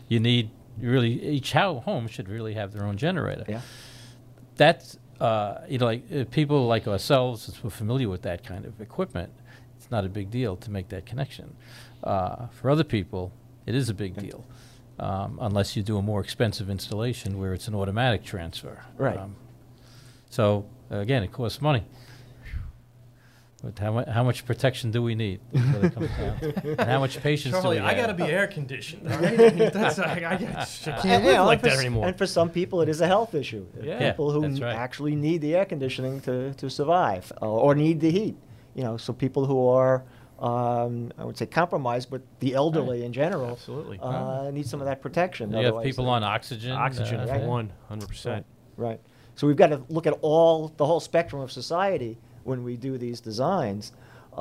you 0.09 0.21
need 0.21 0.51
really 0.81 1.13
each 1.37 1.53
home 1.53 2.07
should 2.09 2.29
really 2.29 2.55
have 2.55 2.73
their 2.75 2.85
own 2.85 2.97
generator. 2.99 3.45
yeah. 3.49 3.61
That's 4.57 4.99
uh, 5.21 5.59
you 5.69 5.79
know 5.79 5.87
like 5.87 6.03
uh, 6.15 6.25
people 6.31 6.67
like 6.67 6.87
ourselves 6.87 7.41
we're 7.63 7.71
familiar 7.71 8.09
with 8.09 8.23
that 8.23 8.45
kind 8.45 8.65
of 8.67 8.81
equipment. 8.81 9.33
It's 9.87 9.93
not 9.93 10.05
a 10.05 10.09
big 10.09 10.33
deal 10.33 10.57
to 10.57 10.71
make 10.73 10.89
that 10.89 11.07
connection. 11.07 11.55
Uh, 12.03 12.49
for 12.49 12.71
other 12.71 12.83
people, 12.83 13.31
it 13.67 13.77
is 13.77 13.89
a 13.89 13.95
big 13.95 14.17
deal. 14.17 14.45
Um, 14.99 15.39
unless 15.41 15.77
you 15.77 15.85
do 15.85 15.97
a 15.97 16.03
more 16.03 16.21
expensive 16.21 16.69
installation 16.69 17.39
where 17.39 17.55
it's 17.55 17.69
an 17.69 17.75
automatic 17.77 18.25
transfer. 18.25 18.83
Right. 18.99 19.17
Um, 19.17 19.37
so 20.29 20.65
again, 20.91 21.23
it 21.23 21.31
costs 21.31 21.63
money. 21.63 21.85
But 23.63 23.79
how, 23.79 23.93
mu- 23.93 24.11
how 24.11 24.25
much 24.25 24.45
protection 24.45 24.91
do 24.91 25.03
we 25.05 25.15
need? 25.15 25.39
That's 25.53 25.73
what 25.77 25.85
it 25.85 25.95
comes 25.95 26.11
down 26.17 26.41
to. 26.41 26.71
And 26.81 26.91
how 26.91 26.99
much 26.99 27.23
patience 27.23 27.55
Charlie, 27.55 27.77
do 27.77 27.83
we 27.85 27.89
I 27.89 27.95
have? 27.95 28.07
got 28.09 28.17
to 28.19 28.25
be 28.25 28.31
air 28.31 28.49
conditioned. 28.49 29.07
All 29.11 29.19
right? 29.21 29.41
I 29.41 29.51
mean, 29.55 29.71
that's, 29.73 29.99
I, 30.01 30.05
I, 30.05 30.33
I 30.35 31.01
can't 31.01 31.07
And, 31.07 31.25
live 31.25 31.47
like 31.47 31.59
and 31.59 31.61
for 31.61 31.67
that 31.69 31.75
s- 31.75 31.81
anymore. 31.81 32.07
And 32.09 32.19
for 32.19 32.27
some 32.27 32.51
people, 32.51 32.81
it 32.83 32.89
is 32.89 33.01
a 33.01 33.07
health 33.07 33.35
issue. 33.37 33.65
Yeah. 33.81 34.11
people 34.11 34.33
who 34.33 34.43
right. 34.43 34.75
actually 34.75 35.15
need 35.15 35.43
the 35.43 35.55
air 35.55 35.65
conditioning 35.65 36.21
to, 36.23 36.55
to 36.55 36.69
survive 36.69 37.33
uh, 37.41 37.47
or 37.49 37.77
need 37.77 38.01
the 38.01 38.11
heat. 38.11 38.37
You 38.77 38.85
know, 38.85 38.97
so 38.99 39.13
people 39.15 39.47
who 39.47 39.67
are, 39.69 40.05
um, 40.39 41.11
I 41.17 41.25
would 41.25 41.39
say, 41.39 41.47
compromised, 41.47 42.11
but 42.11 42.21
the 42.41 42.53
elderly 42.55 43.05
in 43.07 43.13
general 43.13 43.53
Absolutely. 43.53 43.99
uh, 44.03 44.51
need 44.51 44.67
some 44.67 44.81
of 44.83 44.87
that 44.87 45.01
protection. 45.01 45.51
You 45.51 45.73
have 45.73 45.83
people 45.83 46.09
on 46.11 46.23
oxygen. 46.23 46.73
Oxygen 46.73 47.21
uh, 47.21 47.27
for 47.27 47.35
yeah. 47.37 47.97
100%. 47.97 48.45
Right. 48.77 49.01
So 49.35 49.47
we've 49.47 49.57
got 49.57 49.69
to 49.69 49.83
look 49.89 50.07
at 50.07 50.13
all 50.21 50.69
the 50.77 50.85
whole 50.85 51.01
spectrum 51.01 51.41
of 51.41 51.51
society 51.51 52.19
when 52.45 52.63
we 52.63 52.77
do 52.77 52.99
these 52.99 53.21
designs 53.21 53.93
uh, 54.37 54.41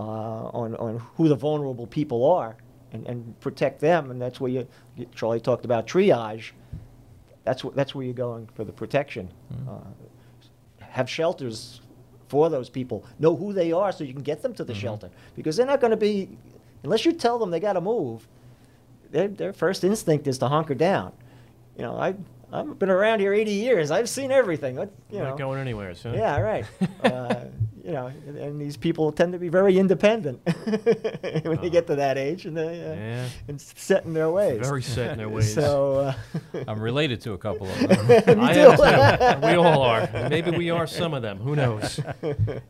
on 0.61 0.75
on 0.75 0.99
who 1.15 1.29
the 1.29 1.35
vulnerable 1.35 1.87
people 1.87 2.29
are 2.29 2.57
and, 2.91 3.07
and 3.07 3.39
protect 3.39 3.79
them. 3.79 4.11
And 4.11 4.21
that's 4.21 4.41
where 4.41 4.51
you, 4.51 4.67
you- 4.97 5.07
Charlie 5.15 5.39
talked 5.39 5.63
about 5.63 5.87
triage. 5.87 6.51
That's 7.45 7.61
wh- 7.61 7.73
that's 7.73 7.95
where 7.95 8.03
you're 8.03 8.13
going 8.13 8.49
for 8.53 8.65
the 8.65 8.73
protection. 8.73 9.31
Uh, 9.69 9.79
have 10.79 11.09
shelters 11.09 11.79
for 12.27 12.49
those 12.49 12.69
people. 12.69 13.05
Know 13.19 13.35
who 13.35 13.53
they 13.53 13.71
are 13.71 13.91
so 13.91 14.03
you 14.03 14.13
can 14.13 14.23
get 14.23 14.41
them 14.41 14.53
to 14.55 14.63
the 14.63 14.73
shelter 14.73 15.09
because 15.35 15.57
they're 15.57 15.65
not 15.65 15.81
going 15.81 15.91
to 15.91 15.97
be 15.97 16.29
unless 16.83 17.05
you 17.05 17.13
tell 17.13 17.39
them 17.39 17.51
they 17.51 17.59
got 17.59 17.73
to 17.73 17.81
move. 17.81 18.27
Their 19.11 19.27
their 19.27 19.53
first 19.53 19.83
instinct 19.83 20.27
is 20.27 20.37
to 20.39 20.47
hunker 20.47 20.75
down. 20.75 21.11
You 21.77 21.83
know, 21.83 21.97
I 21.97 22.15
I've 22.51 22.79
been 22.79 22.89
around 22.89 23.19
here 23.19 23.33
80 23.33 23.51
years. 23.51 23.91
I've 23.91 24.09
seen 24.09 24.31
everything. 24.31 24.75
You 24.75 24.89
Not 25.11 25.31
know. 25.31 25.37
going 25.37 25.59
anywhere, 25.59 25.93
so. 25.95 26.13
Yeah, 26.13 26.39
right. 26.39 26.65
uh, 27.03 27.45
you 27.85 27.91
know, 27.91 28.07
and, 28.07 28.35
and 28.37 28.59
these 28.59 28.75
people 28.77 29.11
tend 29.11 29.31
to 29.33 29.37
be 29.37 29.47
very 29.47 29.77
independent 29.77 30.39
when 31.45 31.61
they 31.61 31.69
get 31.69 31.85
to 31.85 31.95
that 31.97 32.17
age, 32.17 32.47
and 32.47 32.57
they 32.57 32.81
uh, 32.83 32.93
Yeah. 32.95 33.29
and 33.47 33.61
set 33.61 34.05
in 34.05 34.13
their 34.13 34.31
ways. 34.31 34.59
Very 34.67 34.81
set 34.81 35.11
in 35.11 35.17
their 35.19 35.29
ways. 35.35 35.53
So 35.53 35.95
uh, 36.55 36.63
I'm 36.67 36.79
related 36.79 37.21
to 37.21 37.33
a 37.33 37.37
couple 37.37 37.67
of 37.69 37.77
them. 37.79 38.39
I 38.39 38.53
am 38.53 39.39
too. 39.41 39.47
we 39.47 39.53
all 39.53 39.83
are. 39.83 40.09
Maybe 40.29 40.49
we 40.49 40.71
are 40.71 40.87
some 40.87 41.13
of 41.13 41.21
them. 41.21 41.37
Who 41.37 41.55
knows? 41.55 41.99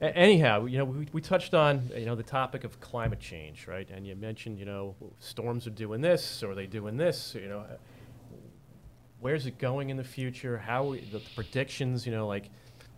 A- 0.02 0.18
anyhow, 0.18 0.66
you 0.66 0.80
know, 0.80 0.86
we, 0.86 1.08
we 1.14 1.22
touched 1.22 1.54
on 1.54 1.90
you 1.96 2.06
know 2.06 2.16
the 2.16 2.24
topic 2.24 2.66
of 2.66 2.82
climate 2.82 3.22
change, 3.22 3.68
right? 3.68 3.90
And 3.90 4.06
you 4.06 4.16
mentioned 4.18 4.60
you 4.60 4.66
know 4.66 4.96
storms 5.20 5.66
are 5.66 5.70
doing 5.86 6.02
this, 6.02 6.44
or 6.44 6.52
are 6.52 6.56
they 6.56 6.68
doing 6.68 6.98
this? 6.98 7.36
You 7.36 7.48
know, 7.48 7.64
where's 9.20 9.46
it 9.46 9.58
going 9.60 9.90
in 9.90 9.98
the 9.98 10.04
future? 10.04 10.58
How 10.58 10.92
the 11.12 11.22
predictions? 11.36 12.06
You 12.06 12.12
know, 12.12 12.28
like 12.28 12.50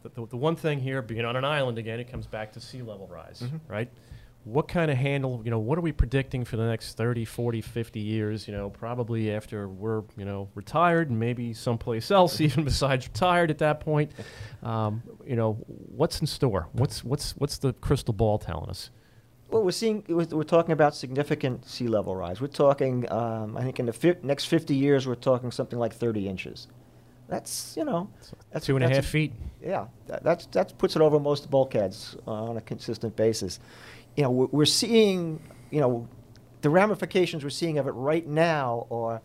the, 0.03 0.09
the, 0.09 0.27
the 0.27 0.37
one 0.37 0.55
thing 0.55 0.79
here, 0.79 1.01
being 1.01 1.25
on 1.25 1.35
an 1.35 1.45
island 1.45 1.77
again, 1.77 1.99
it 1.99 2.11
comes 2.11 2.27
back 2.27 2.53
to 2.53 2.59
sea 2.61 2.81
level 2.81 3.07
rise, 3.07 3.43
right? 3.67 3.89
What 4.43 4.69
kind 4.69 4.89
of 4.89 4.97
handle, 4.97 5.41
you 5.43 5.51
know, 5.51 5.59
what 5.59 5.77
are 5.77 5.81
we 5.81 5.91
predicting 5.91 6.45
for 6.45 6.55
the 6.55 6.65
next 6.65 6.95
30, 6.95 7.25
40, 7.25 7.59
50 7.61 7.99
years, 7.99 8.47
you 8.47 8.53
know, 8.53 8.69
probably 8.69 9.31
after 9.31 9.67
we're, 9.67 10.03
you 10.15 10.23
know, 10.23 10.47
retired 10.55 11.09
and 11.09 11.19
maybe 11.19 11.53
someplace 11.53 12.11
else 12.11 12.39
even 12.47 12.63
besides 12.63 13.07
retired 13.07 13.51
at 13.51 13.57
that 13.57 13.81
point. 13.81 14.11
Um, 14.63 15.03
you 15.25 15.35
know, 15.35 15.53
what's 15.67 16.21
in 16.21 16.27
store? 16.27 16.69
What's 16.71 17.03
what's 17.03 17.31
what's 17.31 17.57
the 17.57 17.73
crystal 17.73 18.13
ball 18.13 18.37
telling 18.37 18.69
us? 18.69 18.89
Well, 19.49 19.63
we're 19.63 19.71
seeing 19.71 20.03
we're, 20.07 20.25
we're 20.25 20.43
talking 20.43 20.71
about 20.71 20.95
significant 20.95 21.65
sea 21.65 21.87
level 21.87 22.15
rise. 22.15 22.39
We're 22.41 22.47
talking, 22.47 23.09
um, 23.11 23.57
I 23.57 23.63
think, 23.63 23.79
in 23.79 23.85
the 23.85 23.93
fi- 23.93 24.17
next 24.21 24.45
50 24.45 24.75
years, 24.75 25.07
we're 25.07 25.15
talking 25.15 25.51
something 25.51 25.79
like 25.79 25.93
30 25.93 26.27
inches. 26.27 26.67
That's 27.27 27.75
you 27.75 27.83
know, 27.83 28.09
that's 28.51 28.65
Two 28.65 28.75
and 28.75 28.85
a 28.85 28.87
that's 28.87 28.97
half 28.99 29.11
feet. 29.11 29.33
Yeah, 29.61 29.87
that, 30.07 30.23
that's 30.23 30.45
that 30.47 30.77
puts 30.77 30.95
it 30.95 31.01
over 31.01 31.19
most 31.19 31.49
bulkheads 31.49 32.15
uh, 32.25 32.31
on 32.31 32.57
a 32.57 32.61
consistent 32.61 33.15
basis. 33.15 33.59
You 34.15 34.23
know, 34.23 34.31
we're, 34.31 34.47
we're 34.51 34.65
seeing, 34.65 35.41
you 35.69 35.81
know, 35.81 36.07
the 36.61 36.69
ramifications 36.69 37.43
we're 37.43 37.49
seeing 37.49 37.77
of 37.77 37.87
it 37.87 37.91
right 37.91 38.25
now 38.25 38.87
are 38.89 39.21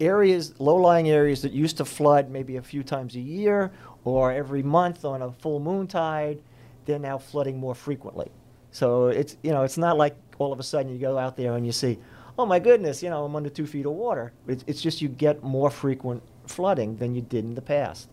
areas, 0.00 0.58
low-lying 0.60 1.08
areas 1.08 1.42
that 1.42 1.52
used 1.52 1.76
to 1.78 1.84
flood 1.84 2.30
maybe 2.30 2.56
a 2.56 2.62
few 2.62 2.82
times 2.82 3.14
a 3.14 3.20
year 3.20 3.72
or 4.04 4.32
every 4.32 4.62
month 4.62 5.04
on 5.04 5.22
a 5.22 5.32
full 5.32 5.60
moon 5.60 5.86
tide. 5.86 6.42
They're 6.84 6.98
now 6.98 7.18
flooding 7.18 7.58
more 7.58 7.74
frequently. 7.74 8.30
So 8.70 9.08
it's 9.08 9.36
you 9.42 9.52
know, 9.52 9.62
it's 9.62 9.78
not 9.78 9.96
like 9.96 10.16
all 10.38 10.52
of 10.52 10.58
a 10.58 10.62
sudden 10.62 10.92
you 10.92 10.98
go 10.98 11.18
out 11.18 11.36
there 11.36 11.54
and 11.54 11.64
you 11.64 11.72
see, 11.72 11.98
oh 12.38 12.46
my 12.46 12.58
goodness, 12.58 13.02
you 13.02 13.10
know, 13.10 13.24
I'm 13.24 13.36
under 13.36 13.50
two 13.50 13.66
feet 13.66 13.86
of 13.86 13.92
water. 13.92 14.32
It's, 14.46 14.64
it's 14.66 14.80
just 14.80 15.00
you 15.00 15.08
get 15.08 15.42
more 15.42 15.70
frequent 15.70 16.22
flooding 16.48 16.96
than 16.96 17.14
you 17.14 17.22
did 17.22 17.44
in 17.44 17.54
the 17.54 17.62
past. 17.62 18.08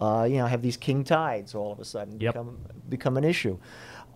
Uh, 0.00 0.26
you 0.28 0.38
know, 0.38 0.46
have 0.46 0.62
these 0.62 0.76
king 0.78 1.04
tides 1.04 1.54
all 1.54 1.72
of 1.72 1.78
a 1.78 1.84
sudden 1.84 2.18
Yep. 2.20 2.32
become 2.34 2.58
become 2.88 3.16
an 3.16 3.24
issue. 3.24 3.58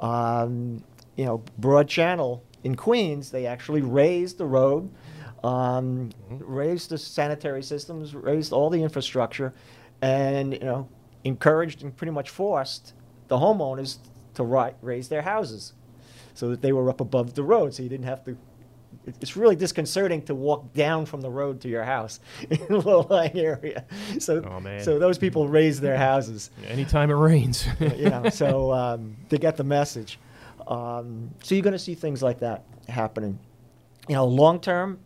Um, 0.00 0.82
you 1.16 1.24
know, 1.24 1.42
Broad 1.58 1.88
Channel 1.88 2.42
in 2.64 2.74
Queens, 2.74 3.30
they 3.30 3.46
actually 3.46 3.82
raised 3.82 4.38
the 4.38 4.46
road, 4.46 4.90
um, 5.44 6.10
raised 6.30 6.90
the 6.90 6.98
sanitary 6.98 7.62
systems, 7.62 8.14
raised 8.14 8.52
all 8.52 8.70
the 8.70 8.82
infrastructure, 8.82 9.52
and 10.00 10.54
you 10.54 10.60
know, 10.60 10.88
encouraged 11.24 11.82
and 11.82 11.94
pretty 11.96 12.10
much 12.12 12.30
forced 12.30 12.94
the 13.28 13.36
homeowners 13.36 13.98
to 14.34 14.42
ri- 14.44 14.74
raise 14.82 15.08
their 15.08 15.22
houses 15.22 15.74
so 16.34 16.48
that 16.48 16.62
they 16.62 16.72
were 16.72 16.88
up 16.90 17.00
above 17.00 17.34
the 17.34 17.42
road, 17.42 17.74
so 17.74 17.82
you 17.82 17.88
didn't 17.88 18.06
have 18.06 18.24
to. 18.24 18.36
It- 19.06 19.16
It's 19.20 19.36
really 19.36 19.56
disconcerting 19.56 20.22
to 20.22 20.34
walk 20.34 20.72
down 20.72 21.06
from 21.06 21.20
the 21.20 21.30
road 21.30 21.60
to 21.62 21.68
your 21.68 21.84
house 21.84 22.20
in 22.50 22.60
a 22.70 22.76
low-lying 22.78 23.38
area. 23.38 23.84
So, 24.18 24.42
Oh, 24.44 24.78
so 24.80 24.98
those 24.98 25.18
people 25.18 25.48
raise 25.48 25.80
their 25.80 25.96
houses 25.96 26.50
Anytime 26.68 27.10
it 27.10 27.14
rains. 27.14 27.66
you 27.80 28.08
know, 28.10 28.28
so 28.30 28.72
um, 28.72 29.16
they 29.28 29.38
get 29.38 29.56
the 29.56 29.64
message. 29.64 30.18
Um, 30.66 31.30
so 31.42 31.54
you're 31.54 31.62
going 31.62 31.72
to 31.72 31.78
see 31.78 31.94
things 31.94 32.22
like 32.22 32.38
that 32.40 32.64
happening. 32.88 33.38
You 34.08 34.14
know, 34.16 34.26
long 34.26 34.60
term, 34.60 34.98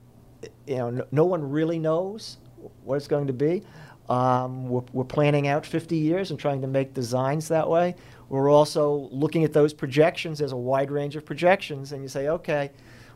you 0.66 0.76
know, 0.76 0.90
no, 0.90 1.04
no 1.10 1.24
one 1.24 1.48
really 1.50 1.78
knows 1.78 2.38
what 2.84 2.96
it's 2.96 3.08
going 3.08 3.26
to 3.28 3.32
be. 3.32 3.62
Um, 4.08 4.68
we're, 4.68 4.82
we're 4.92 5.04
planning 5.04 5.48
out 5.48 5.66
50 5.66 5.96
years 5.96 6.30
and 6.30 6.38
trying 6.40 6.62
to 6.62 6.66
make 6.66 6.94
designs 6.94 7.48
that 7.48 7.68
way. 7.68 7.94
We're 8.30 8.50
also 8.50 9.08
looking 9.10 9.44
at 9.44 9.52
those 9.52 9.72
projections. 9.74 10.38
There's 10.38 10.52
a 10.52 10.56
wide 10.56 10.90
range 10.90 11.16
of 11.16 11.24
projections, 11.24 11.92
and 11.92 12.02
you 12.02 12.08
say, 12.08 12.28
okay, 12.28 12.70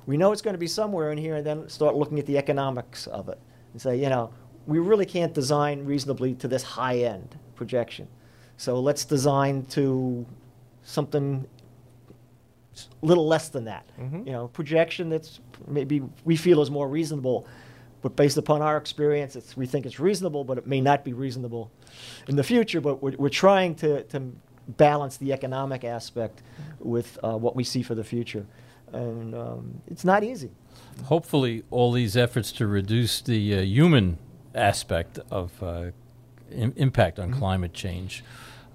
we 0.07 0.17
know 0.17 0.33
it's 0.33 0.43
going 0.43 0.55
to 0.55 0.59
be 0.59 0.67
somewhere 0.67 1.13
in 1.13 1.19
here, 1.19 1.37
and 1.37 1.47
then 1.47 1.69
start 1.69 1.95
looking 1.95 2.19
at 2.19 2.27
the 2.27 2.39
economics 2.39 3.07
of 3.07 3.29
it 3.29 3.39
and 3.73 3.81
say, 3.81 3.97
you 3.97 4.09
know, 4.09 4.31
we 4.67 4.79
really 4.79 5.07
can't 5.07 5.35
design 5.35 5.85
reasonably 5.85 6.35
to 6.37 6.49
this 6.49 6.63
high 6.63 6.99
end 6.99 7.37
projection. 7.55 8.09
So 8.57 8.81
let's 8.81 9.05
design 9.05 9.65
to 9.71 10.25
something 10.83 11.47
a 13.03 13.07
little 13.07 13.27
less 13.27 13.49
than 13.49 13.65
that. 13.65 13.87
Mhm. 14.01 14.27
You 14.27 14.33
know, 14.33 14.49
projection 14.49 15.09
that's 15.09 15.41
maybe 15.67 16.03
we 16.25 16.37
feel 16.37 16.61
is 16.61 16.71
more 16.71 16.89
reasonable, 16.89 17.47
but 18.03 18.17
based 18.17 18.39
upon 18.39 18.63
our 18.63 18.77
experience, 18.77 19.37
it's, 19.37 19.57
we 19.57 19.67
think 19.67 19.87
it's 19.87 20.01
reasonable, 20.01 20.45
but 20.45 20.59
it 20.59 20.67
may 20.67 20.81
not 20.81 21.05
be 21.05 21.13
reasonable 21.13 21.71
in 22.29 22.37
the 22.37 22.43
future. 22.43 22.81
But 22.81 23.03
we're, 23.03 23.17
we're 23.17 23.29
trying 23.29 23.75
to, 23.77 24.03
to 24.05 24.23
balance 24.69 25.17
the 25.17 25.33
economic 25.33 25.85
aspect 25.85 26.43
with 26.79 27.19
uh, 27.23 27.37
what 27.37 27.55
we 27.57 27.65
see 27.65 27.83
for 27.83 27.95
the 27.95 28.05
future. 28.05 28.47
And 28.93 29.35
um, 29.35 29.81
it's 29.87 30.05
not 30.05 30.23
easy. 30.25 30.51
Hopefully, 31.05 31.63
all 31.71 31.93
these 31.93 32.17
efforts 32.17 32.53
to 32.53 32.67
reduce 32.67 33.21
the 33.21 33.55
uh, 33.59 33.61
human 33.63 34.19
aspect 34.55 35.19
of 35.31 35.51
uh, 35.63 35.87
im- 36.51 36.75
impact 36.77 37.19
on 37.19 37.33
climate 37.33 37.73
change, 37.73 38.23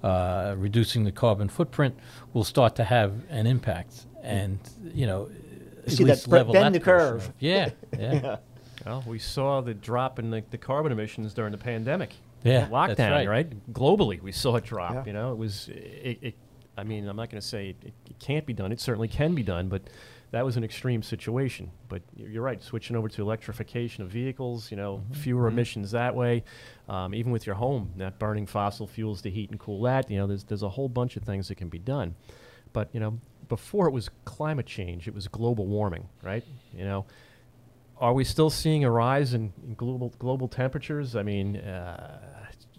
uh, 0.04 0.56
reducing 0.58 1.04
the 1.04 1.12
carbon 1.12 1.48
footprint, 1.50 1.96
will 2.34 2.44
start 2.44 2.76
to 2.78 2.84
have 2.84 3.14
an 3.30 3.46
impact. 3.48 4.06
And, 4.24 4.60
you 4.94 5.06
know, 5.06 5.30
at 5.86 5.92
see 5.92 6.04
least 6.04 6.28
bre- 6.30 6.38
level 6.38 6.54
bend 6.54 6.74
that 6.76 6.80
the 6.80 6.84
curve. 6.84 7.28
of- 7.28 7.34
Yeah, 7.40 7.70
yeah. 7.98 8.14
Yeah. 8.14 8.36
Well, 8.86 9.04
we 9.08 9.20
saw 9.20 9.62
the 9.62 9.74
drop 9.74 10.18
in 10.20 10.30
the, 10.32 10.44
the 10.52 10.58
carbon 10.58 10.92
emissions 10.92 11.34
during 11.34 11.52
the 11.52 11.58
pandemic. 11.58 12.14
Yeah, 12.44 12.68
Lockdown, 12.68 12.96
that's 12.96 13.28
right. 13.28 13.74
Globally, 13.74 14.22
we 14.22 14.32
saw 14.32 14.56
it 14.56 14.64
drop. 14.64 14.94
Yeah. 14.94 15.04
You 15.06 15.14
know, 15.14 15.32
it 15.32 15.38
was, 15.38 15.68
it, 15.70 16.20
it, 16.22 16.36
I 16.78 16.84
mean, 16.84 17.08
I'm 17.08 17.16
not 17.16 17.30
going 17.30 17.42
to 17.42 17.48
say 17.48 17.76
it, 17.82 17.94
it 18.10 18.20
can't 18.20 18.46
be 18.46 18.54
done. 18.54 18.72
It 18.72 18.80
certainly 18.80 19.08
can 19.08 19.34
be 19.34 19.44
done, 19.44 19.68
but 19.68 19.82
that 20.32 20.46
was 20.46 20.58
an 20.58 20.64
extreme 20.64 21.02
situation. 21.02 21.72
But 21.90 22.02
you're 22.16 22.44
right, 22.44 22.62
switching 22.62 22.96
over 22.96 23.08
to 23.10 23.22
electrification 23.22 24.04
of 24.04 24.10
vehicles, 24.10 24.70
you 24.70 24.78
know, 24.78 25.04
fewer 25.12 25.48
emissions 25.48 25.92
that 25.92 26.16
way. 26.16 26.44
Um, 26.88 27.16
even 27.16 27.32
with 27.32 27.46
your 27.46 27.56
home, 27.56 27.92
not 27.96 28.20
burning 28.20 28.46
fossil 28.46 28.88
fuels 28.88 29.22
to 29.24 29.30
heat 29.30 29.50
and 29.50 29.60
cool 29.60 29.82
that, 29.84 30.12
you 30.12 30.18
know, 30.18 30.28
there's, 30.28 30.44
there's 30.44 30.64
a 30.64 30.70
whole 30.70 30.90
bunch 30.90 31.18
of 31.18 31.24
things 31.24 31.48
that 31.48 31.56
can 31.56 31.70
be 31.70 31.80
done. 31.80 32.16
But, 32.74 32.90
you 32.94 33.00
know, 33.00 33.20
before 33.48 33.88
it 33.88 33.92
was 33.92 34.10
climate 34.26 34.66
change, 34.66 35.08
it 35.08 35.16
was 35.16 35.28
global 35.28 35.66
warming, 35.66 36.08
right? 36.22 36.44
You 36.76 36.84
know, 36.84 37.06
are 38.00 38.14
we 38.14 38.24
still 38.24 38.50
seeing 38.50 38.84
a 38.84 38.92
rise 38.92 39.34
in, 39.34 39.54
in 39.66 39.74
global 39.76 40.14
global 40.20 40.48
temperatures? 40.48 41.16
I 41.16 41.24
mean, 41.24 41.58
uh, 41.58 42.20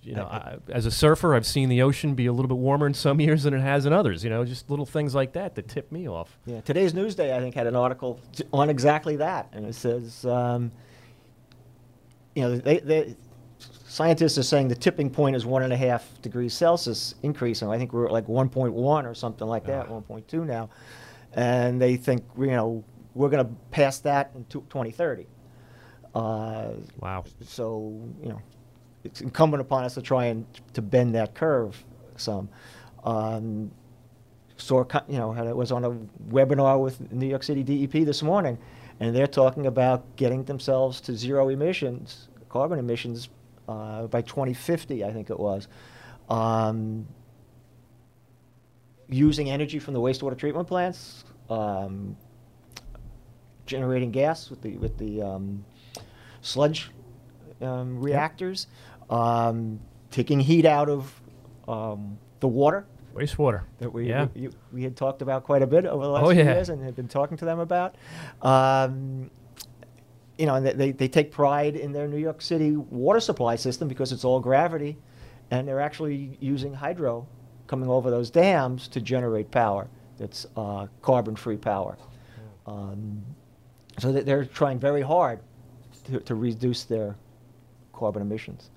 you 0.09 0.15
know, 0.15 0.25
I, 0.25 0.57
as 0.71 0.87
a 0.87 0.91
surfer, 0.91 1.35
I've 1.35 1.47
seen 1.47 1.69
the 1.69 1.83
ocean 1.83 2.15
be 2.15 2.25
a 2.27 2.33
little 2.33 2.49
bit 2.49 2.57
warmer 2.57 2.87
in 2.87 2.95
some 2.95 3.21
years 3.21 3.43
than 3.43 3.53
it 3.53 3.61
has 3.61 3.85
in 3.85 3.93
others. 3.93 4.25
You 4.25 4.31
know, 4.31 4.43
just 4.45 4.71
little 4.71 4.87
things 4.87 5.15
like 5.15 5.35
that 5.35 5.55
that 5.57 5.69
tip 5.69 5.93
me 5.93 6.09
off. 6.09 6.39
Yeah, 6.47 6.63
today's 6.63 6.95
Newsday, 6.95 7.33
I 7.35 7.41
think, 7.41 7.55
had 7.55 7.67
an 7.67 7.77
article 7.77 8.19
on 8.53 8.71
exactly 8.71 9.17
that, 9.17 9.51
and 9.53 9.67
it 9.67 9.75
says, 9.75 10.25
um, 10.25 10.73
you 12.35 12.43
know, 12.43 12.57
they, 12.57 12.79
they, 12.79 13.17
scientists 13.87 14.39
are 14.39 14.43
saying 14.43 14.69
the 14.69 14.75
tipping 14.75 15.11
point 15.11 15.37
is 15.37 15.45
one 15.45 15.63
and 15.63 15.73
a 15.75 15.77
half 15.77 16.11
degrees 16.23 16.55
Celsius 16.55 17.15
increase, 17.23 17.61
and 17.61 17.71
I 17.71 17.77
think 17.77 17.93
we're 17.93 18.07
at 18.07 18.13
like 18.13 18.27
1.1 18.27 18.73
or 19.05 19.15
something 19.15 19.47
like 19.47 19.67
that, 19.67 19.89
1.2 19.89 20.47
now, 20.47 20.71
and 21.35 21.81
they 21.81 21.97
think, 21.97 22.25
you 22.39 22.47
know, 22.47 22.83
we're 23.15 23.29
going 23.29 23.45
to 23.47 23.53
pass 23.71 23.99
that 24.01 24.31
in 24.35 24.45
2030. 24.47 25.27
Uh, 26.15 26.71
Wow. 26.99 27.25
so 27.45 27.93
you 28.23 28.31
know, 28.31 28.41
it's 29.09 29.21
incumbent 29.23 29.61
upon 29.61 29.85
us 29.85 29.95
to 29.95 30.03
try 30.03 30.27
and 30.27 30.47
to 30.75 30.83
bend 30.83 31.15
that 31.15 31.35
curve 31.35 31.83
some. 32.17 32.49
Um, 33.05 33.71
saw, 34.57 34.85
you 35.09 35.19
know, 35.19 35.33
I 35.33 35.53
was 35.53 35.73
on 35.73 35.85
a 35.85 35.91
webinar 36.33 36.83
with 36.83 37.13
New 37.13 37.27
York 37.27 37.43
City 37.43 37.63
DEP 37.63 38.05
this 38.05 38.23
morning, 38.23 38.59
and 39.01 39.15
they're 39.15 39.27
talking 39.27 39.67
about 39.67 40.17
getting 40.17 40.45
themselves 40.45 41.01
to 41.03 41.17
zero 41.17 41.49
emissions, 41.49 42.29
carbon 42.49 42.79
emissions, 42.79 43.29
uh, 43.69 44.07
by 44.07 44.23
2050, 44.23 45.05
I 45.05 45.13
think 45.13 45.31
it 45.31 45.39
was. 45.39 45.69
Um, 46.29 47.07
using 49.09 49.49
energy 49.51 49.79
from 49.79 49.95
the 49.95 50.01
wastewater 50.01 50.37
treatment 50.37 50.69
plants, 50.69 51.25
um, 51.49 52.17
generating 53.65 54.11
gas 54.11 54.51
with 54.51 54.61
the 54.63 54.77
with 54.79 54.99
the 54.99 55.23
um, 55.23 55.65
sludge 56.43 56.91
um, 57.61 58.01
reactors, 58.01 58.67
um, 59.11 59.81
taking 60.11 60.41
heat 60.41 60.65
out 60.65 60.89
of 60.89 61.21
um, 61.67 62.19
the 62.41 62.49
water 62.49 62.87
Wastewater. 63.15 63.63
that 63.79 63.93
we, 63.93 64.09
yeah. 64.09 64.29
we, 64.35 64.49
we 64.73 64.83
had 64.83 64.97
talked 64.97 65.23
about 65.23 65.45
quite 65.45 65.63
a 65.63 65.67
bit 65.67 65.87
over 65.87 66.05
the 66.05 66.11
last 66.11 66.25
Oh, 66.25 66.31
few 66.31 66.39
yeah. 66.43 66.55
years 66.55 66.69
and 66.69 66.83
had 66.83 66.95
been 66.95 67.09
talking 67.09 67.37
to 67.39 67.45
them 67.45 67.59
about. 67.59 67.97
Um, 68.43 69.31
you 70.39 70.47
know, 70.47 70.55
and 70.55 70.65
they- 70.67 70.93
they, 70.93 71.09
take 71.09 71.33
pride 71.33 71.75
in 71.75 71.93
their 71.93 72.07
New 72.07 72.19
York 72.19 72.41
City 72.41 72.77
water 72.77 73.19
supply 73.21 73.57
system 73.57 73.89
because 73.89 74.13
it's 74.13 74.25
all 74.25 74.39
gravity, 74.41 74.97
and 75.51 75.67
they're 75.67 75.81
actually 75.81 76.37
using 76.41 76.73
hydro 76.73 77.27
coming 77.67 77.89
over 77.89 78.09
those 78.11 78.31
dams 78.31 78.87
to 78.89 79.01
generate 79.01 79.51
power 79.51 79.89
that's 80.17 80.47
uh, 80.57 80.87
carbon-free 81.03 81.57
power. 81.57 81.99
Um, 82.67 83.23
so 83.99 84.13
they're 84.13 84.45
trying 84.45 84.79
very 84.79 85.03
hard 85.03 85.41
to, 86.05 86.21
to 86.21 86.35
reduce 86.37 86.85
their 86.85 87.17
carbon 87.93 88.23
emissions. 88.23 88.71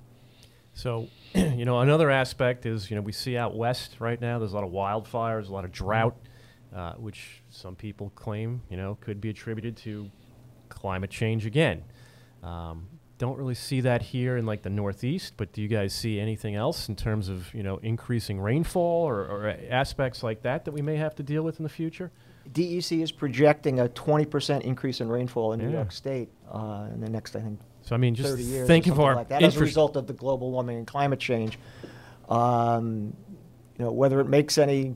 So, 0.73 1.07
you 1.35 1.65
know, 1.65 1.79
another 1.79 2.09
aspect 2.09 2.65
is, 2.65 2.89
you 2.89 2.95
know, 2.95 3.01
we 3.01 3.11
see 3.11 3.37
out 3.37 3.55
west 3.55 3.97
right 3.99 4.19
now, 4.19 4.39
there's 4.39 4.53
a 4.53 4.55
lot 4.55 4.63
of 4.63 4.71
wildfires, 4.71 5.49
a 5.49 5.53
lot 5.53 5.65
of 5.65 5.71
drought, 5.71 6.15
uh, 6.75 6.93
which 6.93 7.41
some 7.49 7.75
people 7.75 8.11
claim, 8.15 8.61
you 8.69 8.77
know, 8.77 8.97
could 9.01 9.19
be 9.19 9.29
attributed 9.29 9.77
to 9.77 10.09
climate 10.69 11.09
change 11.09 11.45
again. 11.45 11.83
Um, 12.43 12.87
don't 13.17 13.37
really 13.37 13.53
see 13.53 13.81
that 13.81 14.01
here 14.01 14.35
in 14.35 14.47
like 14.47 14.63
the 14.63 14.69
Northeast, 14.69 15.33
but 15.37 15.53
do 15.53 15.61
you 15.61 15.67
guys 15.67 15.93
see 15.93 16.19
anything 16.19 16.55
else 16.55 16.89
in 16.89 16.95
terms 16.95 17.29
of, 17.29 17.53
you 17.53 17.61
know, 17.61 17.77
increasing 17.83 18.39
rainfall 18.39 19.07
or, 19.07 19.19
or 19.21 19.55
aspects 19.69 20.23
like 20.23 20.41
that 20.41 20.65
that 20.65 20.71
we 20.71 20.81
may 20.81 20.95
have 20.95 21.13
to 21.13 21.21
deal 21.21 21.43
with 21.43 21.59
in 21.59 21.63
the 21.63 21.69
future? 21.69 22.11
DEC 22.51 23.03
is 23.03 23.11
projecting 23.11 23.79
a 23.79 23.87
20% 23.89 24.61
increase 24.61 25.01
in 25.01 25.09
rainfall 25.09 25.53
in 25.53 25.59
New 25.59 25.71
York 25.71 25.91
State 25.91 26.29
uh, 26.51 26.87
in 26.91 26.99
the 26.99 27.09
next, 27.09 27.35
I 27.35 27.41
think, 27.41 27.59
So, 27.83 27.95
I 27.95 27.97
mean, 27.97 28.15
just 28.15 28.29
30 28.29 28.43
years. 28.43 28.67
think 28.67 28.87
of 28.87 28.99
our 28.99 29.15
like 29.15 29.29
that 29.29 29.43
as 29.43 29.57
a 29.57 29.59
result 29.59 29.95
of 29.95 30.07
the 30.07 30.13
global 30.13 30.51
warming 30.51 30.77
and 30.77 30.87
climate 30.87 31.19
change. 31.19 31.57
Um, 32.29 33.13
you 33.77 33.85
know, 33.85 33.91
whether 33.91 34.19
it 34.19 34.27
makes 34.27 34.57
any, 34.57 34.95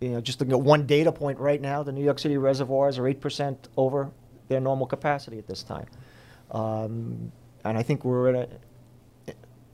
you 0.00 0.08
know, 0.10 0.20
just 0.20 0.38
to 0.40 0.44
get 0.44 0.60
one 0.60 0.86
data 0.86 1.10
point 1.10 1.38
right 1.38 1.60
now, 1.60 1.82
the 1.82 1.92
New 1.92 2.04
York 2.04 2.18
City 2.18 2.36
reservoirs 2.36 2.98
are 2.98 3.02
8% 3.02 3.56
over 3.76 4.10
their 4.48 4.60
normal 4.60 4.86
capacity 4.86 5.38
at 5.38 5.46
this 5.46 5.62
time. 5.62 5.86
Um, 6.50 7.32
and 7.64 7.78
I 7.78 7.82
think 7.82 8.04
we're 8.04 8.34
at 8.34 8.50
a, 9.28 9.32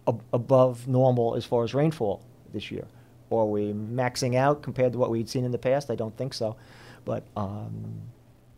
ab- 0.08 0.22
above 0.32 0.86
normal 0.86 1.34
as 1.34 1.44
far 1.44 1.64
as 1.64 1.74
rainfall 1.74 2.22
this 2.52 2.70
year. 2.70 2.86
Or 3.30 3.42
are 3.42 3.46
we 3.46 3.72
maxing 3.72 4.36
out 4.36 4.62
compared 4.62 4.92
to 4.92 4.98
what 4.98 5.10
we'd 5.10 5.28
seen 5.28 5.44
in 5.44 5.50
the 5.50 5.58
past? 5.58 5.90
I 5.90 5.96
don't 5.96 6.16
think 6.16 6.32
so. 6.32 6.56
But 7.04 7.24
um, 7.36 8.00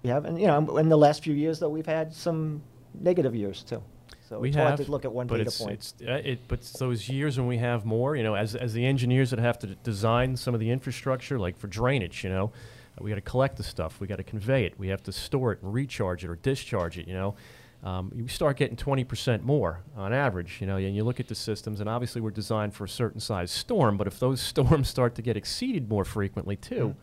we 0.02 0.10
have, 0.10 0.24
and 0.24 0.38
you 0.38 0.46
know, 0.46 0.76
in 0.76 0.88
the 0.88 0.98
last 0.98 1.24
few 1.24 1.34
years, 1.34 1.58
though, 1.58 1.68
we've 1.68 1.86
had 1.86 2.12
some 2.12 2.62
negative 2.94 3.34
years 3.34 3.62
too. 3.62 3.82
So 4.28 4.38
we 4.38 4.52
have 4.52 4.76
to 4.76 4.90
look 4.90 5.06
at 5.06 5.12
one 5.12 5.26
but 5.26 5.38
data 5.38 5.48
it's, 5.48 5.58
point. 5.58 5.72
It's, 5.72 5.94
uh, 6.06 6.20
it, 6.22 6.40
but 6.48 6.58
it's 6.58 6.72
those 6.72 7.08
years 7.08 7.38
when 7.38 7.46
we 7.46 7.56
have 7.58 7.86
more, 7.86 8.14
you 8.14 8.22
know, 8.22 8.34
as, 8.34 8.54
as 8.54 8.74
the 8.74 8.84
engineers 8.84 9.30
that 9.30 9.38
have 9.38 9.58
to 9.60 9.68
design 9.68 10.36
some 10.36 10.52
of 10.52 10.60
the 10.60 10.70
infrastructure, 10.70 11.38
like 11.38 11.56
for 11.56 11.66
drainage, 11.66 12.24
you 12.24 12.30
know, 12.30 12.52
uh, 12.98 13.02
we 13.02 13.10
got 13.10 13.14
to 13.14 13.22
collect 13.22 13.56
the 13.56 13.62
stuff, 13.62 14.00
we 14.00 14.06
got 14.06 14.16
to 14.16 14.22
convey 14.22 14.64
it, 14.64 14.78
we 14.78 14.88
have 14.88 15.02
to 15.04 15.12
store 15.12 15.52
it 15.52 15.62
and 15.62 15.72
recharge 15.72 16.24
it 16.24 16.30
or 16.30 16.36
discharge 16.36 16.98
it, 16.98 17.08
you 17.08 17.14
know. 17.14 17.34
Um, 17.82 18.12
you 18.14 18.26
start 18.28 18.56
getting 18.56 18.76
20% 18.76 19.44
more 19.44 19.80
on 19.96 20.12
average, 20.12 20.58
you 20.60 20.66
know, 20.66 20.76
and 20.76 20.94
you 20.94 21.04
look 21.04 21.20
at 21.20 21.28
the 21.28 21.34
systems, 21.34 21.80
and 21.80 21.88
obviously 21.88 22.20
we're 22.20 22.30
designed 22.30 22.74
for 22.74 22.84
a 22.84 22.88
certain 22.88 23.20
size 23.20 23.50
storm, 23.50 23.96
but 23.96 24.06
if 24.06 24.18
those 24.18 24.40
storms 24.52 24.88
start 24.88 25.14
to 25.14 25.22
get 25.22 25.38
exceeded 25.38 25.88
more 25.88 26.04
frequently 26.04 26.56
too, 26.56 26.94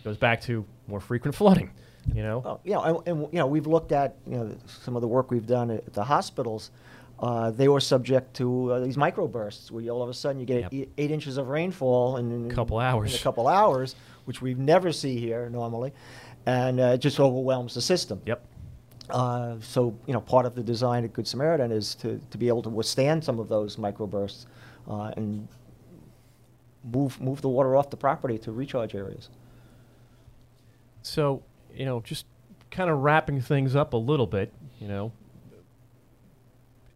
it 0.00 0.04
goes 0.04 0.18
back 0.18 0.42
to 0.42 0.66
more 0.88 1.00
frequent 1.00 1.34
flooding, 1.34 1.70
you 2.14 2.22
know. 2.22 2.38
Well, 2.38 2.60
know, 2.72 2.82
and, 2.82 3.08
and 3.08 3.20
you 3.32 3.38
know, 3.38 3.46
we've 3.46 3.66
looked 3.66 3.92
at 3.92 4.16
you 4.26 4.36
know 4.36 4.56
some 4.66 4.96
of 4.96 5.02
the 5.02 5.08
work 5.08 5.30
we've 5.30 5.46
done 5.46 5.70
at 5.70 5.92
the 5.92 6.04
hospitals. 6.04 6.70
Uh, 7.18 7.50
they 7.50 7.68
were 7.68 7.80
subject 7.80 8.34
to 8.34 8.72
uh, 8.72 8.80
these 8.80 8.96
microbursts, 8.96 9.70
where 9.70 9.82
you, 9.82 9.90
all 9.90 10.02
of 10.02 10.08
a 10.08 10.14
sudden 10.14 10.40
you 10.40 10.46
get 10.46 10.62
Yep. 10.62 10.72
eight, 10.72 10.88
eight 10.96 11.10
inches 11.10 11.36
of 11.36 11.48
rainfall 11.48 12.16
in, 12.16 12.32
in 12.32 12.50
Couple 12.50 12.80
in 12.80 12.84
a 13.14 13.18
couple 13.18 13.46
hours, 13.46 13.94
which 14.24 14.40
we 14.40 14.54
never 14.54 14.90
see 14.90 15.18
here 15.18 15.50
normally, 15.50 15.92
and 16.46 16.80
uh, 16.80 16.84
it 16.94 16.98
just 16.98 17.20
overwhelms 17.20 17.74
the 17.74 17.82
system. 17.82 18.22
Yep. 18.24 18.42
Uh, 19.10 19.56
so, 19.60 19.94
you 20.06 20.14
know, 20.14 20.20
part 20.20 20.46
of 20.46 20.54
the 20.54 20.62
design 20.62 21.04
at 21.04 21.12
Good 21.12 21.26
Samaritan 21.26 21.72
is 21.72 21.94
to, 21.96 22.20
to 22.30 22.38
be 22.38 22.48
able 22.48 22.62
to 22.62 22.68
withstand 22.70 23.22
some 23.22 23.38
of 23.38 23.48
those 23.48 23.76
microbursts 23.76 24.46
uh, 24.88 25.12
and 25.16 25.46
move 26.84 27.20
move 27.20 27.42
the 27.42 27.48
water 27.48 27.76
off 27.76 27.90
the 27.90 27.96
property 27.96 28.38
to 28.38 28.52
recharge 28.52 28.94
areas. 28.94 29.28
So, 31.02 31.42
you 31.74 31.84
know, 31.84 32.00
just 32.00 32.26
kind 32.70 32.90
of 32.90 32.98
wrapping 32.98 33.40
things 33.40 33.74
up 33.74 33.92
a 33.92 33.96
little 33.96 34.26
bit, 34.26 34.52
you 34.80 34.88
know, 34.88 35.12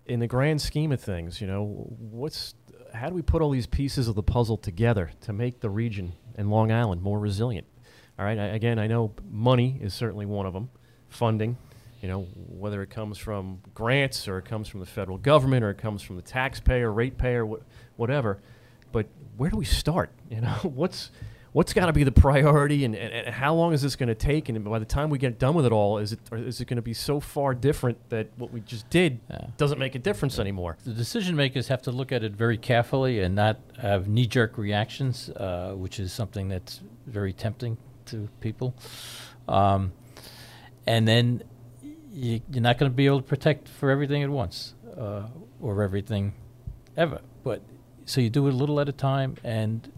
in 0.07 0.21
the 0.21 0.27
grand 0.27 0.61
scheme 0.61 0.93
of 0.93 1.01
things, 1.01 1.41
you 1.41 1.47
know, 1.47 1.65
what's 1.65 2.55
how 2.93 3.09
do 3.09 3.15
we 3.15 3.23
put 3.23 3.43
all 3.43 3.51
these 3.51 3.67
pieces 3.67 4.07
of 4.07 4.15
the 4.15 4.23
puzzle 4.23 4.57
together 4.57 5.11
to 5.23 5.33
make 5.33 5.61
the 5.61 5.69
region 5.71 6.13
and 6.37 6.51
Long 6.51 6.71
Island 6.71 7.03
more 7.03 7.19
resilient? 7.19 7.67
All 8.19 8.25
right. 8.25 8.39
I, 8.39 8.45
again, 8.47 8.79
I 8.79 8.87
know 8.87 9.13
money 9.29 9.79
is 9.83 9.93
certainly 9.93 10.27
one 10.27 10.47
of 10.47 10.53
them. 10.53 10.71
Funding, 11.09 11.57
you 12.01 12.09
know, 12.09 12.23
whether 12.49 12.83
it 12.83 12.91
comes 12.91 13.19
from 13.19 13.61
grants 13.75 14.29
or 14.29 14.39
it 14.39 14.45
comes 14.45 14.69
from 14.69 14.81
the 14.81 14.87
federal 14.87 15.19
government 15.19 15.65
or 15.65 15.71
it 15.71 15.79
comes 15.79 16.03
from 16.03 16.17
the 16.17 16.23
taxpayer, 16.23 16.93
ratepayer, 16.93 17.45
wh- 17.47 17.99
whatever. 17.99 18.39
But 18.93 19.07
where 19.37 19.51
do 19.51 19.57
we 19.57 19.65
start? 19.65 20.11
You 20.31 20.41
know, 20.41 20.55
what's 20.63 21.11
what's 21.55 21.73
got 21.73 21.87
to 21.87 21.93
be 21.93 22.03
the 22.03 22.11
priority, 22.13 22.85
and, 22.85 22.97
and, 22.97 23.13
and 23.13 23.35
how 23.35 23.55
long 23.55 23.73
is 23.73 23.81
this 23.81 23.95
going 23.95 24.09
to 24.09 24.15
take? 24.15 24.49
And 24.49 24.63
by 24.65 24.81
the 24.81 24.85
time 24.85 25.09
we 25.09 25.19
get 25.19 25.39
done 25.39 25.55
with 25.55 25.65
it 25.65 25.73
all, 25.73 25.99
is 25.99 26.13
it 26.13 26.19
is 26.33 26.61
it 26.61 26.67
going 26.67 26.77
to 26.77 26.83
be 26.83 26.93
so 26.93 27.21
far 27.21 27.55
different 27.55 27.97
that 28.11 28.27
what 28.37 28.53
we 28.53 28.61
just 28.61 28.91
did 28.91 29.21
Yeah. 29.31 29.47
doesn't 29.57 29.79
make 29.79 29.95
a 29.95 30.01
difference 30.01 30.39
anymore? 30.39 30.77
The 30.85 30.93
decision 30.93 31.37
makers 31.37 31.69
have 31.69 31.81
to 31.83 31.93
look 31.93 32.11
at 32.13 32.23
it 32.25 32.33
very 32.33 32.59
carefully 32.59 33.21
and 33.21 33.35
not 33.35 33.61
have 33.81 34.09
knee 34.09 34.27
jerk 34.27 34.59
reactions, 34.59 35.31
uh, 35.31 35.75
which 35.77 35.99
is 36.01 36.13
something 36.13 36.49
that's 36.49 36.81
very 37.07 37.33
tempting 37.33 37.79
to 38.07 38.29
people. 38.41 38.75
Um, 39.49 39.93
and 40.87 41.07
then 41.07 41.43
you, 42.13 42.41
you're 42.51 42.63
not 42.63 42.79
going 42.79 42.91
to 42.91 42.95
be 42.97 43.07
able 43.07 43.23
to 43.23 43.27
protect 43.29 43.69
for 43.69 43.91
everything 43.91 44.23
at 44.25 44.29
once 44.31 44.75
uh, 44.99 45.29
or 45.61 45.83
everything 45.83 46.35
ever. 46.97 47.21
But 47.45 47.63
so 48.07 48.21
you 48.21 48.29
do 48.29 48.47
it 48.49 48.55
a 48.55 48.57
little 48.57 48.81
at 48.81 48.89
a 48.89 48.93
time 48.93 49.37
and 49.45 49.91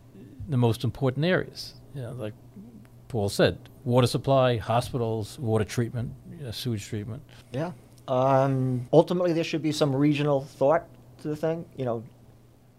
the 0.48 0.56
most 0.56 0.84
important 0.84 1.24
areas, 1.24 1.74
you 1.94 2.02
know, 2.02 2.12
like 2.12 2.34
Paul 3.08 3.28
said, 3.28 3.58
water 3.84 4.06
supply, 4.06 4.56
hospitals, 4.56 5.38
water 5.38 5.64
treatment, 5.64 6.12
you 6.38 6.44
know, 6.44 6.50
sewage 6.50 6.84
treatment. 6.86 7.22
Yeah. 7.52 7.72
Um, 8.08 8.88
ultimately, 8.92 9.32
there 9.32 9.44
should 9.44 9.62
be 9.62 9.72
some 9.72 9.94
regional 9.94 10.42
thought 10.42 10.84
to 11.22 11.28
the 11.28 11.36
thing. 11.36 11.64
You 11.76 11.84
know, 11.84 12.04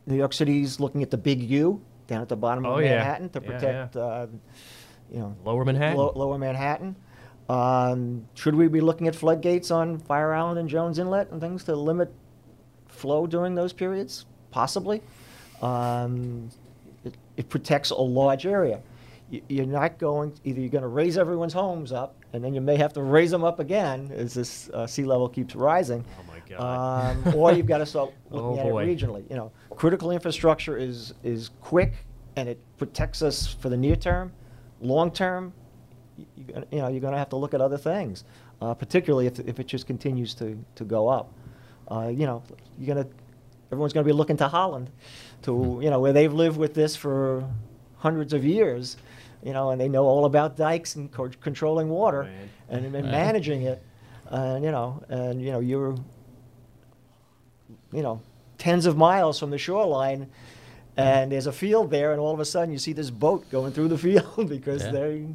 New 0.05 0.15
York 0.15 0.33
City's 0.33 0.79
looking 0.79 1.03
at 1.03 1.11
the 1.11 1.17
big 1.17 1.41
U 1.43 1.81
down 2.07 2.21
at 2.21 2.29
the 2.29 2.35
bottom 2.37 2.65
Oh, 2.65 2.77
of 2.77 2.83
yeah. 2.85 2.95
Manhattan 2.97 3.29
to 3.29 3.41
Yeah, 3.41 3.47
protect, 3.51 3.95
Uh, 3.97 4.27
you 5.11 5.19
know, 5.19 5.35
Lower 5.43 5.65
Manhattan. 5.65 5.97
Lo- 5.97 6.13
lower 6.15 6.37
Manhattan. 6.37 6.95
Um, 7.49 8.25
should 8.33 8.55
we 8.55 8.67
be 8.67 8.81
looking 8.81 9.07
at 9.07 9.15
floodgates 9.15 9.71
on 9.71 9.99
Fire 9.99 10.33
Island 10.33 10.59
and 10.59 10.67
Jones 10.69 10.99
Inlet 10.99 11.31
and 11.31 11.39
things 11.41 11.63
to 11.65 11.75
limit 11.75 12.11
flow 12.87 13.25
during 13.27 13.55
those 13.55 13.71
periods? 13.73 14.25
Possibly. 14.51 15.01
Um, 15.61 16.49
it, 17.37 17.49
protects 17.49 17.91
a 17.91 17.95
large 17.95 18.45
area. 18.45 18.81
You're 19.29 19.65
not 19.65 19.97
going, 19.97 20.33
either 20.45 20.59
you're 20.61 20.69
going 20.69 20.83
to 20.83 20.87
raise 20.87 21.17
everyone's 21.17 21.51
homes 21.53 21.91
up, 21.91 22.15
and 22.31 22.41
then 22.43 22.53
you 22.53 22.61
may 22.61 22.77
have 22.77 22.93
to 22.93 23.01
raise 23.01 23.29
them 23.31 23.43
up 23.43 23.59
again 23.59 24.09
as 24.15 24.33
this 24.33 24.69
uh, 24.69 24.87
sea 24.87 25.03
level 25.03 25.27
keeps 25.27 25.53
rising. 25.55 26.05
Oh 26.19 26.31
my 26.31 26.39
God. 26.47 27.25
Um, 27.27 27.35
or 27.35 27.51
you've 27.51 27.65
got 27.65 27.79
to 27.79 27.85
start 27.85 28.11
Oh, 28.31 28.37
looking 28.51 28.59
at 28.59 28.71
boy. 28.71 28.83
it 28.83 28.97
regionally. 28.97 29.29
You 29.29 29.35
know, 29.35 29.51
critical 29.71 30.11
infrastructure 30.11 30.77
is 30.77 31.13
is 31.23 31.49
quick 31.61 31.93
and 32.37 32.47
it 32.47 32.59
protects 32.77 33.21
us 33.21 33.47
for 33.47 33.67
the 33.69 33.75
near 33.77 33.95
term. 33.97 34.31
Long 34.79 35.11
term, 35.11 35.51
you, 36.17 36.25
you 36.71 36.77
know, 36.79 36.87
you're 36.87 37.01
going 37.01 37.13
to 37.13 37.19
have 37.19 37.29
to 37.29 37.35
look 37.35 37.53
at 37.53 37.59
other 37.61 37.77
things, 37.77 38.23
uh, 38.61 38.73
particularly 38.73 39.27
if, 39.27 39.39
if 39.39 39.59
it 39.59 39.67
just 39.67 39.87
continues 39.87 40.33
to, 40.35 40.57
to 40.75 40.85
go 40.85 41.07
up. 41.09 41.33
Uh, 41.89 42.07
you 42.07 42.25
know, 42.25 42.43
you're 42.79 42.93
going 42.95 43.05
to 43.05 43.11
everyone's 43.71 43.91
going 43.91 44.05
to 44.05 44.07
be 44.07 44.15
looking 44.15 44.37
to 44.37 44.47
Holland, 44.47 44.89
to 45.43 45.79
you 45.81 45.89
know 45.89 45.99
where 45.99 46.13
they've 46.13 46.33
lived 46.33 46.57
with 46.57 46.73
this 46.73 46.95
for 46.95 47.43
hundreds 47.97 48.33
of 48.33 48.43
years. 48.45 48.97
You 49.43 49.53
know, 49.53 49.69
and 49.69 49.79
they 49.79 49.87
know 49.87 50.03
all 50.05 50.25
about 50.25 50.57
dikes 50.57 50.95
and 50.95 51.11
co- 51.11 51.29
controlling 51.41 51.89
water 51.89 52.29
and, 52.69 52.83
and 52.85 52.93
Right. 52.93 53.05
managing 53.05 53.61
it. 53.61 53.81
And 54.29 54.63
you 54.63 54.71
know, 54.71 55.01
and 55.09 55.41
you 55.41 55.51
know, 55.51 55.59
you're 55.59 55.95
you 57.93 58.01
know, 58.01 58.21
tens 58.57 58.85
of 58.85 58.97
miles 58.97 59.39
from 59.39 59.49
the 59.49 59.57
shoreline, 59.57 60.27
and 60.97 61.31
there's 61.31 61.47
a 61.47 61.51
field 61.51 61.91
there, 61.91 62.11
and 62.11 62.19
all 62.19 62.33
of 62.33 62.39
a 62.39 62.45
sudden 62.45 62.71
you 62.71 62.79
see 62.79 62.93
this 62.93 63.09
boat 63.09 63.49
going 63.49 63.71
through 63.71 63.87
the 63.89 63.97
field 64.07 64.49
because 64.49 64.83
Yeah. 64.83 64.91
they 64.91 65.27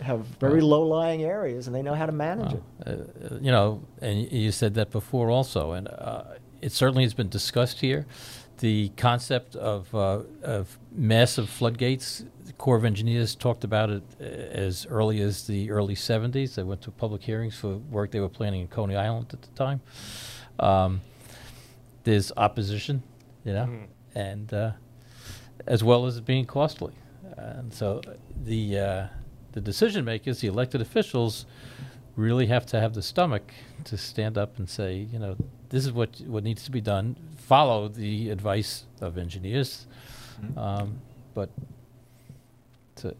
have 0.00 0.20
very 0.38 0.60
Wow. 0.62 0.68
low-lying 0.68 1.24
areas 1.24 1.66
and 1.66 1.74
they 1.74 1.82
know 1.82 1.94
how 1.94 2.06
to 2.06 2.12
manage 2.12 2.52
it. 2.54 2.62
Uh, 2.86 3.34
you 3.40 3.50
know, 3.50 3.82
and 4.00 4.30
you 4.30 4.52
said 4.52 4.74
that 4.74 4.90
before 4.92 5.28
also, 5.28 5.72
and 5.72 5.88
uh, 5.88 6.22
it 6.62 6.70
certainly 6.70 7.02
has 7.02 7.14
been 7.14 7.28
discussed 7.28 7.80
here. 7.80 8.06
The 8.58 8.88
concept 8.96 9.54
of 9.56 9.94
uh, 9.94 10.22
of 10.42 10.78
massive 10.90 11.48
floodgates, 11.48 12.24
the 12.44 12.52
Corps 12.54 12.76
of 12.76 12.84
Engineers 12.84 13.36
talked 13.36 13.62
about 13.62 13.88
it 13.90 14.02
uh, 14.20 14.24
as 14.24 14.84
early 14.90 15.20
as 15.20 15.46
the 15.46 15.70
early 15.70 15.94
70s. 15.94 16.56
They 16.56 16.64
went 16.64 16.82
to 16.82 16.90
public 16.90 17.22
hearings 17.22 17.56
for 17.56 17.76
work 17.76 18.10
they 18.10 18.18
were 18.20 18.28
planning 18.28 18.62
in 18.62 18.66
Coney 18.68 18.96
Island 18.96 19.26
at 19.32 19.42
the 19.42 19.48
time. 19.54 19.80
Um, 20.58 21.02
there's 22.02 22.32
opposition, 22.36 23.02
you 23.44 23.52
know, 23.52 23.66
Mhm. 23.66 23.86
and 24.16 24.52
uh, 24.54 24.72
as 25.66 25.84
well 25.84 26.06
as 26.06 26.16
it 26.16 26.24
being 26.24 26.44
costly. 26.46 26.94
And 27.36 27.72
so 27.72 28.00
the 28.44 28.78
uh, 28.78 29.06
the 29.52 29.60
decision 29.60 30.04
makers, 30.04 30.40
the 30.40 30.48
elected 30.48 30.80
officials, 30.80 31.46
really 32.16 32.46
have 32.46 32.66
to 32.66 32.80
have 32.80 32.94
the 32.94 33.02
stomach 33.02 33.52
to 33.84 33.96
stand 33.96 34.36
up 34.36 34.58
and 34.58 34.68
say, 34.68 34.96
you 35.12 35.20
know, 35.20 35.36
this 35.68 35.86
is 35.86 35.92
what 35.92 36.20
what 36.26 36.42
needs 36.42 36.64
to 36.64 36.72
be 36.72 36.80
done. 36.80 37.14
Follow 37.48 37.88
the 37.88 38.28
advice 38.28 38.84
of 39.00 39.16
engineers, 39.16 39.86
um, 40.54 41.00
but 41.32 41.48
to, 42.96 43.16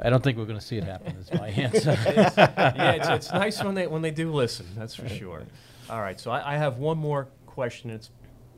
I 0.00 0.10
don't 0.10 0.20
think 0.20 0.36
we're 0.36 0.46
going 0.46 0.58
to 0.58 0.64
see 0.64 0.78
it 0.78 0.82
happen. 0.82 1.14
Is 1.18 1.32
my 1.32 1.46
answer. 1.66 1.96
yeah, 1.96 2.90
it's, 2.94 3.08
it's 3.08 3.32
nice 3.32 3.62
when 3.62 3.76
they 3.76 3.86
when 3.86 4.02
they 4.02 4.10
do 4.10 4.32
listen. 4.32 4.66
That's 4.76 4.96
for 4.96 5.08
sure. 5.08 5.44
All 5.88 6.00
right, 6.00 6.18
so 6.18 6.32
I, 6.32 6.54
I 6.54 6.56
have 6.56 6.78
one 6.78 6.98
more 6.98 7.28
question. 7.46 7.90
It's 7.90 8.10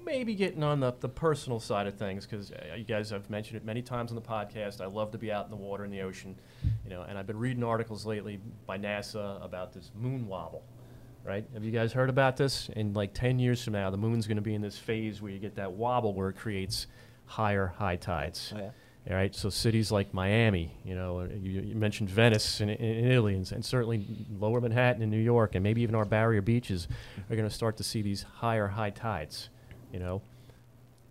maybe 0.07 0.35
getting 0.35 0.63
on 0.63 0.81
the, 0.81 0.95
the 1.01 1.09
personal 1.11 1.61
side 1.61 1.87
of 1.87 1.99
things 1.99 2.25
because 2.25 2.51
uh, 2.51 2.77
you 2.79 2.85
guys 2.85 3.11
have 3.11 3.29
mentioned 3.29 3.59
it 3.59 3.65
many 3.67 3.83
times 3.83 4.11
on 4.11 4.15
the 4.15 4.23
podcast. 4.23 4.81
I 4.81 4.87
love 4.87 5.11
to 5.11 5.19
be 5.19 5.31
out 5.31 5.45
in 5.45 5.51
the 5.51 5.57
water 5.59 5.85
in 5.85 5.91
the 5.91 6.01
ocean, 6.01 6.35
you 6.83 6.89
know. 6.89 7.03
And 7.03 7.19
I've 7.19 7.27
been 7.27 7.39
reading 7.39 7.63
articles 7.63 8.07
lately 8.07 8.41
by 8.67 8.79
NASA 8.79 9.45
about 9.45 9.75
this 9.75 9.91
moon 9.95 10.27
wobble. 10.27 10.65
Right? 11.27 11.45
Have 11.55 11.65
you 11.65 11.73
guys 11.73 11.93
heard 11.93 12.09
about 12.09 12.37
this? 12.37 12.69
In 12.77 12.93
like 12.93 13.13
10 13.13 13.41
years 13.41 13.65
from 13.65 13.73
now, 13.73 13.91
the 13.91 13.97
moon's 13.97 14.29
going 14.29 14.37
to 14.37 14.43
be 14.43 14.55
in 14.55 14.63
this 14.63 14.79
phase 14.79 15.21
where 15.21 15.33
you 15.33 15.41
get 15.41 15.57
that 15.57 15.73
wobble 15.73 16.15
where 16.15 16.29
it 16.29 16.37
creates 16.37 16.87
higher 17.25 17.75
high 17.79 17.97
tides. 17.97 18.53
Oh, 18.55 18.61
yeah. 18.61 18.71
All 19.09 19.15
right, 19.15 19.33
so 19.33 19.51
cities 19.51 19.93
like 19.93 20.13
Miami, 20.13 20.73
you 20.85 20.97
know, 20.97 21.29
you, 21.41 21.61
you 21.61 21.75
mentioned 21.77 22.11
Venice 22.11 22.61
in, 22.61 22.69
in, 22.69 22.77
in 22.77 23.11
Italy, 23.13 23.37
and, 23.37 23.51
and 23.53 23.65
certainly 23.65 24.05
Lower 24.41 24.61
Manhattan 24.61 25.01
in 25.01 25.11
New 25.11 25.21
York, 25.21 25.55
and 25.55 25.63
maybe 25.63 25.83
even 25.83 25.95
our 25.95 26.05
barrier 26.05 26.43
beaches 26.43 26.89
are 27.31 27.37
going 27.37 27.49
to 27.49 27.55
start 27.55 27.77
to 27.77 27.85
see 27.85 28.03
these 28.03 28.25
higher 28.25 28.67
high 28.67 28.91
tides. 28.91 29.49
You 29.93 30.01
know, 30.01 30.23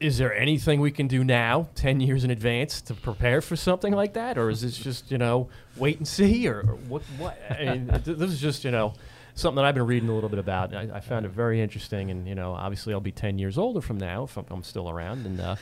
is 0.01 0.17
there 0.17 0.33
anything 0.33 0.81
we 0.81 0.91
can 0.91 1.07
do 1.07 1.23
now, 1.23 1.69
ten 1.73 2.01
years 2.01 2.25
in 2.25 2.31
advance, 2.31 2.81
to 2.81 2.93
prepare 2.93 3.39
for 3.39 3.55
something 3.55 3.93
like 3.93 4.13
that, 4.13 4.37
or 4.37 4.49
is 4.49 4.59
this 4.61 4.77
just 4.77 5.09
you 5.09 5.17
know 5.17 5.47
wait 5.77 5.97
and 5.97 6.07
see, 6.07 6.49
or, 6.49 6.59
or 6.59 6.75
what? 6.89 7.01
What? 7.17 7.39
I 7.49 7.63
mean, 7.63 7.87
th- 7.87 8.03
this 8.17 8.29
is 8.29 8.41
just 8.41 8.65
you 8.65 8.71
know 8.71 8.93
something 9.35 9.57
that 9.57 9.65
I've 9.65 9.75
been 9.75 9.85
reading 9.85 10.09
a 10.09 10.13
little 10.15 10.29
bit 10.29 10.39
about. 10.39 10.73
I, 10.75 10.89
I 10.95 10.99
found 10.99 11.25
it 11.25 11.29
very 11.31 11.61
interesting, 11.61 12.09
and 12.11 12.27
you 12.27 12.33
know, 12.35 12.53
obviously, 12.53 12.93
I'll 12.93 12.99
be 12.99 13.11
ten 13.11 13.37
years 13.37 13.57
older 13.57 13.81
from 13.81 13.97
now 13.97 14.23
if 14.23 14.35
I'm, 14.37 14.45
I'm 14.49 14.63
still 14.63 14.89
around, 14.89 15.25
and. 15.25 15.39
Uh, 15.39 15.55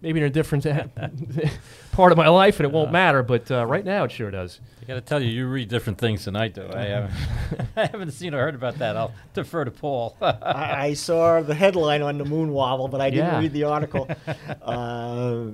Maybe 0.00 0.20
in 0.20 0.26
a 0.26 0.30
different 0.30 0.64
part 1.90 2.12
of 2.12 2.18
my 2.18 2.28
life, 2.28 2.60
and 2.60 2.64
it 2.66 2.70
won't 2.72 2.92
matter. 2.92 3.24
But 3.24 3.50
uh, 3.50 3.66
right 3.66 3.84
now, 3.84 4.04
it 4.04 4.12
sure 4.12 4.30
does. 4.30 4.60
I 4.80 4.84
got 4.84 4.94
to 4.94 5.00
tell 5.00 5.20
you, 5.20 5.28
you 5.28 5.48
read 5.48 5.68
different 5.68 5.98
things 5.98 6.24
than 6.24 6.36
I 6.36 6.46
do. 6.46 6.68
I 6.72 6.82
haven't, 6.84 7.12
I 7.76 7.86
haven't 7.86 8.12
seen 8.12 8.32
or 8.32 8.38
heard 8.38 8.54
about 8.54 8.78
that. 8.78 8.96
I'll 8.96 9.12
defer 9.34 9.64
to 9.64 9.72
Paul. 9.72 10.16
I, 10.22 10.86
I 10.86 10.94
saw 10.94 11.40
the 11.40 11.52
headline 11.52 12.02
on 12.02 12.16
the 12.16 12.24
moon 12.24 12.52
wobble, 12.52 12.86
but 12.86 13.00
I 13.00 13.10
didn't 13.10 13.26
Yeah. 13.26 13.40
read 13.40 13.52
the 13.52 13.64
article. 13.64 14.08
uh, 14.62 15.46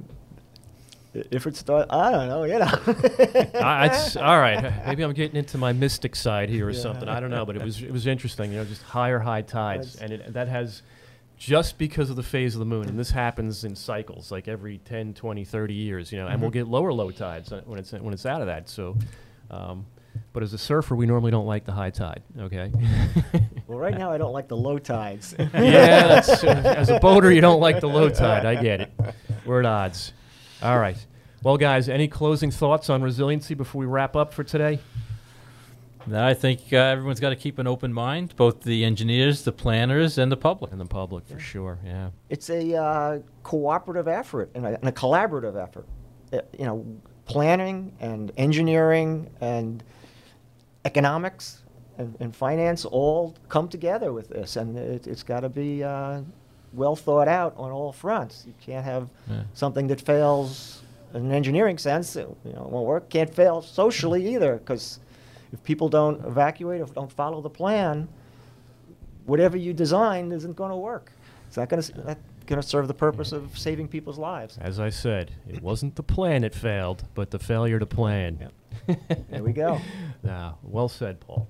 if 1.15 1.47
it 1.47 1.57
start, 1.57 1.87
I 1.91 2.11
don't 2.11 2.29
know, 2.29 2.45
you 2.45 2.59
know. 2.59 2.67
I, 3.61 3.87
it's, 3.87 4.17
all 4.17 4.39
right, 4.39 4.73
maybe 4.87 5.03
I'm 5.03 5.12
getting 5.12 5.37
into 5.37 5.59
my 5.59 5.73
mystic 5.73 6.17
side 6.17 6.49
here 6.49 6.67
or 6.67 6.71
Yeah. 6.71 6.81
something. 6.81 7.09
I 7.09 7.21
don't 7.21 7.31
know, 7.31 7.45
but 7.47 7.57
it 7.57 7.62
was 7.62 7.83
it 7.83 7.91
was 7.93 8.07
interesting. 8.07 8.51
You 8.53 8.59
know, 8.59 8.65
just 8.65 8.83
higher 8.83 9.19
high 9.19 9.43
tides, 9.43 9.95
That's- 9.95 10.12
and 10.12 10.21
it, 10.23 10.33
that 10.33 10.49
has 10.49 10.83
just 11.37 11.79
because 11.79 12.11
of 12.11 12.17
the 12.17 12.23
phase 12.23 12.55
of 12.55 12.59
the 12.61 12.65
moon, 12.65 12.89
and 12.89 12.99
this 12.99 13.11
happens 13.11 13.65
in 13.65 13.75
cycles, 13.75 14.31
like 14.31 14.47
every 14.49 14.79
10, 14.79 15.15
20, 15.15 15.45
30 15.45 15.75
years. 15.75 16.12
You 16.12 16.19
know, 16.19 16.27
and 16.27 16.41
we'll 16.41 16.51
Mm-hmm. 16.51 16.59
get 16.61 16.69
lower 16.69 16.93
low 16.93 17.11
tides 17.11 17.53
uh, 17.53 17.62
when 17.65 17.79
it's 17.79 17.93
when 17.93 18.12
it's 18.15 18.27
out 18.27 18.41
of 18.41 18.47
that. 18.49 18.69
So. 18.69 18.97
Um, 19.51 19.87
but 20.33 20.45
as 20.45 20.53
a 20.53 20.59
surfer, 20.59 20.95
we 20.95 21.07
normally 21.07 21.33
don't 21.33 21.47
like 21.47 21.65
the 21.65 21.73
high 21.73 21.91
tide. 21.91 22.23
Okay. 22.39 22.71
well, 23.67 23.79
right 23.79 23.97
now 23.99 24.12
I 24.12 24.19
don't 24.19 24.33
like 24.33 24.47
the 24.47 24.57
low 24.57 24.79
tides. 24.79 25.35
yeah, 25.39 25.49
that's, 26.07 26.43
as 26.45 26.89
a 26.89 27.01
boater, 27.01 27.33
you 27.33 27.41
don't 27.41 27.61
like 27.61 27.81
the 27.81 27.89
low 27.89 28.09
tide. 28.09 28.47
I 28.47 28.55
get 28.61 28.81
it. 28.81 28.93
We're 29.45 29.61
at 29.61 29.67
odds. 29.67 30.12
All 30.65 30.79
right. 30.79 30.97
Well, 31.43 31.59
guys, 31.59 31.91
any 31.91 32.09
closing 32.09 32.51
thoughts 32.51 32.89
on 32.89 33.03
resiliency 33.03 33.53
before 33.55 33.81
we 33.81 33.87
wrap 33.87 34.17
up 34.17 34.33
for 34.33 34.43
today? 34.43 34.79
No, 36.07 36.27
I 36.27 36.33
think 36.33 36.73
uh, 36.73 36.77
everyone's 36.77 37.21
got 37.21 37.31
to 37.31 37.37
keep 37.37 37.59
an 37.59 37.67
open 37.67 37.93
mind, 37.93 38.35
both 38.37 38.62
the 38.62 38.83
engineers, 38.83 39.43
the 39.43 39.53
planners, 39.53 40.17
and 40.17 40.33
the 40.33 40.39
public. 40.39 40.73
And 40.73 40.81
the 40.81 40.87
public, 40.87 41.27
for 41.27 41.39
sure. 41.39 41.79
Yeah. 41.85 42.11
it's 42.31 42.49
a 42.49 42.75
uh, 42.75 43.19
cooperative 43.43 44.09
effort 44.09 44.51
and 44.55 44.65
a, 44.65 44.79
and 44.79 44.89
a 44.89 44.93
collaborative 44.93 45.62
effort. 45.62 45.87
Uh, 46.33 46.41
you 46.59 46.65
know, 46.65 46.87
planning 47.27 47.93
and 48.01 48.33
engineering 48.39 49.31
and 49.43 49.85
economics 50.87 51.62
and, 51.99 52.17
and 52.21 52.35
finance 52.35 52.87
all 52.87 53.35
come 53.51 53.69
together 53.69 54.15
with 54.15 54.29
this, 54.29 54.57
and 54.57 54.79
it, 54.79 55.07
it's 55.07 55.23
got 55.23 55.41
to 55.41 55.51
be 55.51 55.85
uh, 55.85 56.23
well 56.75 56.97
thought 56.97 57.29
out 57.29 57.55
on 57.57 57.70
all 57.70 57.93
fronts. 57.93 58.45
You 58.47 58.55
can't 58.61 58.85
have 58.85 59.09
Yeah. 59.31 59.43
something 59.55 59.87
that 59.89 60.01
fails 60.01 60.83
in 61.14 61.27
an 61.27 61.33
engineering 61.33 61.79
sense, 61.79 62.16
it, 62.16 62.29
you 62.45 62.53
know, 62.53 62.66
won't 62.70 62.87
work. 62.87 63.09
Can't 63.09 63.33
fail 63.33 63.62
socially 63.62 64.35
either, 64.35 64.57
because 64.57 64.99
if 65.53 65.62
people 65.62 65.89
don't 65.89 66.25
evacuate, 66.27 66.81
if 66.81 66.93
don't 66.93 67.12
follow 67.12 67.41
the 67.41 67.51
plan, 67.51 68.09
whatever 69.27 69.57
you 69.57 69.72
design 69.72 70.33
isn't 70.33 70.57
going 70.57 70.70
to 70.70 70.77
work. 70.77 71.12
It's 71.49 71.57
not 71.57 71.68
going 71.68 71.83
to 71.83 72.16
going 72.47 72.61
to 72.61 72.66
serve 72.66 72.89
the 72.89 72.95
purpose 72.95 73.33
of 73.33 73.57
saving 73.59 73.89
people's 73.89 74.18
lives. 74.18 74.59
As 74.61 74.79
I 74.79 74.91
said, 74.91 75.31
it 75.49 75.62
wasn't 75.62 75.95
the 75.97 76.03
plan 76.03 76.43
that 76.43 76.55
failed, 76.55 77.05
but 77.14 77.31
the 77.31 77.39
failure 77.39 77.79
to 77.79 77.87
plan. 77.87 78.51
There 79.31 79.43
we 79.43 79.53
go. 79.53 79.79
Ah, 80.29 80.55
well 80.62 80.89
said, 80.89 81.20
Paul. 81.20 81.47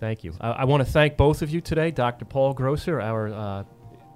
Thank 0.00 0.22
you. 0.24 0.32
I, 0.40 0.50
I 0.50 0.64
want 0.64 0.84
to 0.84 0.90
thank 0.90 1.16
both 1.16 1.42
of 1.42 1.50
you 1.50 1.60
today, 1.60 1.90
Dr. 1.90 2.24
Paul 2.24 2.54
Grosser, 2.54 3.00
our 3.00 3.28
uh, 3.32 3.64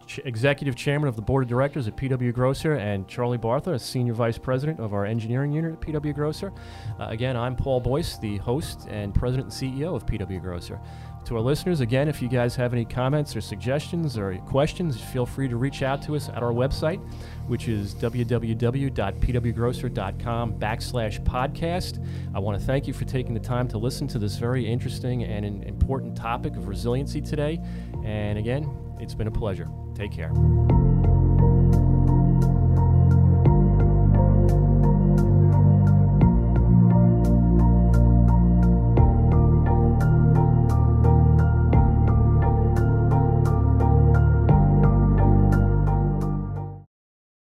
ch- 0.06 0.20
executive 0.24 0.76
chairman 0.76 1.08
of 1.08 1.16
the 1.16 1.22
board 1.22 1.44
of 1.44 1.48
directors 1.48 1.88
at 1.88 1.96
PW 1.96 2.32
Grosser, 2.32 2.74
and 2.74 3.08
Charlie 3.08 3.38
Bartha, 3.38 3.74
a 3.74 3.78
senior 3.78 4.14
vice 4.14 4.38
president 4.38 4.80
of 4.80 4.94
our 4.94 5.04
engineering 5.04 5.52
unit 5.52 5.74
at 5.74 5.80
PW 5.80 6.14
Grosser. 6.14 6.52
Uh, 6.98 7.08
again, 7.08 7.36
I'm 7.36 7.56
Paul 7.56 7.80
Boyce, 7.80 8.16
the 8.18 8.38
host 8.38 8.86
and 8.88 9.14
president 9.14 9.52
and 9.52 9.74
CEO 9.74 9.94
of 9.94 10.06
PW 10.06 10.40
Grosser. 10.40 10.80
To 11.26 11.34
our 11.34 11.42
listeners, 11.42 11.80
again, 11.80 12.08
if 12.08 12.22
you 12.22 12.28
guys 12.28 12.54
have 12.54 12.72
any 12.72 12.84
comments 12.84 13.34
or 13.34 13.40
suggestions 13.40 14.16
or 14.16 14.36
questions, 14.46 15.00
feel 15.00 15.26
free 15.26 15.48
to 15.48 15.56
reach 15.56 15.82
out 15.82 16.00
to 16.02 16.14
us 16.14 16.28
at 16.28 16.40
our 16.40 16.52
website, 16.52 17.00
which 17.48 17.66
is 17.66 17.96
www.pwgrosser.com 17.96 20.54
backslash 20.54 21.20
podcast. 21.24 22.06
I 22.32 22.38
want 22.38 22.60
to 22.60 22.64
thank 22.64 22.86
you 22.86 22.92
for 22.92 23.06
taking 23.06 23.34
the 23.34 23.40
time 23.40 23.66
to 23.68 23.76
listen 23.76 24.06
to 24.06 24.20
this 24.20 24.36
very 24.36 24.64
interesting 24.64 25.24
and 25.24 25.64
important 25.64 26.16
topic 26.16 26.54
of 26.54 26.68
resiliency 26.68 27.20
today. 27.20 27.60
And 28.04 28.38
again, 28.38 28.70
it's 29.00 29.14
been 29.14 29.26
a 29.26 29.30
pleasure. 29.30 29.68
Take 29.94 30.12
care. 30.12 30.32